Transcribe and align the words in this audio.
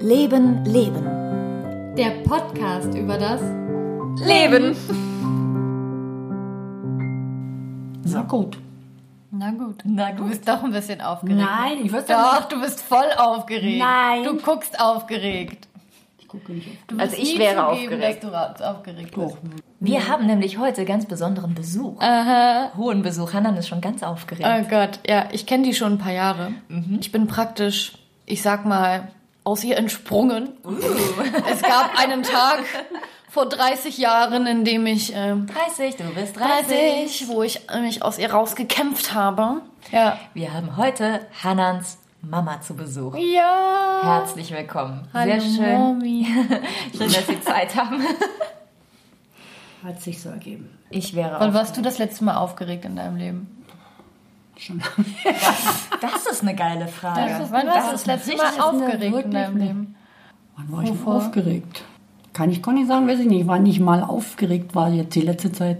Leben, 0.00 0.64
Leben. 0.66 1.94
Der 1.96 2.10
Podcast 2.28 2.94
über 2.94 3.16
das 3.16 3.40
Leben. 4.26 4.76
Na 8.04 8.22
gut. 8.22 8.58
Na 9.30 9.50
gut. 9.52 9.76
Na 9.84 10.12
Du 10.12 10.22
gut. 10.24 10.28
bist 10.30 10.46
doch 10.46 10.62
ein 10.62 10.72
bisschen 10.72 11.00
aufgeregt. 11.00 11.40
Nein, 11.40 11.78
ich 11.84 11.90
würde 11.92 12.06
Doch, 12.08 12.44
du 12.48 12.60
bist 12.60 12.82
voll 12.82 13.06
aufgeregt. 13.16 13.78
Nein. 13.78 14.24
Du 14.24 14.36
guckst 14.36 14.78
aufgeregt. 14.78 15.68
Ich 16.18 16.28
gucke 16.28 16.52
nicht 16.52 16.68
auf. 16.68 16.74
Du 16.88 16.98
Also 16.98 17.16
ich 17.16 17.38
wäre 17.38 17.70
zugeben, 17.70 17.94
aufgeregt. 17.94 18.24
dass 18.24 18.58
du 18.58 18.64
aufgeregt 18.70 19.14
bist. 19.14 19.32
Doch. 19.32 19.38
Wir 19.80 20.06
haben 20.08 20.26
nämlich 20.26 20.58
heute 20.58 20.84
ganz 20.84 21.06
besonderen 21.06 21.54
Besuch. 21.54 21.98
Aha. 22.00 22.72
Hohen 22.76 23.00
Besuch. 23.02 23.32
Hanan 23.32 23.56
ist 23.56 23.68
schon 23.68 23.80
ganz 23.80 24.02
aufgeregt. 24.02 24.46
Oh 24.46 24.68
Gott, 24.68 25.00
ja, 25.08 25.28
ich 25.32 25.46
kenne 25.46 25.62
die 25.64 25.72
schon 25.72 25.92
ein 25.92 25.98
paar 25.98 26.12
Jahre. 26.12 26.52
Ich 27.00 27.10
bin 27.10 27.26
praktisch, 27.26 27.94
ich 28.28 28.42
sag 28.42 28.64
mal, 28.66 29.08
aus 29.44 29.64
ihr 29.64 29.76
entsprungen. 29.78 30.50
Es 31.50 31.62
gab 31.62 31.98
einen 31.98 32.22
Tag 32.22 32.60
vor 33.30 33.48
30 33.48 33.96
Jahren, 33.98 34.46
in 34.46 34.64
dem 34.64 34.86
ich 34.86 35.12
ähm, 35.14 35.46
30, 35.46 35.96
du 35.96 36.04
bist 36.14 36.36
30. 36.38 36.66
30, 36.68 37.28
wo 37.28 37.42
ich 37.42 37.60
mich 37.80 38.02
aus 38.02 38.18
ihr 38.18 38.30
rausgekämpft 38.30 39.14
habe. 39.14 39.62
Ja. 39.90 40.18
Wir 40.34 40.52
haben 40.52 40.76
heute 40.76 41.20
Hanans 41.42 41.98
Mama 42.20 42.60
zu 42.60 42.74
Besuch. 42.74 43.16
Ja. 43.16 44.00
Herzlich 44.02 44.50
willkommen. 44.50 45.08
Hallo, 45.14 45.40
Sehr 45.40 45.40
schön. 45.40 45.78
Mami. 45.78 46.26
Schön, 46.96 47.12
dass 47.12 47.26
Sie 47.26 47.40
Zeit 47.40 47.74
haben. 47.76 48.02
Hat 49.84 50.02
sich 50.02 50.20
so 50.20 50.28
ergeben. 50.30 50.76
Ich 50.90 51.14
wäre 51.14 51.36
Wann 51.38 51.50
auch. 51.50 51.54
warst 51.54 51.76
du 51.76 51.82
das 51.82 51.98
letzte 51.98 52.24
Mal 52.24 52.36
aufgeregt 52.36 52.84
in 52.84 52.96
deinem 52.96 53.16
Leben? 53.16 53.57
Schon. 54.58 54.82
Das 56.00 56.26
ist 56.30 56.42
eine 56.42 56.54
geile 56.54 56.86
Frage. 56.86 57.46
Wann 57.50 57.66
warst 57.66 57.88
du 57.88 57.92
das 57.92 58.06
letzte 58.06 58.36
Mal 58.36 58.60
aufgeregt 58.60 59.24
in 59.24 59.30
deinem 59.30 59.54
eine- 59.56 59.64
Leben? 59.64 59.94
Wann 60.56 60.72
war 60.72 60.82
ich 60.84 60.90
Wovor? 60.90 61.14
aufgeregt? 61.16 61.82
Kann 62.32 62.50
ich 62.50 62.62
gar 62.62 62.72
nicht 62.72 62.86
sagen, 62.88 63.08
weiß 63.08 63.18
ich 63.20 63.26
nicht. 63.26 63.40
Ich 63.42 63.46
war 63.46 63.58
nicht 63.58 63.80
mal 63.80 64.02
aufgeregt, 64.02 64.74
war 64.74 64.90
jetzt 64.90 65.14
die 65.14 65.22
letzte 65.22 65.50
Zeit. 65.52 65.78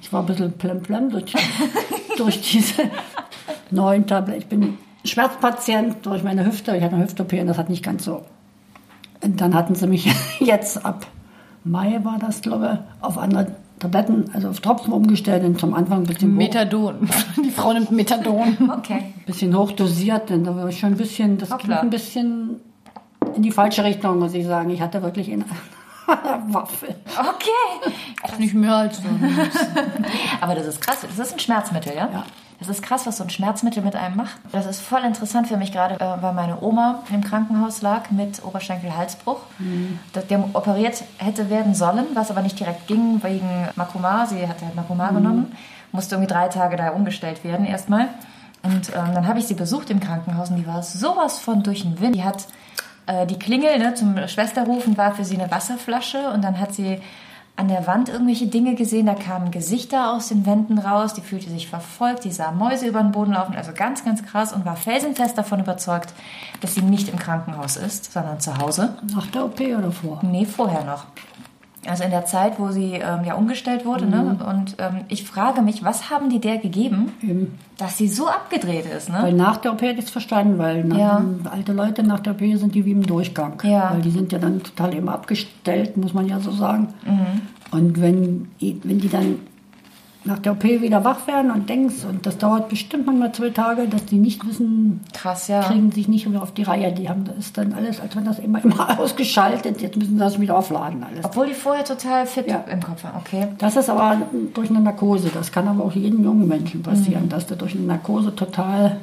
Ich 0.00 0.12
war 0.12 0.20
ein 0.22 0.26
bisschen 0.26 0.52
plemplem 0.52 1.10
durch, 1.10 1.32
durch 2.16 2.40
diese 2.40 2.90
neuen 3.70 4.06
Tablet. 4.06 4.38
Ich 4.38 4.46
bin 4.46 4.78
Schmerzpatient 5.04 6.04
durch 6.06 6.22
meine 6.24 6.44
Hüfte. 6.44 6.76
Ich 6.76 6.82
hatte 6.82 6.94
eine 6.96 7.04
Hüft-OP 7.04 7.32
und 7.34 7.46
das 7.46 7.58
hat 7.58 7.70
nicht 7.70 7.84
ganz 7.84 8.04
so. 8.04 8.24
Und 9.22 9.40
dann 9.40 9.54
hatten 9.54 9.74
sie 9.74 9.86
mich 9.86 10.08
jetzt 10.40 10.84
ab 10.84 11.06
Mai 11.62 12.00
war 12.04 12.18
das, 12.18 12.40
glaube 12.40 12.80
ich, 13.00 13.04
auf 13.04 13.18
andere 13.18 13.48
Tabletten, 13.80 14.30
also 14.32 14.48
auf 14.50 14.60
Tropfen 14.60 14.92
umgestellt 14.92 15.42
und 15.42 15.58
zum 15.58 15.74
Anfang 15.74 16.02
ein 16.02 16.04
bisschen 16.06 16.32
hoch. 16.32 16.38
Methadon. 16.38 17.08
Die 17.44 17.50
Frau 17.50 17.72
nimmt 17.72 17.90
Methadon. 17.90 18.70
Okay. 18.78 19.12
bisschen 19.26 19.56
hochdosiert, 19.56 20.30
denn 20.30 20.44
da 20.44 20.54
war 20.54 20.68
ich 20.68 20.78
schon 20.78 20.92
ein 20.92 20.96
bisschen, 20.96 21.38
das 21.38 21.48
ging 21.48 21.58
Hoppla. 21.58 21.80
ein 21.80 21.90
bisschen 21.90 22.60
in 23.34 23.42
die 23.42 23.50
falsche 23.50 23.82
Richtung, 23.82 24.18
muss 24.18 24.34
ich 24.34 24.46
sagen. 24.46 24.70
Ich 24.70 24.80
hatte 24.80 25.02
wirklich 25.02 25.32
eine 25.32 25.44
Waffe. 26.52 26.94
Okay. 27.18 27.92
Auch 28.22 28.38
nicht 28.38 28.54
mehr 28.54 28.74
als 28.74 28.98
so. 28.98 29.02
Aber 30.40 30.54
das 30.54 30.66
ist 30.66 30.80
krass. 30.80 30.98
Das 31.02 31.18
ist 31.28 31.32
ein 31.34 31.38
Schmerzmittel, 31.40 31.92
ja? 31.94 32.08
Ja. 32.12 32.24
Das 32.60 32.68
ist 32.68 32.82
krass, 32.82 33.06
was 33.06 33.16
so 33.16 33.24
ein 33.24 33.30
Schmerzmittel 33.30 33.82
mit 33.82 33.96
einem 33.96 34.16
macht. 34.16 34.38
Das 34.52 34.66
ist 34.66 34.80
voll 34.80 35.00
interessant 35.00 35.48
für 35.48 35.56
mich 35.56 35.72
gerade, 35.72 35.94
äh, 35.94 36.22
weil 36.22 36.34
meine 36.34 36.62
Oma 36.62 37.02
im 37.10 37.24
Krankenhaus 37.24 37.80
lag 37.80 38.10
mit 38.10 38.44
Oberschenkel-Halsbruch. 38.44 39.40
Der, 40.14 40.22
der 40.22 40.44
operiert 40.54 41.02
hätte 41.16 41.48
werden 41.48 41.74
sollen, 41.74 42.06
was 42.14 42.30
aber 42.30 42.42
nicht 42.42 42.60
direkt 42.60 42.86
ging 42.86 43.22
wegen 43.22 43.68
Makoma. 43.76 44.26
Sie 44.26 44.46
hatte 44.46 44.66
halt 44.66 44.76
Makoma 44.76 45.10
genommen. 45.10 45.52
Musste 45.92 46.14
irgendwie 46.14 46.32
drei 46.32 46.48
Tage 46.48 46.76
da 46.76 46.90
umgestellt 46.90 47.42
werden 47.44 47.64
erstmal. 47.66 48.08
Und 48.62 48.90
ähm, 48.90 49.14
dann 49.14 49.26
habe 49.26 49.38
ich 49.38 49.46
sie 49.46 49.54
besucht 49.54 49.88
im 49.88 50.00
Krankenhaus 50.00 50.50
und 50.50 50.56
die 50.56 50.66
war 50.66 50.82
sowas 50.82 51.38
von 51.38 51.62
durch 51.62 51.82
den 51.82 51.98
Wind. 51.98 52.14
Die 52.14 52.24
hat 52.24 52.46
äh, 53.06 53.26
die 53.26 53.38
Klingel 53.38 53.78
ne, 53.78 53.94
zum 53.94 54.28
Schwesterrufen 54.28 54.98
war 54.98 55.14
für 55.14 55.24
sie 55.24 55.40
eine 55.40 55.50
Wasserflasche 55.50 56.30
und 56.30 56.42
dann 56.42 56.60
hat 56.60 56.74
sie 56.74 57.00
an 57.60 57.68
der 57.68 57.86
Wand 57.86 58.08
irgendwelche 58.08 58.46
Dinge 58.46 58.74
gesehen, 58.74 59.04
da 59.04 59.14
kamen 59.14 59.50
Gesichter 59.50 60.14
aus 60.14 60.28
den 60.28 60.46
Wänden 60.46 60.78
raus, 60.78 61.12
die 61.12 61.20
fühlte 61.20 61.50
sich 61.50 61.68
verfolgt, 61.68 62.24
die 62.24 62.32
sah 62.32 62.52
Mäuse 62.52 62.86
über 62.86 63.02
den 63.02 63.12
Boden 63.12 63.34
laufen, 63.34 63.54
also 63.54 63.72
ganz, 63.74 64.02
ganz 64.02 64.24
krass 64.24 64.54
und 64.54 64.64
war 64.64 64.76
felsenfest 64.76 65.36
davon 65.36 65.60
überzeugt, 65.60 66.14
dass 66.62 66.74
sie 66.74 66.80
nicht 66.80 67.10
im 67.10 67.18
Krankenhaus 67.18 67.76
ist, 67.76 68.14
sondern 68.14 68.40
zu 68.40 68.56
Hause. 68.56 68.96
Nach 69.14 69.26
der 69.26 69.44
OP 69.44 69.60
oder 69.60 69.92
vor? 69.92 70.20
Nee, 70.22 70.46
vorher 70.46 70.84
noch. 70.84 71.04
Also 71.88 72.04
in 72.04 72.10
der 72.10 72.26
Zeit, 72.26 72.58
wo 72.58 72.68
sie 72.68 72.92
ähm, 72.92 73.24
ja 73.24 73.34
umgestellt 73.34 73.86
wurde. 73.86 74.04
Ne? 74.06 74.36
Und 74.46 74.76
ähm, 74.78 75.04
ich 75.08 75.24
frage 75.24 75.62
mich, 75.62 75.82
was 75.82 76.10
haben 76.10 76.28
die 76.28 76.38
der 76.38 76.58
gegeben, 76.58 77.12
Eben. 77.22 77.58
dass 77.78 77.96
sie 77.96 78.06
so 78.08 78.28
abgedreht 78.28 78.84
ist? 78.84 79.08
Ne? 79.08 79.18
Weil 79.22 79.32
nach 79.32 79.56
der 79.56 79.72
OP 79.72 79.80
hätte 79.80 79.98
ich 80.00 80.04
es 80.04 80.10
verstanden, 80.10 80.58
weil 80.58 80.86
Ja. 80.94 81.24
alte 81.50 81.72
Leute 81.72 82.02
nach 82.02 82.20
der 82.20 82.34
OP 82.34 82.40
sind 82.40 82.74
die 82.74 82.84
wie 82.84 82.92
im 82.92 83.06
Durchgang. 83.06 83.54
Ja. 83.64 83.92
Weil 83.94 84.02
die 84.02 84.10
sind 84.10 84.30
ja 84.30 84.38
dann 84.38 84.62
total 84.62 84.92
immer 84.94 85.14
abgestellt, 85.14 85.96
muss 85.96 86.12
man 86.12 86.28
ja 86.28 86.38
so 86.40 86.50
sagen. 86.50 86.88
Mhm. 87.06 87.40
Und 87.70 88.00
wenn, 88.02 88.48
wenn 88.60 88.98
die 89.00 89.08
dann 89.08 89.36
nach 90.24 90.38
der 90.38 90.52
OP 90.52 90.64
wieder 90.64 91.02
wach 91.02 91.26
werden 91.26 91.50
und 91.50 91.70
denkst, 91.70 92.04
und 92.06 92.26
das 92.26 92.36
dauert 92.36 92.68
bestimmt 92.68 93.06
manchmal 93.06 93.32
zwei 93.32 93.48
Tage, 93.50 93.88
dass 93.88 94.04
die 94.04 94.16
nicht 94.18 94.46
wissen, 94.46 95.00
Krass, 95.14 95.48
ja. 95.48 95.60
kriegen 95.62 95.90
sich 95.92 96.08
nicht 96.08 96.28
mehr 96.28 96.42
auf 96.42 96.52
die 96.52 96.62
Reihe. 96.62 96.92
Die 96.92 97.08
haben 97.08 97.24
das 97.24 97.36
ist 97.38 97.56
dann 97.58 97.72
alles, 97.72 98.00
als 98.00 98.14
wenn 98.16 98.26
das 98.26 98.38
immer, 98.38 98.62
immer 98.62 98.98
ausgeschaltet, 99.00 99.80
jetzt 99.80 99.96
müssen 99.96 100.14
sie 100.14 100.18
das 100.18 100.38
wieder 100.38 100.58
aufladen 100.58 101.02
alles. 101.02 101.24
Obwohl 101.24 101.46
die 101.46 101.54
vorher 101.54 101.84
total 101.84 102.26
fit 102.26 102.48
Ja. 102.48 102.64
im 102.70 102.82
Kopf 102.82 103.02
war. 103.04 103.14
Okay. 103.24 103.48
Das 103.58 103.76
ist 103.76 103.88
aber 103.88 104.18
durch 104.52 104.68
eine 104.68 104.80
Narkose. 104.80 105.30
Das 105.32 105.50
kann 105.52 105.66
aber 105.66 105.84
auch 105.84 105.92
jedem 105.92 106.22
jungen 106.22 106.46
Menschen 106.46 106.82
passieren, 106.82 107.24
Mhm. 107.24 107.28
dass 107.30 107.46
der 107.46 107.56
durch 107.56 107.74
eine 107.74 107.84
Narkose 107.86 108.34
total 108.34 108.98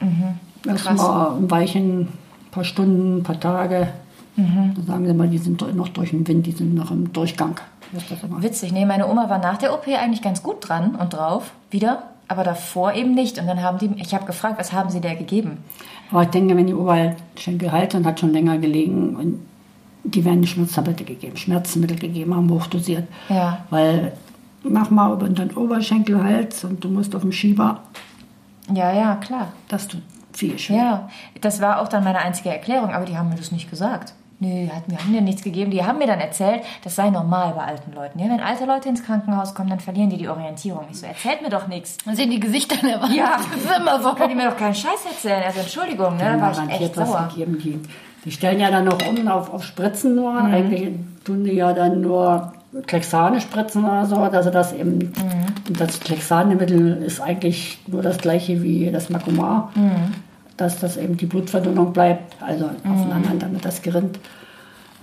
Mhm. 0.00 0.34
erstmal 0.68 1.36
im 1.38 1.50
Weichen, 1.50 2.00
ein 2.02 2.08
paar 2.52 2.64
Stunden, 2.64 3.18
ein 3.18 3.22
paar 3.24 3.40
Tage. 3.40 3.88
Mhm. 4.36 4.74
Da 4.76 4.82
sagen 4.82 5.06
sie 5.06 5.12
mal, 5.14 5.28
die 5.28 5.38
sind 5.38 5.60
noch 5.76 5.88
durch 5.88 6.10
den 6.10 6.26
Wind, 6.26 6.46
die 6.46 6.52
sind 6.52 6.74
noch 6.74 6.90
im 6.90 7.12
Durchgang. 7.12 7.56
Witzig, 8.38 8.72
nee, 8.72 8.86
meine 8.86 9.06
Oma 9.08 9.28
war 9.28 9.38
nach 9.38 9.58
der 9.58 9.74
OP 9.74 9.86
eigentlich 9.86 10.22
ganz 10.22 10.42
gut 10.42 10.66
dran 10.66 10.94
und 10.94 11.12
drauf, 11.12 11.52
wieder, 11.70 12.04
aber 12.28 12.42
davor 12.42 12.94
eben 12.94 13.14
nicht. 13.14 13.38
Und 13.38 13.46
dann 13.46 13.62
haben 13.62 13.78
die, 13.78 13.90
ich 14.00 14.14
habe 14.14 14.24
gefragt, 14.24 14.58
was 14.58 14.72
haben 14.72 14.88
sie 14.90 15.00
der 15.02 15.14
gegeben? 15.16 15.58
Aber 16.10 16.22
ich 16.22 16.28
denke, 16.30 16.56
wenn 16.56 16.66
die 16.66 16.74
Oberschenkel 16.74 17.70
halt 17.70 17.94
und 17.94 18.06
hat 18.06 18.20
schon 18.20 18.32
länger 18.32 18.56
gelegen 18.58 19.16
und 19.16 19.40
die 20.04 20.24
werden 20.24 20.46
Schmerztablette 20.46 21.04
gegeben, 21.04 21.36
Schmerzmittel 21.36 21.98
gegeben 21.98 22.34
haben, 22.34 22.50
hochdosiert. 22.50 23.06
Ja. 23.28 23.58
Weil 23.70 24.12
mach 24.62 24.90
mal 24.90 25.12
über 25.12 25.28
den 25.28 25.50
Oberschenkelhals 25.52 26.64
und 26.64 26.82
du 26.82 26.88
musst 26.88 27.14
auf 27.14 27.22
dem 27.22 27.32
Schieber, 27.32 27.80
Ja, 28.72 28.92
ja, 28.92 29.16
klar. 29.16 29.52
das 29.68 29.88
tut 29.88 30.02
viel 30.32 30.58
schwer. 30.58 30.76
Ja, 30.76 31.08
das 31.40 31.60
war 31.60 31.80
auch 31.80 31.88
dann 31.88 32.04
meine 32.04 32.18
einzige 32.18 32.48
Erklärung, 32.50 32.90
aber 32.90 33.04
die 33.04 33.16
haben 33.16 33.28
mir 33.28 33.36
das 33.36 33.52
nicht 33.52 33.68
gesagt. 33.70 34.14
Nee, 34.42 34.68
wir 34.88 34.98
haben 34.98 35.12
mir 35.12 35.20
nichts 35.20 35.42
gegeben. 35.42 35.70
Die 35.70 35.84
haben 35.84 35.98
mir 35.98 36.06
dann 36.08 36.18
erzählt, 36.18 36.62
das 36.82 36.96
sei 36.96 37.10
normal 37.10 37.52
bei 37.56 37.62
alten 37.64 37.92
Leuten. 37.92 38.18
Ja, 38.18 38.26
wenn 38.28 38.40
alte 38.40 38.64
Leute 38.64 38.88
ins 38.88 39.04
Krankenhaus 39.04 39.54
kommen, 39.54 39.70
dann 39.70 39.78
verlieren 39.78 40.10
die 40.10 40.16
die 40.16 40.28
Orientierung. 40.28 40.84
Ich 40.90 40.98
so, 40.98 41.06
erzählt 41.06 41.42
mir 41.42 41.48
doch 41.48 41.68
nichts. 41.68 41.96
Man 42.04 42.16
sehen 42.16 42.28
die 42.30 42.40
Gesichter 42.40 42.74
der 42.84 43.00
Wand. 43.00 43.14
Ja, 43.14 43.36
das 43.36 43.62
ist 43.62 43.76
immer 43.78 44.02
so. 44.02 44.12
Können 44.14 44.30
die 44.30 44.34
mir 44.34 44.50
doch 44.50 44.56
keinen 44.56 44.74
Scheiß 44.74 45.06
erzählen. 45.08 45.42
Also 45.46 45.60
Entschuldigung, 45.60 46.16
ne, 46.16 46.36
da 46.36 46.40
war 46.40 46.68
ich 46.68 46.80
echt 46.80 46.94
sauer. 46.96 47.28
gegeben. 47.30 47.58
Die, 47.62 47.80
die 48.24 48.30
stellen 48.32 48.58
ja 48.58 48.70
dann 48.70 48.84
noch 48.86 48.98
um 49.08 49.28
auf, 49.28 49.52
auf 49.54 49.62
Spritzen 49.64 50.16
nur. 50.16 50.32
Mhm. 50.32 50.52
Eigentlich 50.54 50.88
tun 51.24 51.44
die 51.44 51.52
ja 51.52 51.72
dann 51.72 52.00
nur 52.00 52.52
Klexane 52.86 53.40
spritzen 53.40 53.84
oder 53.84 54.06
so. 54.06 54.16
Also 54.16 54.50
das 54.50 54.72
eben, 54.72 54.98
Mhm. 54.98 55.68
und 55.68 55.80
das 55.80 56.00
Klexanemittel 56.00 57.02
ist 57.02 57.20
eigentlich 57.20 57.78
nur 57.86 58.02
das 58.02 58.18
gleiche 58.18 58.62
wie 58.62 58.90
das 58.90 59.08
Makomar. 59.10 59.70
Mhm. 59.76 60.14
Dass 60.62 60.78
das 60.78 60.96
eben 60.96 61.16
die 61.16 61.26
Blutverdünnung 61.26 61.92
bleibt, 61.92 62.40
also 62.40 62.66
aufeinander, 62.88 63.34
damit 63.36 63.64
das 63.64 63.82
gerinnt. 63.82 64.20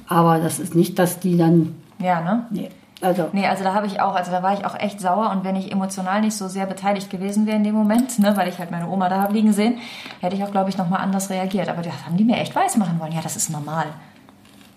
Aber 0.07 0.39
das 0.39 0.57
ist 0.57 0.73
nicht, 0.73 0.97
dass 0.97 1.19
die 1.19 1.37
dann, 1.37 1.75
Ja, 1.99 2.21
ne? 2.21 2.45
nee, 2.49 2.69
also 3.01 3.27
Nee, 3.33 3.45
also 3.45 3.65
da 3.65 3.73
habe 3.73 3.85
ich 3.85 3.99
auch, 3.99 4.15
also 4.15 4.31
da 4.31 4.41
war 4.41 4.53
ich 4.53 4.63
auch 4.65 4.79
echt 4.79 5.01
sauer 5.01 5.31
und 5.31 5.43
wenn 5.43 5.57
ich 5.57 5.69
emotional 5.69 6.21
nicht 6.21 6.37
so 6.37 6.47
sehr 6.47 6.65
beteiligt 6.65 7.09
gewesen 7.09 7.45
wäre 7.45 7.57
in 7.57 7.65
dem 7.65 7.75
Moment, 7.75 8.19
ne, 8.19 8.37
weil 8.37 8.47
ich 8.47 8.57
halt 8.57 8.71
meine 8.71 8.87
Oma 8.87 9.09
da 9.09 9.21
habe 9.21 9.33
liegen 9.33 9.51
sehen, 9.51 9.79
hätte 10.21 10.37
ich 10.37 10.43
auch, 10.45 10.51
glaube 10.51 10.69
ich, 10.69 10.77
nochmal 10.77 11.01
anders 11.01 11.29
reagiert. 11.29 11.67
Aber 11.67 11.81
das 11.81 12.05
haben 12.05 12.15
die 12.15 12.23
mir 12.23 12.37
echt 12.37 12.55
weiß 12.55 12.77
machen 12.77 12.97
wollen. 12.97 13.11
Ja, 13.11 13.19
das 13.21 13.35
ist 13.35 13.49
normal. 13.49 13.87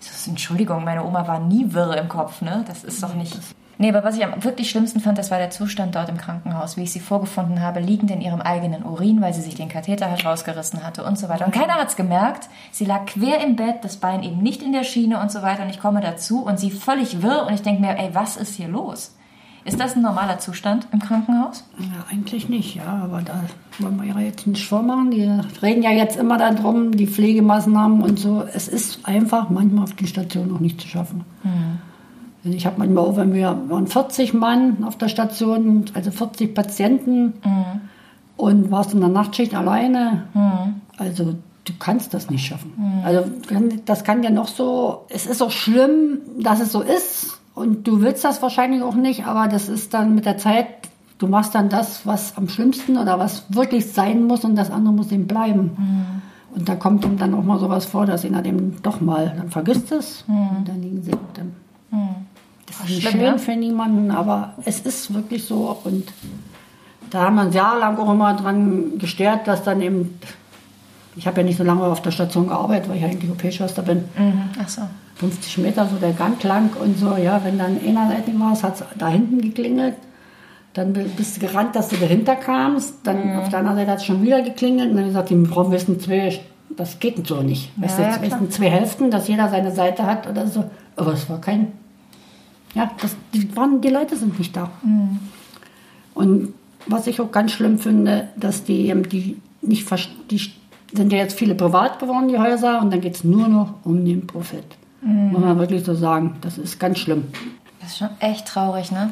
Ich 0.01 0.11
so, 0.11 0.31
Entschuldigung, 0.31 0.83
meine 0.83 1.05
Oma 1.05 1.25
war 1.25 1.39
nie 1.39 1.65
wirr 1.73 1.95
im 1.95 2.09
Kopf, 2.09 2.41
ne? 2.41 2.65
Das 2.67 2.83
ist 2.83 3.01
doch 3.01 3.13
nicht. 3.13 3.39
Nee, 3.77 3.89
aber 3.89 4.03
was 4.03 4.17
ich 4.17 4.23
am 4.23 4.43
wirklich 4.43 4.69
schlimmsten 4.69 4.99
fand, 4.99 5.17
das 5.17 5.31
war 5.31 5.39
der 5.39 5.49
Zustand 5.49 5.95
dort 5.95 6.09
im 6.09 6.17
Krankenhaus, 6.17 6.77
wie 6.77 6.83
ich 6.83 6.91
sie 6.91 6.99
vorgefunden 6.99 7.61
habe, 7.61 7.79
liegend 7.79 8.11
in 8.11 8.21
ihrem 8.21 8.41
eigenen 8.41 8.83
Urin, 8.83 9.19
weil 9.21 9.33
sie 9.33 9.41
sich 9.41 9.55
den 9.55 9.69
Katheter 9.69 10.07
rausgerissen 10.23 10.85
hatte 10.85 11.03
und 11.03 11.17
so 11.17 11.27
weiter. 11.27 11.45
Und 11.45 11.53
keiner 11.53 11.73
hat's 11.73 11.95
gemerkt. 11.95 12.49
Sie 12.71 12.85
lag 12.85 13.05
quer 13.05 13.43
im 13.43 13.55
Bett, 13.55 13.77
das 13.81 13.97
Bein 13.97 14.23
eben 14.23 14.41
nicht 14.41 14.61
in 14.61 14.73
der 14.73 14.83
Schiene 14.83 15.19
und 15.19 15.31
so 15.31 15.41
weiter. 15.41 15.63
Und 15.63 15.69
ich 15.69 15.79
komme 15.79 16.01
dazu 16.01 16.43
und 16.45 16.59
sie 16.59 16.69
völlig 16.69 17.21
wirr 17.21 17.45
und 17.47 17.53
ich 17.53 17.63
denke 17.63 17.81
mir, 17.81 17.97
ey, 17.97 18.09
was 18.13 18.37
ist 18.37 18.55
hier 18.55 18.67
los? 18.67 19.15
Ist 19.65 19.79
das 19.79 19.95
ein 19.95 20.01
normaler 20.01 20.39
Zustand 20.39 20.87
im 20.91 20.99
Krankenhaus? 20.99 21.63
Ja, 21.79 22.05
eigentlich 22.11 22.49
nicht, 22.49 22.75
ja, 22.75 23.01
aber 23.03 23.21
da 23.21 23.43
wollen 23.79 23.95
wir 23.95 24.13
ja 24.13 24.19
jetzt 24.19 24.45
nicht 24.45 24.67
vormachen. 24.67 25.09
Die 25.11 25.23
reden 25.61 25.83
ja 25.83 25.91
jetzt 25.91 26.17
immer 26.17 26.37
darum, 26.37 26.91
die 26.91 27.07
Pflegemaßnahmen 27.07 28.03
und 28.03 28.19
so. 28.19 28.43
Es 28.53 28.67
ist 28.67 29.07
einfach 29.07 29.49
manchmal 29.49 29.85
auf 29.85 29.93
die 29.93 30.07
Station 30.07 30.49
noch 30.49 30.59
nicht 30.59 30.81
zu 30.81 30.87
schaffen. 30.89 31.23
Also 31.43 31.92
Ich 32.45 32.65
habe 32.65 32.75
manchmal 32.79 33.05
auch, 33.05 33.15
wenn 33.15 33.33
wir 33.33 33.57
waren 33.69 33.87
40 33.87 34.33
Mann 34.33 34.83
auf 34.83 34.97
der 34.97 35.07
Station, 35.07 35.85
also 35.93 36.11
40 36.11 36.53
Patienten. 36.53 37.33
Und 38.35 38.71
warst 38.71 38.93
in 38.93 38.99
der 38.99 39.09
Nachtschicht 39.09 39.53
alleine. 39.55 40.23
Also 40.97 41.35
du 41.65 41.73
kannst 41.79 42.13
das 42.13 42.29
nicht 42.29 42.45
schaffen. 42.45 42.73
Also 43.05 43.23
kann- 43.47 43.81
das 43.85 44.03
kann 44.03 44.23
ja 44.23 44.31
noch 44.31 44.47
so, 44.47 45.05
es 45.09 45.25
ist 45.27 45.41
auch 45.41 45.51
schlimm, 45.51 46.17
dass 46.39 46.59
es 46.59 46.71
so 46.71 46.81
ist. 46.81 47.39
Und 47.55 47.87
du 47.87 48.01
willst 48.01 48.25
das 48.25 48.41
wahrscheinlich 48.41 48.81
auch 48.81 48.95
nicht, 48.95 49.25
aber 49.27 49.47
das 49.47 49.69
ist 49.69 49.93
dann 49.93 50.15
mit 50.15 50.25
der 50.25 50.37
Zeit, 50.39 50.65
du 51.19 51.27
machst 51.27 51.53
dann 51.53 51.69
das, 51.69 52.05
was 52.07 52.35
am 52.35 52.49
schlimmsten 52.49 52.97
oder 52.97 53.19
was 53.19 53.45
wirklich 53.49 53.91
sein 53.93 54.23
muss 54.25 54.43
und 54.43 54.55
das 54.55 54.71
andere 54.71 54.93
muss 54.95 55.11
eben 55.11 55.27
bleiben. 55.27 55.71
Und 56.55 56.67
da 56.67 56.75
kommt 56.75 57.05
ihm 57.05 57.17
dann 57.17 57.35
auch 57.35 57.43
mal 57.43 57.59
sowas 57.59 57.85
vor, 57.85 58.07
dass 58.07 58.25
ihn 58.25 58.33
dem 58.43 58.81
doch 58.81 58.99
mal, 58.99 59.31
dann 59.37 59.49
vergisst 59.49 59.91
es. 59.91 60.25
Und 60.27 60.67
dann 60.67 60.81
liegen 60.81 61.03
sie 61.03 61.11
dem. 61.37 61.51
Das 61.91 61.99
ist 61.99 62.32
nicht 62.87 63.01
schlimm, 63.01 63.11
schön 63.13 63.21
ja? 63.21 63.37
für 63.37 63.55
niemanden, 63.55 64.11
aber 64.11 64.53
es 64.65 64.79
ist 64.81 65.13
wirklich 65.13 65.45
so 65.45 65.77
und 65.83 66.05
da 67.09 67.23
haben 67.25 67.35
wir 67.35 67.43
uns 67.43 67.55
jahrelang 67.55 67.97
auch 67.97 68.11
immer 68.11 68.33
dran 68.33 68.97
gestört, 68.97 69.47
dass 69.47 69.63
dann 69.63 69.81
eben, 69.81 70.19
ich 71.15 71.27
habe 71.27 71.41
ja 71.41 71.45
nicht 71.45 71.57
so 71.57 71.63
lange 71.63 71.83
auf 71.83 72.01
der 72.01 72.11
Station 72.11 72.47
gearbeitet, 72.47 72.89
weil 72.89 72.97
ich 72.97 73.03
eigentlich 73.03 73.29
OP-Schwester 73.31 73.83
bin, 73.83 74.03
Ach 74.61 74.67
so. 74.67 74.81
50 75.15 75.59
Meter 75.59 75.87
so 75.87 75.97
der 75.97 76.13
Gang 76.13 76.41
lang 76.43 76.71
und 76.81 76.97
so, 76.97 77.15
ja, 77.15 77.39
wenn 77.43 77.57
dann 77.59 77.77
einer 77.85 78.09
Seite 78.09 78.31
war, 78.39 78.59
hat 78.61 78.75
es 78.75 78.83
da 78.97 79.07
hinten 79.09 79.41
geklingelt, 79.41 79.95
dann 80.73 80.93
bist 80.93 81.37
du 81.37 81.45
gerannt, 81.45 81.75
dass 81.75 81.89
du 81.89 81.97
dahinter 81.97 82.35
kamst, 82.35 82.95
dann 83.03 83.35
auf 83.37 83.49
der 83.49 83.59
anderen 83.59 83.77
Seite 83.77 83.91
hat 83.91 83.97
es 83.99 84.05
schon 84.05 84.23
wieder 84.23 84.41
geklingelt 84.41 84.89
und 84.89 84.97
dann 84.97 85.05
gesagt, 85.05 85.29
die 85.29 85.45
Frau 85.45 85.71
wissen 85.71 85.99
zwei, 85.99 86.39
das 86.75 86.99
geht 86.99 87.27
so 87.27 87.41
nicht. 87.43 87.71
Weißt 87.79 87.99
Ja, 87.99 88.17
du, 88.17 88.27
ja, 88.27 88.49
zwei 88.49 88.69
Hälften, 88.69 89.11
dass 89.11 89.27
jeder 89.27 89.49
seine 89.49 89.71
Seite 89.71 90.03
hat 90.07 90.27
oder 90.27 90.47
so, 90.47 90.63
aber 90.95 91.13
es 91.13 91.29
war 91.29 91.39
kein, 91.39 91.73
ja, 92.73 92.91
das, 93.01 93.15
die, 93.33 93.55
waren, 93.55 93.81
die 93.81 93.89
Leute 93.89 94.15
sind 94.15 94.39
nicht 94.39 94.55
da. 94.55 94.71
Und 96.13 96.53
was 96.85 97.07
ich 97.07 97.21
auch 97.21 97.31
ganz 97.31 97.51
schlimm 97.51 97.79
finde, 97.79 98.29
dass 98.35 98.63
die, 98.63 98.93
die 99.09 99.41
nicht 99.61 99.89
die 100.29 100.51
sind 100.91 101.11
ja 101.11 101.17
jetzt 101.17 101.37
viele 101.37 101.55
privat 101.55 101.99
geworden, 101.99 102.27
die 102.27 102.37
Häuser, 102.37 102.81
und 102.81 102.91
dann 102.91 103.01
geht 103.01 103.15
es 103.15 103.23
nur 103.23 103.47
noch 103.47 103.75
um 103.83 104.05
den 104.05 104.27
Profit. 104.27 104.65
Muss 105.01 105.41
man 105.41 105.59
wirklich 105.59 105.83
so 105.83 105.93
sagen. 105.95 106.37
Das 106.41 106.57
ist 106.57 106.79
ganz 106.79 106.99
schlimm. 106.99 107.25
Das 107.81 107.91
ist 107.91 107.97
schon 107.97 108.09
echt 108.19 108.47
traurig, 108.47 108.91
ne? 108.91 109.09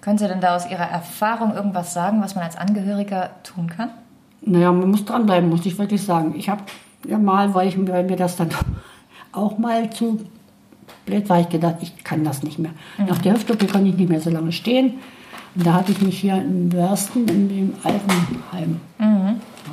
Können 0.00 0.18
Sie 0.18 0.28
denn 0.28 0.40
da 0.40 0.54
aus 0.54 0.70
Ihrer 0.70 0.84
Erfahrung 0.84 1.54
irgendwas 1.54 1.94
sagen, 1.94 2.22
was 2.22 2.34
man 2.34 2.44
als 2.44 2.56
Angehöriger 2.56 3.30
tun 3.42 3.68
kann? 3.68 3.90
Naja, 4.42 4.70
man 4.70 4.90
muss 4.90 5.04
dranbleiben, 5.04 5.48
muss 5.48 5.66
ich 5.66 5.78
wirklich 5.78 6.02
sagen. 6.02 6.34
Ich 6.36 6.48
habe 6.48 6.62
ja 7.08 7.18
mal, 7.18 7.54
weil, 7.54 7.68
ich, 7.68 7.88
weil 7.88 8.04
mir 8.04 8.16
das 8.16 8.36
dann 8.36 8.50
auch 9.32 9.58
mal 9.58 9.90
zu 9.90 10.20
blöd 11.06 11.28
war, 11.28 11.40
ich 11.40 11.48
gedacht, 11.48 11.76
ich 11.80 12.04
kann 12.04 12.24
das 12.24 12.42
nicht 12.42 12.58
mehr. 12.58 12.72
Nach 12.98 13.18
der 13.18 13.34
Hüft-OP 13.34 13.70
konnte 13.70 13.88
ich 13.88 13.96
nicht 13.96 14.08
mehr 14.08 14.20
so 14.20 14.30
lange 14.30 14.52
stehen. 14.52 14.94
Und 15.54 15.66
da 15.66 15.74
hatte 15.74 15.92
ich 15.92 16.00
mich 16.02 16.18
hier 16.18 16.34
in 16.36 16.72
Wörsten 16.72 17.28
in 17.28 17.48
dem 17.48 17.74
Altenheim 17.82 18.80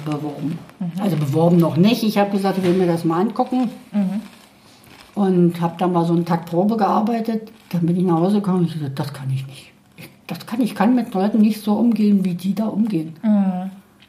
beworben. 0.06 0.60
Also 1.00 1.16
beworben 1.18 1.58
noch 1.58 1.76
nicht. 1.78 2.04
Ich 2.04 2.18
habe 2.18 2.32
gesagt, 2.32 2.58
ich 2.60 2.64
will 2.64 2.74
mir 2.74 2.88
das 2.88 3.04
mal 3.04 3.20
angucken. 3.20 3.70
Und 5.16 5.60
habe 5.60 5.76
dann 5.78 5.92
mal 5.92 6.06
so 6.06 6.14
einen 6.14 6.26
Tag 6.26 6.46
Probe 6.46 6.78
gearbeitet. 6.78 7.52
Dann 7.70 7.86
bin 7.86 7.98
ich 7.98 8.04
nach 8.04 8.16
Hause 8.16 8.36
gekommen 8.38 8.60
und 8.60 8.66
ich 8.68 8.74
gesagt, 8.74 9.00
das 9.00 9.14
kann 9.14 9.30
ich 9.30 9.46
nicht. 9.48 9.72
Ich, 9.98 10.10
das 10.28 10.46
kann, 10.46 10.62
ich 10.62 10.76
kann 10.76 10.96
mit 10.96 11.14
Leuten 11.14 11.40
nicht 11.40 11.62
so 11.62 11.74
umgehen, 11.74 12.24
wie 12.24 12.36
die 12.36 12.56
da 12.56 12.68
umgehen. 12.68 13.16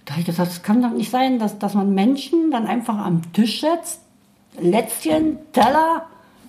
Da 0.05 0.13
habe 0.13 0.21
ich 0.21 0.27
gesagt, 0.27 0.51
es 0.51 0.63
kann 0.63 0.83
doch 0.83 0.93
nicht 0.93 1.11
sein, 1.11 1.39
dass, 1.39 1.59
dass 1.59 1.75
man 1.75 1.95
Menschen 1.95 2.51
dann 2.51 2.67
einfach 2.67 2.99
am 2.99 3.33
Tisch 3.33 3.61
setzt, 3.61 4.01
Lätzchen, 4.61 5.39
Teller 5.53 6.07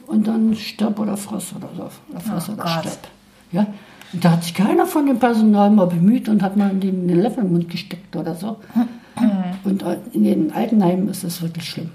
und 0.07 0.27
dann 0.27 0.55
stirb 0.55 0.99
oder 0.99 1.17
friss 1.17 1.53
oder 1.55 1.69
so. 1.75 1.89
Oder 2.11 2.19
friss 2.19 2.49
oder 2.49 2.63
Gott. 2.63 2.79
stirb. 2.79 3.07
Ja? 3.51 3.67
Und 4.13 4.23
da 4.23 4.31
hat 4.31 4.43
sich 4.43 4.53
keiner 4.53 4.85
von 4.85 5.05
dem 5.05 5.19
Personal 5.19 5.69
mal 5.71 5.87
bemüht 5.87 6.29
und 6.29 6.43
hat 6.43 6.55
mal 6.55 6.69
den, 6.69 7.07
den 7.07 7.21
Löffel 7.21 7.43
im 7.43 7.51
Mund 7.51 7.69
gesteckt 7.69 8.15
oder 8.15 8.35
so. 8.35 8.57
Und 9.63 9.83
äh, 9.83 9.97
in 10.11 10.23
den 10.23 10.51
Altenheimen 10.51 11.07
ist 11.07 11.23
es 11.23 11.41
wirklich 11.41 11.69
schlimm. 11.69 11.91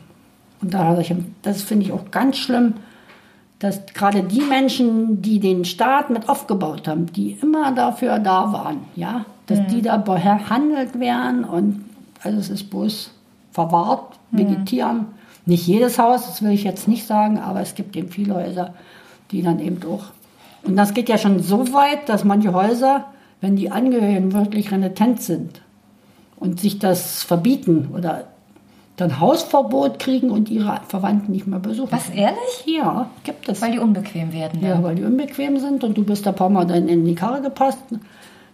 Und 0.62 0.72
da 0.72 0.96
das 1.42 1.62
finde 1.62 1.84
ich 1.84 1.92
auch 1.92 2.10
ganz 2.10 2.36
schlimm, 2.36 2.74
dass 3.58 3.86
gerade 3.86 4.22
die 4.22 4.40
Menschen, 4.40 5.20
die 5.20 5.40
den 5.40 5.64
Staat 5.64 6.10
mit 6.10 6.28
aufgebaut 6.28 6.86
haben, 6.86 7.06
die 7.06 7.32
immer 7.42 7.72
dafür 7.72 8.18
da 8.18 8.52
waren, 8.52 8.78
ja, 8.94 9.24
dass 9.46 9.66
die 9.66 9.82
da 9.82 9.96
behandelt 9.96 11.00
werden 11.00 11.44
und 11.44 11.84
also 12.22 12.38
es 12.38 12.50
ist 12.50 12.70
bloß 12.70 13.10
verwahrt, 13.50 14.18
vegetieren. 14.30 15.06
Nicht 15.48 15.66
jedes 15.66 15.98
Haus, 15.98 16.26
das 16.26 16.42
will 16.42 16.50
ich 16.50 16.62
jetzt 16.62 16.88
nicht 16.88 17.06
sagen, 17.06 17.38
aber 17.38 17.62
es 17.62 17.74
gibt 17.74 17.96
eben 17.96 18.10
viele 18.10 18.34
Häuser, 18.34 18.74
die 19.30 19.42
dann 19.42 19.60
eben 19.60 19.80
auch. 19.90 20.04
Und 20.62 20.76
das 20.76 20.92
geht 20.92 21.08
ja 21.08 21.16
schon 21.16 21.40
so 21.40 21.72
weit, 21.72 22.06
dass 22.10 22.22
manche 22.22 22.52
Häuser, 22.52 23.06
wenn 23.40 23.56
die 23.56 23.70
Angehörigen 23.70 24.34
wirklich 24.34 24.70
renitent 24.70 25.22
sind 25.22 25.62
und 26.36 26.60
sich 26.60 26.78
das 26.78 27.22
verbieten 27.22 27.88
oder 27.94 28.24
dann 28.96 29.20
Hausverbot 29.20 29.98
kriegen 29.98 30.30
und 30.30 30.50
ihre 30.50 30.82
Verwandten 30.86 31.32
nicht 31.32 31.46
mehr 31.46 31.60
besuchen. 31.60 31.92
Was, 31.92 32.10
ehrlich? 32.10 32.66
Ja, 32.66 33.08
gibt 33.24 33.48
es. 33.48 33.62
Weil 33.62 33.72
die 33.72 33.78
unbequem 33.78 34.34
werden. 34.34 34.60
Ja, 34.60 34.74
Dann. 34.74 34.82
weil 34.82 34.96
die 34.96 35.04
unbequem 35.04 35.58
sind 35.60 35.82
und 35.82 35.96
du 35.96 36.04
bist 36.04 36.28
ein 36.28 36.34
paar 36.34 36.50
Mal 36.50 36.66
dann 36.66 36.88
in 36.88 37.06
die 37.06 37.14
Karre 37.14 37.40
gepasst. 37.40 37.78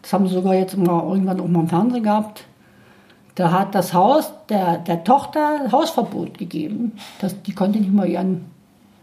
Das 0.00 0.12
haben 0.12 0.28
sie 0.28 0.34
sogar 0.34 0.54
jetzt 0.54 0.76
mal 0.76 1.02
irgendwann 1.08 1.40
auch 1.40 1.48
mal 1.48 1.60
im 1.62 1.68
Fernsehen 1.68 2.04
gehabt. 2.04 2.44
Da 3.36 3.50
hat 3.50 3.74
das 3.74 3.92
Haus 3.94 4.32
der, 4.48 4.78
der 4.78 5.02
Tochter 5.04 5.70
Hausverbot 5.72 6.38
gegeben. 6.38 6.92
Das, 7.20 7.40
die 7.42 7.52
konnte 7.52 7.78
nicht 7.80 7.92
mal 7.92 8.06
ihren 8.06 8.44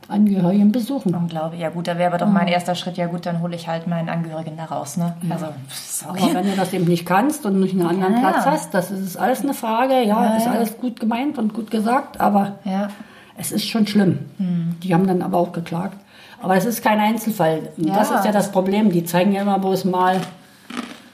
Angehörigen 0.07 0.72
besuchen. 0.72 1.13
Unglaublich. 1.16 1.62
Ja 1.62 1.69
gut, 1.69 1.88
da 1.88 1.98
wäre 1.98 2.10
aber 2.13 2.18
doch 2.18 2.31
mein 2.31 2.48
erster 2.48 2.75
Schritt, 2.75 2.98
ja 2.98 3.07
gut, 3.07 3.25
dann 3.25 3.42
hole 3.42 3.56
ich 3.56 3.68
halt 3.68 3.88
meinen 3.88 4.10
Angehörigen 4.10 4.57
da 4.57 4.66
raus, 4.66 4.98
ne? 4.98 5.16
Also, 5.30 5.48
sorry. 5.69 6.22
Aber 6.24 6.33
wenn 6.36 6.50
du 6.50 6.56
das 6.56 6.74
eben 6.74 6.86
nicht 6.86 7.06
kannst 7.06 7.45
und 7.45 7.60
nicht 7.60 7.74
einen 7.74 7.86
anderen 7.88 8.13
Ja, 8.16 8.19
Platz 8.31 8.45
ja. 8.45 8.51
hast, 8.51 8.74
das 8.74 8.92
ist 8.92 9.18
alles 9.18 9.42
eine 9.42 9.54
Frage. 9.54 9.94
Ja, 10.04 10.25
Ja, 10.25 10.36
ist 10.38 10.45
ja. 10.45 10.51
alles 10.51 10.77
gut 10.77 11.00
gemeint 11.00 11.38
und 11.38 11.54
gut 11.54 11.72
gesagt, 11.72 12.19
aber 12.19 12.54
Ja. 12.66 12.89
es 13.38 13.51
ist 13.51 13.68
schon 13.68 13.88
schlimm. 13.88 14.19
Hm. 14.38 14.75
Die 14.84 14.94
haben 14.94 15.07
dann 15.07 15.22
aber 15.22 15.38
auch 15.38 15.51
geklagt. 15.54 15.98
Aber 16.42 16.56
es 16.56 16.66
ist 16.66 16.84
kein 16.84 17.00
Einzelfall. 17.00 17.69
Ja. 17.77 17.95
Das 17.95 18.12
ist 18.12 18.25
ja 18.25 18.31
das 18.31 18.51
Problem. 18.51 18.92
Die 18.92 19.04
zeigen 19.06 19.31
ja 19.31 19.44
immer 19.44 19.60
bloß 19.60 19.86
mal, 19.86 20.18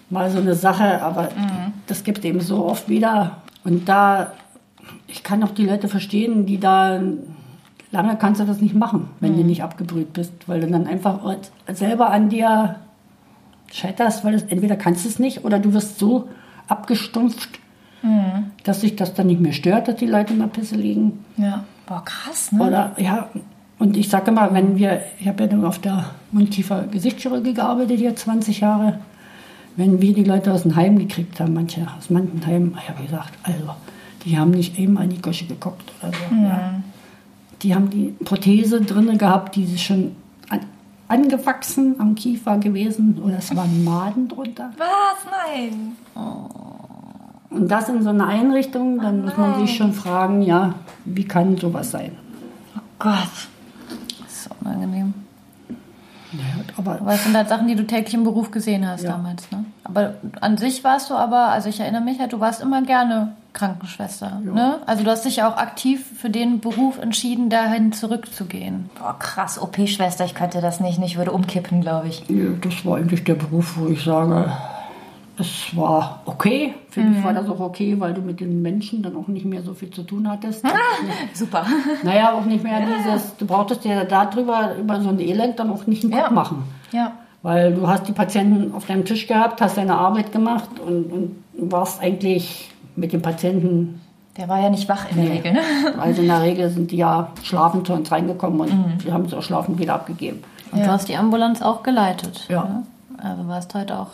mal 0.09 0.29
so 0.31 0.39
eine 0.39 0.55
Sache, 0.55 1.01
aber 1.01 1.23
Mhm. 1.35 1.66
Das 1.87 2.03
gibt 2.03 2.23
eben 2.25 2.39
so 2.41 2.65
oft 2.65 2.89
wieder. 2.89 3.37
Und 3.63 3.89
da, 3.89 4.33
ich 5.07 5.23
kann 5.23 5.43
auch 5.43 5.51
die 5.51 5.65
Leute 5.65 5.87
verstehen, 5.87 6.45
die 6.45 6.59
da, 6.59 7.01
lange 7.91 8.15
kannst 8.17 8.41
du 8.41 8.45
das 8.45 8.61
nicht 8.61 8.75
machen, 8.75 9.09
wenn 9.19 9.33
Mhm. 9.33 9.37
du 9.37 9.43
nicht 9.43 9.63
abgebrüht 9.63 10.13
bist, 10.13 10.33
weil 10.47 10.61
du 10.61 10.67
dann 10.67 10.87
einfach 10.87 11.19
selber 11.73 12.09
an 12.11 12.29
dir 12.29 12.75
scheiterst, 13.71 14.23
weil 14.23 14.37
du 14.37 14.45
entweder 14.49 14.75
kannst 14.75 15.05
du 15.05 15.09
es 15.09 15.19
nicht 15.19 15.43
oder 15.43 15.59
du 15.59 15.73
wirst 15.73 15.99
so 15.99 16.29
abgestumpft, 16.67 17.59
Mhm. 18.03 18.51
dass 18.63 18.81
sich 18.81 18.95
das 18.95 19.13
dann 19.15 19.27
nicht 19.27 19.41
mehr 19.41 19.53
stört, 19.53 19.87
dass 19.87 19.95
die 19.95 20.05
Leute 20.05 20.33
in 20.33 20.39
der 20.39 20.47
Pisse 20.47 20.75
liegen. 20.75 21.25
Ja. 21.37 21.63
Boah, 21.87 22.03
krass, 22.05 22.51
ne? 22.51 22.63
Oder 22.63 22.91
ja, 22.97 23.27
und 23.79 23.97
ich 23.97 24.09
sage 24.09 24.31
immer, 24.31 24.53
wenn 24.53 24.77
wir, 24.77 25.01
ich 25.19 25.27
habe 25.27 25.45
ja 25.45 25.67
auf 25.67 25.79
der 25.79 26.11
Mundkiefer-Gesichtschirurgie 26.31 27.53
gearbeitet 27.53 27.97
hier 27.97 28.15
20 28.15 28.59
Jahre, 28.59 28.99
wenn 29.77 30.01
wir 30.01 30.13
die 30.13 30.23
Leute 30.23 30.51
aus 30.51 30.63
dem 30.63 30.75
Heim 30.75 30.97
gekriegt 30.97 31.39
haben, 31.39 31.53
manche 31.53 31.87
aus 31.97 32.09
Mantenheim, 32.09 32.75
ich 32.81 32.89
habe 32.89 33.03
gesagt, 33.03 33.33
also, 33.43 33.75
die 34.25 34.37
haben 34.37 34.51
nicht 34.51 34.77
eben 34.77 34.97
an 34.97 35.09
die 35.09 35.21
Gosche 35.21 35.45
geguckt 35.45 35.93
oder 36.01 36.11
so. 36.11 36.35
Ja. 36.35 36.81
Die 37.61 37.73
haben 37.73 37.89
die 37.89 38.13
Prothese 38.23 38.81
drinne 38.81 39.17
gehabt, 39.17 39.55
die 39.55 39.63
ist 39.63 39.81
schon 39.81 40.15
an, 40.49 40.61
angewachsen 41.07 41.95
am 41.99 42.15
Kiefer 42.15 42.57
gewesen 42.57 43.21
oder 43.23 43.37
es 43.37 43.55
waren 43.55 43.83
Maden 43.83 44.27
drunter. 44.27 44.71
Was? 44.77 45.25
Nein. 45.31 45.95
Und 47.49 47.67
das 47.69 47.87
in 47.89 48.01
so 48.01 48.09
einer 48.09 48.27
Einrichtung, 48.27 48.99
dann 48.99 49.25
muss 49.25 49.37
man 49.37 49.65
sich 49.65 49.77
schon 49.77 49.93
fragen, 49.93 50.41
ja, 50.41 50.73
wie 51.05 51.23
kann 51.23 51.55
sowas 51.55 51.91
sein? 51.91 52.11
Oh 52.75 52.81
Gott. 52.99 53.47
Das 54.19 54.33
ist 54.33 54.49
unangenehm. 54.59 55.13
Aber 56.77 56.97
Aber 57.01 57.13
es 57.13 57.23
sind 57.23 57.35
halt 57.35 57.49
Sachen, 57.49 57.67
die 57.67 57.75
du 57.75 57.85
täglich 57.85 58.13
im 58.13 58.23
Beruf 58.23 58.51
gesehen 58.51 58.87
hast 58.87 59.03
Ja. 59.03 59.11
damals, 59.11 59.49
ne? 59.51 59.65
Aber 59.83 60.13
an 60.41 60.57
sich 60.57 60.83
warst 60.83 61.09
du 61.09 61.15
aber, 61.15 61.49
also 61.49 61.69
ich 61.69 61.79
erinnere 61.79 62.01
mich 62.01 62.19
halt, 62.19 62.33
du 62.33 62.39
warst 62.39 62.61
immer 62.61 62.81
gerne 62.83 63.33
Krankenschwester, 63.53 64.39
ne? 64.43 64.79
Also 64.85 65.03
du 65.03 65.09
hast 65.09 65.25
dich 65.25 65.37
ja 65.37 65.51
auch 65.51 65.57
aktiv 65.57 66.05
für 66.21 66.29
den 66.29 66.59
Beruf 66.59 66.99
entschieden, 66.99 67.49
dahin 67.49 67.91
zurückzugehen. 67.93 68.89
Boah, 68.99 69.17
krass. 69.17 69.59
OP-Schwester, 69.59 70.25
ich 70.25 70.35
könnte 70.35 70.61
das 70.61 70.79
nicht. 70.79 70.99
Ich 71.01 71.17
würde 71.17 71.31
umkippen, 71.31 71.81
glaube 71.81 72.07
ich. 72.09 72.23
Ja, 72.29 72.51
das 72.61 72.85
war 72.85 72.97
eigentlich 72.97 73.23
der 73.23 73.33
Beruf, 73.35 73.77
wo 73.77 73.87
ich 73.87 74.03
sage, 74.03 74.51
es 75.39 75.75
war 75.75 76.21
okay. 76.25 76.73
Für 76.89 77.01
Mhm. 77.01 77.11
mich 77.15 77.23
war 77.23 77.33
das 77.33 77.47
auch 77.49 77.59
okay, 77.59 77.95
weil 77.99 78.13
du 78.13 78.21
mit 78.21 78.39
den 78.39 78.61
Menschen 78.61 79.01
dann 79.03 79.15
auch 79.15 79.27
nicht 79.27 79.45
mehr 79.45 79.61
so 79.61 79.73
viel 79.73 79.91
zu 79.91 80.03
tun 80.03 80.27
hattest. 80.29 80.63
Super. 81.33 81.65
Naja, 82.03 82.33
auch 82.33 82.45
nicht 82.45 82.63
mehr 82.63 82.79
dieses, 82.81 83.35
du 83.37 83.45
brauchtest 83.45 83.83
dir 83.83 84.03
darüber, 84.05 84.75
über 84.79 84.99
so 85.01 85.09
ein 85.09 85.19
Elend 85.19 85.59
dann 85.59 85.69
auch 85.71 85.85
nicht 85.87 86.03
einen 86.03 86.13
Kopf 86.13 86.23
Ja. 86.23 86.31
machen. 86.31 86.63
Ja. 86.91 87.11
Weil 87.43 87.73
du 87.73 87.87
hast 87.87 88.07
die 88.07 88.13
Patienten 88.13 88.73
auf 88.73 88.85
deinem 88.87 89.05
Tisch 89.05 89.27
gehabt, 89.27 89.61
hast 89.61 89.77
deine 89.77 89.95
Arbeit 89.97 90.31
gemacht 90.31 90.69
und, 90.85 91.05
und 91.11 91.71
warst 91.71 92.01
eigentlich 92.01 92.71
mit 92.95 93.13
den 93.13 93.21
Patienten, 93.21 94.01
Der 94.37 94.47
war 94.49 94.59
ja 94.59 94.69
nicht 94.69 94.89
wach 94.89 95.09
in 95.11 95.17
der 95.23 95.31
Regel, 95.33 95.53
ne? 95.53 95.59
also 95.99 96.21
in 96.21 96.27
der 96.27 96.41
Regel 96.41 96.69
sind 96.69 96.91
die 96.91 96.97
ja 96.97 97.29
schlafend 97.43 97.85
zu 97.87 97.93
uns 97.93 98.11
reingekommen 98.11 98.59
und 98.61 98.73
Mhm. 98.73 99.03
wir 99.03 99.13
haben 99.13 99.27
sie 99.29 99.35
auch 99.37 99.43
schlafend 99.43 99.79
wieder 99.79 99.93
abgegeben. 99.95 100.43
Und 100.71 100.79
du 100.81 100.87
hast 100.87 101.07
die 101.09 101.15
Ambulanz 101.15 101.61
auch 101.61 101.81
geleitet. 101.83 102.45
Ja. 102.49 102.63
ne? 102.63 102.83
Also 103.21 103.47
war 103.47 103.59
es 103.59 103.67
heute 103.73 103.97
auch. 103.97 104.09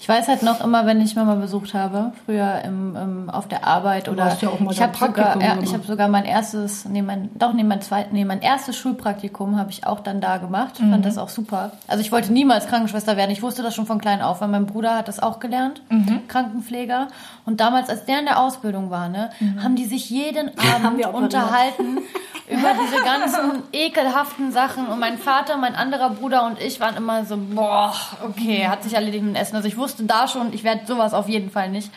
Ich 0.00 0.08
weiß 0.08 0.28
halt 0.28 0.42
noch 0.42 0.62
immer, 0.64 0.86
wenn 0.86 1.00
ich 1.00 1.14
Mama 1.16 1.34
besucht 1.34 1.74
habe, 1.74 2.12
früher 2.24 2.62
im, 2.64 2.96
im, 2.96 3.30
auf 3.30 3.48
der 3.48 3.66
Arbeit 3.66 4.08
oder 4.08 4.28
ja 4.28 4.36
ich 4.70 4.80
habe 4.80 4.96
sogar, 4.96 5.42
ja, 5.42 5.58
ich 5.62 5.74
habe 5.74 5.84
sogar 5.84 6.08
mein 6.08 6.24
erstes, 6.24 6.84
nee, 6.86 7.02
mein, 7.02 7.28
doch 7.34 7.52
nee, 7.52 7.64
mein 7.64 7.82
zweites, 7.82 8.12
nee, 8.12 8.24
mein 8.24 8.40
erstes 8.40 8.76
Schulpraktikum 8.76 9.58
habe 9.58 9.70
ich 9.70 9.86
auch 9.86 10.00
dann 10.00 10.20
da 10.20 10.38
gemacht. 10.38 10.80
Mhm. 10.80 10.92
Fand 10.92 11.04
das 11.04 11.18
auch 11.18 11.28
super. 11.28 11.72
Also 11.88 12.00
ich 12.00 12.10
wollte 12.12 12.32
niemals 12.32 12.66
Krankenschwester 12.68 13.16
werden. 13.16 13.30
Ich 13.32 13.42
wusste 13.42 13.62
das 13.62 13.74
schon 13.74 13.86
von 13.86 14.00
klein 14.00 14.22
auf, 14.22 14.40
weil 14.40 14.48
mein 14.48 14.66
Bruder 14.66 14.96
hat 14.96 15.08
das 15.08 15.20
auch 15.20 15.40
gelernt, 15.40 15.82
Mhm. 15.90 16.26
Krankenpfleger. 16.28 17.08
Und 17.44 17.60
damals, 17.60 17.88
als 17.90 18.04
der 18.04 18.20
in 18.20 18.24
der 18.26 18.40
Ausbildung 18.40 18.90
war, 18.90 19.08
ne, 19.08 19.30
haben 19.62 19.74
die 19.76 19.84
sich 19.84 20.08
jeden 20.10 20.50
Abend 20.84 21.04
unterhalten 21.06 21.98
über 22.48 22.68
diese 22.82 23.02
ganzen 23.04 23.62
ekelhaften 23.72 24.52
Sachen. 24.52 24.86
Und 24.86 25.00
mein 25.00 25.18
Vater, 25.18 25.56
mein 25.56 25.74
anderer 25.74 26.10
Bruder 26.10 26.46
und 26.46 26.60
ich 26.60 26.80
waren 26.80 26.96
immer 26.96 27.24
so, 27.24 27.36
boah, 27.36 27.92
okay, 28.22 28.37
hat 28.38 28.82
sich 28.82 28.94
erledigt 28.94 29.24
mit 29.24 29.34
dem 29.34 29.40
Essen. 29.40 29.56
Also 29.56 29.68
ich 29.68 29.76
wusste 29.76 30.04
da 30.04 30.28
schon, 30.28 30.52
ich 30.52 30.64
werde 30.64 30.82
sowas 30.86 31.14
auf 31.14 31.28
jeden 31.28 31.50
Fall 31.50 31.68
nicht. 31.70 31.90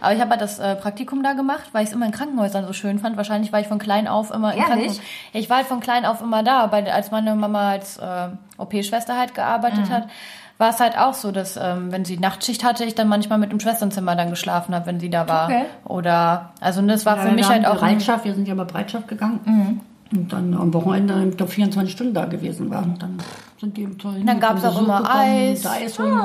Aber 0.00 0.12
ich 0.14 0.20
habe 0.20 0.30
halt 0.30 0.40
das 0.40 0.58
äh, 0.58 0.74
Praktikum 0.76 1.22
da 1.22 1.32
gemacht, 1.34 1.64
weil 1.72 1.82
ich 1.84 1.90
es 1.90 1.94
immer 1.94 2.06
in 2.06 2.12
Krankenhäusern 2.12 2.66
so 2.66 2.72
schön 2.72 2.98
fand. 2.98 3.16
Wahrscheinlich 3.16 3.52
war 3.52 3.60
ich 3.60 3.68
von 3.68 3.78
klein 3.78 4.08
auf 4.08 4.30
immer 4.30 4.52
in 4.52 4.58
Ehrlich? 4.58 4.68
Krankenhäusern. 4.68 5.04
Ja, 5.32 5.40
ich 5.40 5.50
war 5.50 5.56
halt 5.58 5.66
von 5.66 5.80
klein 5.80 6.04
auf 6.04 6.20
immer 6.20 6.42
da, 6.42 6.66
bei, 6.66 6.92
als 6.92 7.10
meine 7.10 7.34
Mama 7.34 7.70
als 7.70 7.98
äh, 7.98 8.28
OP-Schwester 8.58 9.16
halt 9.18 9.34
gearbeitet 9.34 9.88
Mhm. 9.88 9.92
hat. 9.92 10.08
War 10.58 10.68
es 10.70 10.78
halt 10.78 10.96
auch 10.96 11.14
so, 11.14 11.32
dass 11.32 11.56
ähm, 11.56 11.90
wenn 11.90 12.04
sie 12.04 12.18
Nachtschicht 12.18 12.62
hatte, 12.62 12.84
ich 12.84 12.94
dann 12.94 13.08
manchmal 13.08 13.38
mit 13.38 13.50
im 13.52 13.58
Schwesternzimmer 13.58 14.14
dann 14.14 14.30
geschlafen 14.30 14.74
habe, 14.74 14.86
wenn 14.86 15.00
sie 15.00 15.10
da 15.10 15.26
war. 15.28 15.46
Okay. 15.48 15.64
Oder 15.84 16.52
also 16.60 16.82
das 16.82 17.04
war 17.04 17.16
Ja, 17.16 17.22
für 17.22 17.32
mich 17.32 17.48
halt 17.48 17.66
auch 17.66 17.74
Bereitschaft, 17.76 18.24
wir 18.24 18.34
sind 18.34 18.46
ja 18.46 18.54
bei 18.54 18.64
Bereitschaft 18.64 19.08
gegangen. 19.08 19.40
Mhm. 19.44 19.80
Und 20.18 20.32
dann 20.32 20.54
am 20.54 20.72
Wochenende 20.74 21.26
ich 21.30 21.36
glaub, 21.36 21.48
24 21.48 21.92
Stunden 21.92 22.14
da 22.14 22.26
gewesen 22.26 22.70
waren. 22.70 22.96
Dann 22.98 23.16
sind 23.62 23.76
die 23.76 23.86
toll. 23.96 24.22
Dann 24.26 24.40
gab's 24.40 24.64
auch 24.64 24.80
immer 24.80 25.08
Eis. 25.08 25.64
Eis 25.64 25.96
und, 25.98 26.20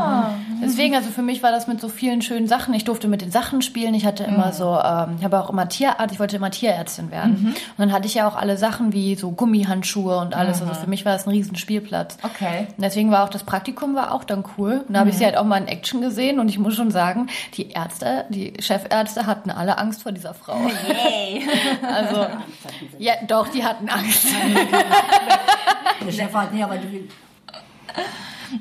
Deswegen, 0.63 0.96
also 0.96 1.12
für 1.12 1.22
mich 1.22 1.44
war 1.44 1.51
das 1.51 1.67
mit 1.67 1.79
so 1.79 1.88
vielen 1.88 2.24
schönen 2.24 2.48
Sachen. 2.48 2.74
Ich 2.74 2.84
durfte 2.84 3.08
mit 3.08 3.22
den 3.22 3.29
Sachen 3.29 3.62
spielen. 3.62 3.94
Ich 3.94 4.08
hatte 4.08 4.24
immer 4.24 4.53
so, 4.53 4.79
ähm, 4.84 5.17
ich 5.20 5.24
habe 5.24 5.39
auch 5.39 5.51
immer 5.51 5.70
Tierarzt, 5.70 6.12
ich 6.12 6.20
wollte 6.20 6.36
immer 6.36 6.50
Tierärztin 6.50 7.12
werden. 7.12 7.50
Und 7.50 7.56
dann 7.77 7.91
hatte 7.91 8.08
ich 8.08 8.15
ja 8.15 8.27
auch 8.27 8.36
alle 8.36 8.58
Sachen 8.58 8.91
wie 8.91 9.13
so 9.13 9.29
Gummihandschuhe 9.32 10.17
und 10.17 10.34
alles. 10.36 10.62
Also 10.62 10.74
für 10.74 10.89
mich 10.89 11.06
war 11.06 11.13
das 11.13 11.27
ein 11.27 11.29
riesen 11.29 11.56
Spielplatz. 11.56 12.17
Okay. 12.24 12.67
Und 12.75 12.84
deswegen 12.84 13.12
war 13.12 13.24
auch 13.24 13.29
das 13.29 13.44
Praktikum 13.44 13.94
war 13.94 14.13
auch 14.13 14.24
dann 14.24 14.44
cool. 14.58 14.84
Und 14.88 14.96
da 14.96 15.01
habe 15.01 15.12
ich 15.12 15.17
sie 15.17 15.25
halt 15.25 15.38
auch 15.38 15.46
mal 15.46 15.58
in 15.58 15.67
Action 15.67 16.01
gesehen 16.01 16.39
und 16.39 16.50
ich 16.50 16.58
muss 16.58 16.75
schon 16.75 16.89
sagen, 16.89 17.27
die 17.53 17.70
Ärzte, 17.70 18.25
die 18.29 18.53
Chefärzte 18.60 19.27
hatten 19.27 19.51
alle 19.51 19.77
Angst 19.77 20.01
vor 20.01 20.12
dieser 20.12 20.34
Frau. 20.34 20.58
Yay. 20.58 21.44
Also, 21.88 22.25
ja, 22.98 23.13
doch, 23.27 23.48
die 23.50 23.63
hatten 23.63 23.88
Angst. 23.89 24.25
Der 26.06 26.12
Chef 26.12 26.34
hat, 26.34 26.53
nee, 26.53 26.63
aber 26.63 26.77
die, 26.77 27.08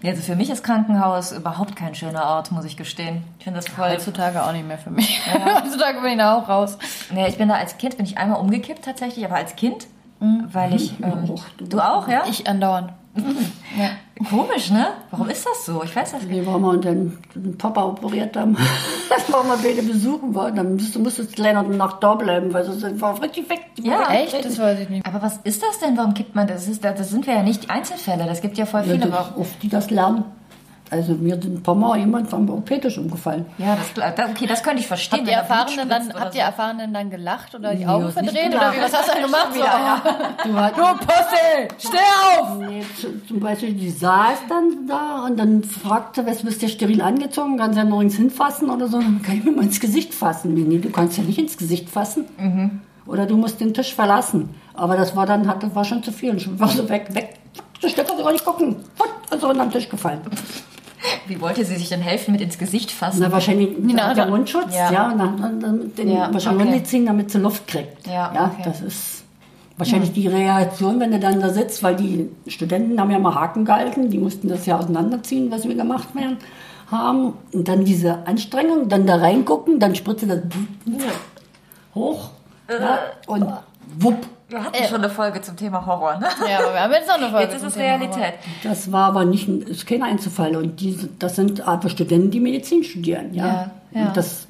Also 0.05 0.23
für 0.23 0.37
mich 0.37 0.51
ist 0.51 0.65
Krankenhaus 0.65 1.33
überhaupt 1.33 1.77
kein 1.77 1.95
schöner 1.95 2.25
Ort, 2.25 2.51
muss 2.51 2.65
ich 2.65 2.77
gestehen. 2.77 3.23
Ich 3.39 3.45
finde 3.45 3.61
das 3.61 3.69
voll. 3.69 3.91
Heutzutage 3.91 4.43
auch 4.43 4.53
nicht 4.53 4.67
mehr 4.67 4.79
für 4.79 4.91
mich. 4.91 5.21
Heutzutage 5.33 6.01
bin 6.01 6.13
ich 6.13 6.19
da 6.19 6.37
auch 6.37 6.49
raus. 6.49 6.77
Nee, 7.13 7.29
ich 7.29 7.39
bin 7.39 7.49
da 7.49 7.55
als 7.55 7.79
Kind, 7.79 7.97
bin 7.97 8.07
ich 8.07 8.19
einmal 8.19 8.41
umgekippt 8.41 8.85
tatsächlich, 8.85 9.25
aber 9.25 9.37
als 9.37 9.55
Kind, 9.57 9.87
weil 10.21 10.75
ich. 10.75 10.99
Ähm, 11.01 11.31
auch. 11.31 11.45
du 11.59 11.81
auch, 11.81 12.09
ja? 12.09 12.25
Ich 12.29 12.49
andauernd. 13.17 13.99
Komisch, 14.31 14.71
ne? 14.71 14.87
Warum 15.11 15.29
ist 15.29 15.45
das 15.47 15.67
so? 15.67 15.83
Ich 15.85 15.95
weiß 15.95 16.13
das 16.13 16.23
nicht. 16.23 16.47
waren 16.47 16.63
mal 16.63 16.79
den, 16.81 17.19
den 17.35 17.59
Papa 17.59 17.85
operiert 17.85 18.35
haben. 18.39 18.57
Das 19.11 19.31
war 19.31 19.45
mal 19.45 19.59
beide 19.63 19.83
besuchen 19.83 20.35
war. 20.35 20.51
Dann 20.51 20.75
musst 20.77 20.95
du 20.95 21.01
musstest 21.01 21.39
eine 21.41 21.63
Nacht 21.77 22.03
da 22.03 22.15
bleiben, 22.15 22.53
weil 22.55 22.65
sonst 22.65 22.99
war 23.01 23.21
richtig 23.23 23.49
weg. 23.51 23.61
Ja, 23.83 24.11
Echt? 24.11 24.43
Das 24.43 24.59
weiß 24.59 24.81
ich 24.81 24.89
nicht. 24.89 25.05
Aber 25.07 25.21
was 25.21 25.39
ist 25.45 25.63
das 25.63 25.79
denn? 25.81 25.97
Warum 25.99 26.15
kippt 26.15 26.35
man 26.35 26.47
das? 26.47 26.65
Das, 26.65 26.69
ist, 26.69 26.85
das 26.85 27.11
sind 27.11 27.27
wir 27.27 27.35
ja 27.35 27.43
nicht 27.43 27.69
Einzelfälle. 27.69 28.25
Das 28.25 28.41
gibt 28.41 28.57
ja 28.57 28.65
voll 28.65 28.81
Ja, 28.87 28.95
viele. 28.95 29.07
das, 29.11 29.37
oft 29.37 29.63
die 29.63 29.69
das 29.69 29.91
lernen. 29.91 30.25
Also 30.91 31.15
mir 31.15 31.35
sind 31.41 31.55
ein 31.59 31.63
paar 31.63 31.75
Mal 31.75 31.99
jemand 31.99 32.31
vom 32.31 32.49
Orthopädisch 32.49 32.97
umgefallen. 32.99 33.45
Ja, 33.59 33.77
das, 33.77 34.15
da- 34.15 34.25
okay, 34.31 34.47
das 34.47 34.63
könnte 34.63 34.81
ich 34.81 34.87
verstehen. 34.87 35.19
Habt 35.21 35.29
ihr 35.29 35.35
Erfahrenen 35.35 35.89
dann, 35.89 36.13
habt 36.15 36.35
ihr 36.37 36.43
Erfahrenen 36.43 36.95
dann 36.95 37.11
gelacht 37.11 37.55
oder 37.57 37.73
die 37.75 37.79
Nee, 37.85 37.87
Augen 37.87 38.13
verdreht 38.13 38.55
oder 38.55 38.73
wie? 38.73 38.81
Was 38.83 38.93
hast 38.97 39.09
du 39.09 39.13
denn 39.15 39.23
gemacht? 39.25 39.55
Wieder, 39.55 40.03
So, 40.45 40.49
Du, 40.51 40.57
hat, 40.59 40.77
Du 40.77 40.83
Pussy, 41.07 41.89
steh 41.89 42.41
auf! 42.41 42.59
Nee, 42.59 42.83
zu- 43.01 43.27
zum 43.27 43.41
Beispiel, 43.41 43.73
die 43.75 43.91
saß 43.91 44.39
dann 44.49 44.87
da 44.87 45.25
und 45.27 45.37
dann 45.39 45.65
fragte, 45.65 46.25
was 46.27 46.43
bist 46.43 46.63
du 46.63 46.69
steril 46.69 47.03
angezogen? 47.03 47.59
Kannst 47.59 47.77
du 47.77 47.83
ja 47.83 47.85
nirgends 47.89 48.15
hinfassen 48.17 48.71
oder 48.71 48.87
so? 48.87 48.99
Dann 49.01 49.21
kann 49.23 49.39
ich 49.39 49.45
mir 49.45 49.53
mal 49.53 49.65
ins 49.65 49.81
Gesicht 49.81 50.15
fassen. 50.15 50.55
Nee, 50.55 50.79
du 50.79 50.91
kannst 50.91 51.19
ja 51.19 51.25
nicht 51.25 51.39
ins 51.39 51.57
Gesicht 51.57 51.89
fassen. 51.91 52.27
Oder 53.07 53.27
du 53.27 53.37
musst 53.37 53.61
den 53.61 53.75
Tisch 53.75 53.95
verlassen. 53.95 54.51
Aber 54.75 54.97
das 54.97 55.15
war 55.17 55.27
dann, 55.27 55.49
hat, 55.49 55.63
das 55.63 55.75
war 55.75 55.85
schon 55.85 56.03
zu 56.03 56.13
viel. 56.13 56.37
Ich 56.37 56.61
war 56.61 56.69
so 56.69 56.89
weg, 56.89 57.09
weg. 57.13 57.35
Du 57.81 57.89
Stück 57.89 58.07
kannst 58.07 58.19
du 58.21 58.25
gar 58.25 58.33
nicht 58.33 58.45
gucken. 58.45 58.77
Put, 58.97 59.09
Also 59.31 59.49
unter 59.49 59.65
den 59.65 59.71
Tisch 59.71 59.89
gefallen. 59.89 60.21
Wie 61.27 61.41
wollte 61.41 61.65
sie 61.65 61.77
sich 61.77 61.89
denn 61.89 62.01
helfen 62.01 62.33
mit 62.33 62.41
ins 62.41 62.59
Gesicht 62.59 62.91
fassen? 62.91 63.19
Na, 63.21 63.31
wahrscheinlich 63.33 63.71
Na, 63.81 64.15
der 64.15 64.25
da- 64.25 64.31
Mundschutz, 64.31 64.75
Ja. 64.75 64.91
ja, 64.93 65.11
und 65.11 65.19
dann, 65.63 65.95
den 65.95 66.09
Ja, 66.09 66.33
wahrscheinlich 66.33 66.69
okay. 66.69 66.83
Ziehen, 66.85 67.07
damit 67.07 67.31
sie 67.31 67.39
Luft 67.39 67.67
kriegt. 67.67 68.07
Ja, 68.07 68.33
ja 68.35 68.51
okay. 68.53 68.63
das 68.65 68.81
ist 68.81 69.25
wahrscheinlich 69.77 70.13
die 70.13 70.27
Reaktion, 70.27 70.99
wenn 71.01 71.11
du 71.11 71.19
dann 71.19 71.41
da 71.41 71.51
sitzt, 71.51 71.83
weil 71.83 71.97
die 71.97 72.31
Studenten 72.49 72.99
haben 73.01 73.11
ja 73.11 73.19
mal 73.19 73.35
Haken 73.35 73.65
gehalten, 73.65 74.09
die 74.11 74.19
mussten 74.19 74.49
das 74.49 74.65
ja 74.67 74.79
auseinanderziehen, 74.79 75.51
was 75.51 75.69
wir 75.69 75.75
gemacht 75.75 76.15
werden, 76.15 76.39
haben. 76.91 77.35
Und 77.53 77.69
dann 77.69 77.85
diese 77.85 78.27
Anstrengung, 78.27 78.89
dann 78.89 79.07
da 79.07 79.17
reingucken, 79.17 79.79
dann 79.79 79.95
spritzt 79.95 80.25
das 80.29 80.41
hoch 81.95 82.31
ja, 82.71 82.99
und 83.27 83.47
wupp. 83.99 84.27
Wir 84.49 84.63
hatten 84.63 84.85
schon 84.85 84.99
eine 84.99 85.11
Folge 85.11 85.41
zum 85.41 85.57
Thema 85.57 85.85
Horror, 85.85 86.19
ne? 86.21 86.27
Ja, 86.49 86.59
aber 86.61 86.73
wir 86.75 86.81
haben 86.81 86.93
jetzt 86.93 87.09
noch 87.09 87.17
eine 87.17 87.29
Folge. 87.31 87.45
Jetzt 87.47 87.55
ist 87.55 87.61
zum 87.61 87.69
es 87.69 87.75
Thema 87.75 87.87
Realität. 87.87 88.35
Das 88.63 88.93
war 88.93 89.09
aber 89.09 89.25
nicht, 89.25 89.49
ein- 89.49 89.63
ist 89.63 89.87
kein 89.87 90.03
Einzelfall. 90.05 90.55
Und 90.57 90.81
diese, 90.81 91.09
das 91.19 91.35
sind 91.37 91.67
aber 91.67 91.89
Studenten, 91.89 92.31
die 92.31 92.39
Medizin 92.41 92.85
studieren. 92.85 93.35
Ja, 93.35 93.47
Ja, 93.47 93.71
ja. 93.93 94.07
Und 94.07 94.17
das, 94.17 94.47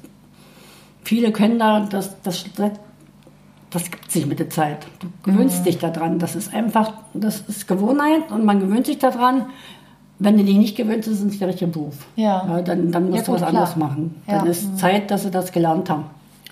viele 1.03 1.31
können 1.31 1.57
da, 1.57 1.79
das, 1.79 2.15
das, 2.21 2.45
das 3.71 3.83
gibt 3.91 4.11
sich 4.11 4.27
mit 4.27 4.37
der 4.37 4.51
Zeit. 4.51 4.85
Du 4.99 5.07
gewöhnst 5.23 5.65
dich 5.65 5.79
daran. 5.79 6.19
Das 6.19 6.35
ist 6.35 6.53
einfach, 6.53 6.93
das 7.15 7.41
ist 7.47 7.67
Gewohnheit 7.67 8.29
und 8.31 8.45
man 8.45 8.59
gewöhnt 8.59 8.85
sich 8.85 8.99
daran. 8.99 9.47
Wenn 10.19 10.37
du 10.37 10.43
dich 10.43 10.57
nicht 10.57 10.75
gewöhnt, 10.77 11.05
ist 11.05 11.19
es 11.19 11.23
nicht 11.23 11.41
der 11.41 11.47
richtige 11.47 11.69
Beruf. 11.71 11.95
Ja. 12.15 12.61
dann, 12.63 12.91
dann 12.91 13.09
musst 13.09 13.17
Ja, 13.19 13.23
du 13.25 13.31
gut, 13.33 13.41
was 13.41 13.49
klar. 13.49 13.61
anderes 13.61 13.75
machen. 13.75 14.21
Ja. 14.27 14.39
Dann 14.39 14.47
ist 14.47 14.77
Zeit, 14.77 15.11
dass 15.11 15.23
sie 15.23 15.31
das 15.31 15.51
gelernt 15.51 15.89
haben. 15.89 16.05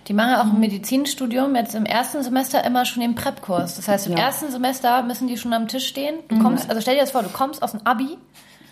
Die 0.07 0.13
machen 0.13 0.31
ja 0.31 0.41
auch 0.41 0.45
ein 0.53 0.59
Medizinstudium 0.59 1.55
jetzt 1.55 1.73
im 1.73 1.85
ersten 1.85 2.21
Semester 2.21 2.63
immer 2.63 2.85
schon 2.85 3.01
den 3.01 3.15
Prep-Kurs. 3.15 3.75
Das 3.75 3.87
heißt, 3.87 4.07
im 4.07 4.13
Ja. 4.13 4.19
ersten 4.25 4.51
Semester 4.51 5.01
müssen 5.03 5.27
die 5.27 5.37
schon 5.37 5.51
am 5.53 5.67
Tisch 5.67 5.87
stehen. 5.87 6.15
Du 6.27 6.39
kommst, 6.39 6.69
also 6.69 6.79
stell 6.81 6.93
dir 6.95 7.01
das 7.01 7.11
vor, 7.11 7.23
du 7.23 7.29
kommst 7.29 7.63
aus 7.63 7.71
dem 7.71 7.81
Abi, 7.85 8.17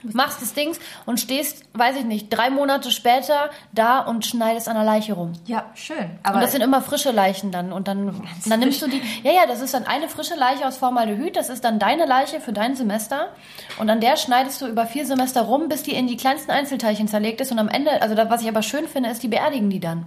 machst 0.04 0.42
das 0.42 0.54
Dings 0.54 0.80
und 1.06 1.20
stehst, 1.20 1.64
weiß 1.74 1.96
ich 1.96 2.04
nicht, 2.04 2.30
drei 2.30 2.50
Monate 2.50 2.92
später 2.92 3.50
da 3.72 4.00
und 4.02 4.26
schneidest 4.26 4.68
an 4.68 4.76
der 4.76 4.84
Leiche 4.84 5.14
rum. 5.14 5.32
Ja, 5.46 5.64
schön. 5.76 5.96
Aber 6.24 6.36
und 6.36 6.42
das 6.42 6.52
sind 6.52 6.62
immer 6.62 6.82
frische 6.82 7.12
Leichen 7.12 7.52
dann. 7.52 7.72
Und 7.72 7.88
dann, 7.88 8.22
dann 8.46 8.60
nimmst 8.60 8.82
du 8.82 8.88
die. 8.88 9.02
Ja, 9.24 9.32
ja, 9.32 9.46
das 9.48 9.62
ist 9.62 9.74
dann 9.74 9.88
eine 9.88 10.10
frische 10.10 10.36
Leiche 10.36 10.68
aus 10.68 10.78
Formaldehyd. 10.78 11.36
Das 11.36 11.50
ist 11.50 11.64
dann 11.64 11.80
deine 11.80 12.06
Leiche 12.06 12.42
für 12.42 12.54
dein 12.54 12.76
Semester. 12.76 13.30
Und 13.80 13.90
an 13.90 14.02
der 14.02 14.18
schneidest 14.18 14.62
du 14.62 14.68
über 14.68 14.86
vier 14.86 15.06
Semester 15.06 15.42
rum, 15.44 15.70
bis 15.70 15.84
die 15.84 15.94
in 15.94 16.06
die 16.08 16.18
kleinsten 16.18 16.52
Einzelteilchen 16.52 17.08
zerlegt 17.08 17.40
ist. 17.42 17.52
Und 17.54 17.60
am 17.60 17.70
Ende, 17.70 18.02
also 18.02 18.14
da, 18.14 18.30
was 18.30 18.42
ich 18.42 18.50
aber 18.50 18.62
schön 18.62 18.88
finde, 18.88 19.10
ist, 19.10 19.24
die 19.24 19.30
beerdigen 19.30 19.70
die 19.70 19.80
dann. 19.80 20.06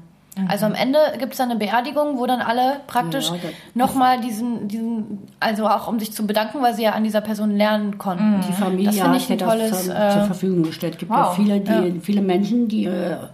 Also 0.48 0.66
am 0.66 0.74
Ende 0.74 0.98
gibt 1.18 1.32
es 1.32 1.38
dann 1.38 1.50
eine 1.50 1.58
Beerdigung, 1.58 2.18
wo 2.18 2.26
dann 2.26 2.40
alle 2.40 2.80
praktisch 2.86 3.30
Ja, 3.30 3.36
nochmal 3.74 4.20
diesen, 4.20 4.68
diesen, 4.68 5.18
also 5.40 5.66
auch 5.66 5.88
um 5.88 5.98
sich 5.98 6.12
zu 6.12 6.26
bedanken, 6.26 6.60
weil 6.60 6.74
sie 6.74 6.82
ja 6.82 6.92
an 6.92 7.04
dieser 7.04 7.22
Person 7.22 7.56
lernen 7.56 7.96
konnten. 7.96 8.40
Die 8.46 8.52
Familie 8.52 8.86
Das 8.86 8.98
finde 9.00 9.16
ich 9.16 9.24
hat 9.24 9.30
ein 9.30 9.38
ja 9.38 9.46
tolles. 9.46 9.70
das 9.70 9.84
zur, 9.86 9.94
äh, 9.96 10.10
zur 10.12 10.22
Verfügung 10.24 10.62
gestellt. 10.64 10.94
Es 10.94 10.98
gibt 10.98 11.10
ja 11.10 11.26
wow, 11.28 11.34
viele, 11.34 11.60
die, 11.60 12.00
viele 12.00 12.20
Menschen, 12.20 12.68
die 12.68 12.82
ihre 12.82 13.30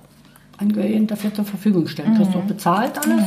Angehörigen 0.59 1.09
dafür 1.09 1.35
zur 1.35 1.45
Verfügung 1.45 1.89
stellen. 1.89 2.15
Kriegst 2.17 2.35
du 2.35 2.39
auch 2.39 2.43
bezahlt 2.45 2.97
alles. 3.05 3.25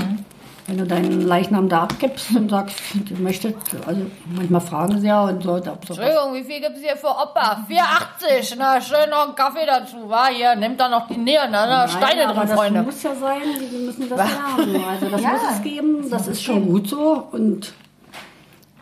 Wenn 0.68 0.80
du 0.80 0.86
deinen 0.88 1.22
Leichnam 1.22 1.70
da 1.70 1.84
abgibst 1.84 2.36
und 2.36 2.50
sagst, 2.50 2.78
du 2.96 3.22
möchtest, 3.22 3.56
also 3.86 4.02
manchmal 4.36 4.62
fragen 4.62 5.00
sie 5.00 5.06
ja 5.08 5.24
und 5.26 5.44
so. 5.44 5.58
Entschuldigung, 5.58 6.34
wie 6.34 6.44
viel 6.44 6.60
gibt's 6.60 6.80
hier 6.82 6.98
für 6.98 7.08
Opa? 7.10 7.64
4,80. 7.70 8.56
Na, 8.58 8.82
schön 8.82 9.10
noch 9.12 9.26
einen 9.28 9.36
Kaffee 9.36 9.66
dazu, 9.68 9.98
wa? 10.10 10.26
Hier, 10.28 10.56
nimmt 10.56 10.80
da 10.80 10.90
noch 10.90 11.08
die 11.08 11.18
Nähe, 11.18 11.42
na, 11.52 11.68
na, 11.68 11.88
Steine 11.88 12.26
Nein, 12.26 12.30
aber 12.30 12.46
drin, 12.46 12.56
Freunde. 12.58 12.84
Das 12.84 12.86
muss 12.96 13.04
ja 13.04 13.16
sein, 13.16 13.42
die 13.72 13.78
müssen 13.86 14.10
das 14.10 14.18
lernen. 14.18 14.84
Also 14.90 15.10
das 15.10 15.22
muss 15.22 15.42
es 15.56 15.62
geben, 15.62 16.10
das 16.10 16.28
ist 16.28 16.42
schon 16.44 16.66
gut 16.66 16.90
so. 16.90 17.28
Und, 17.32 17.74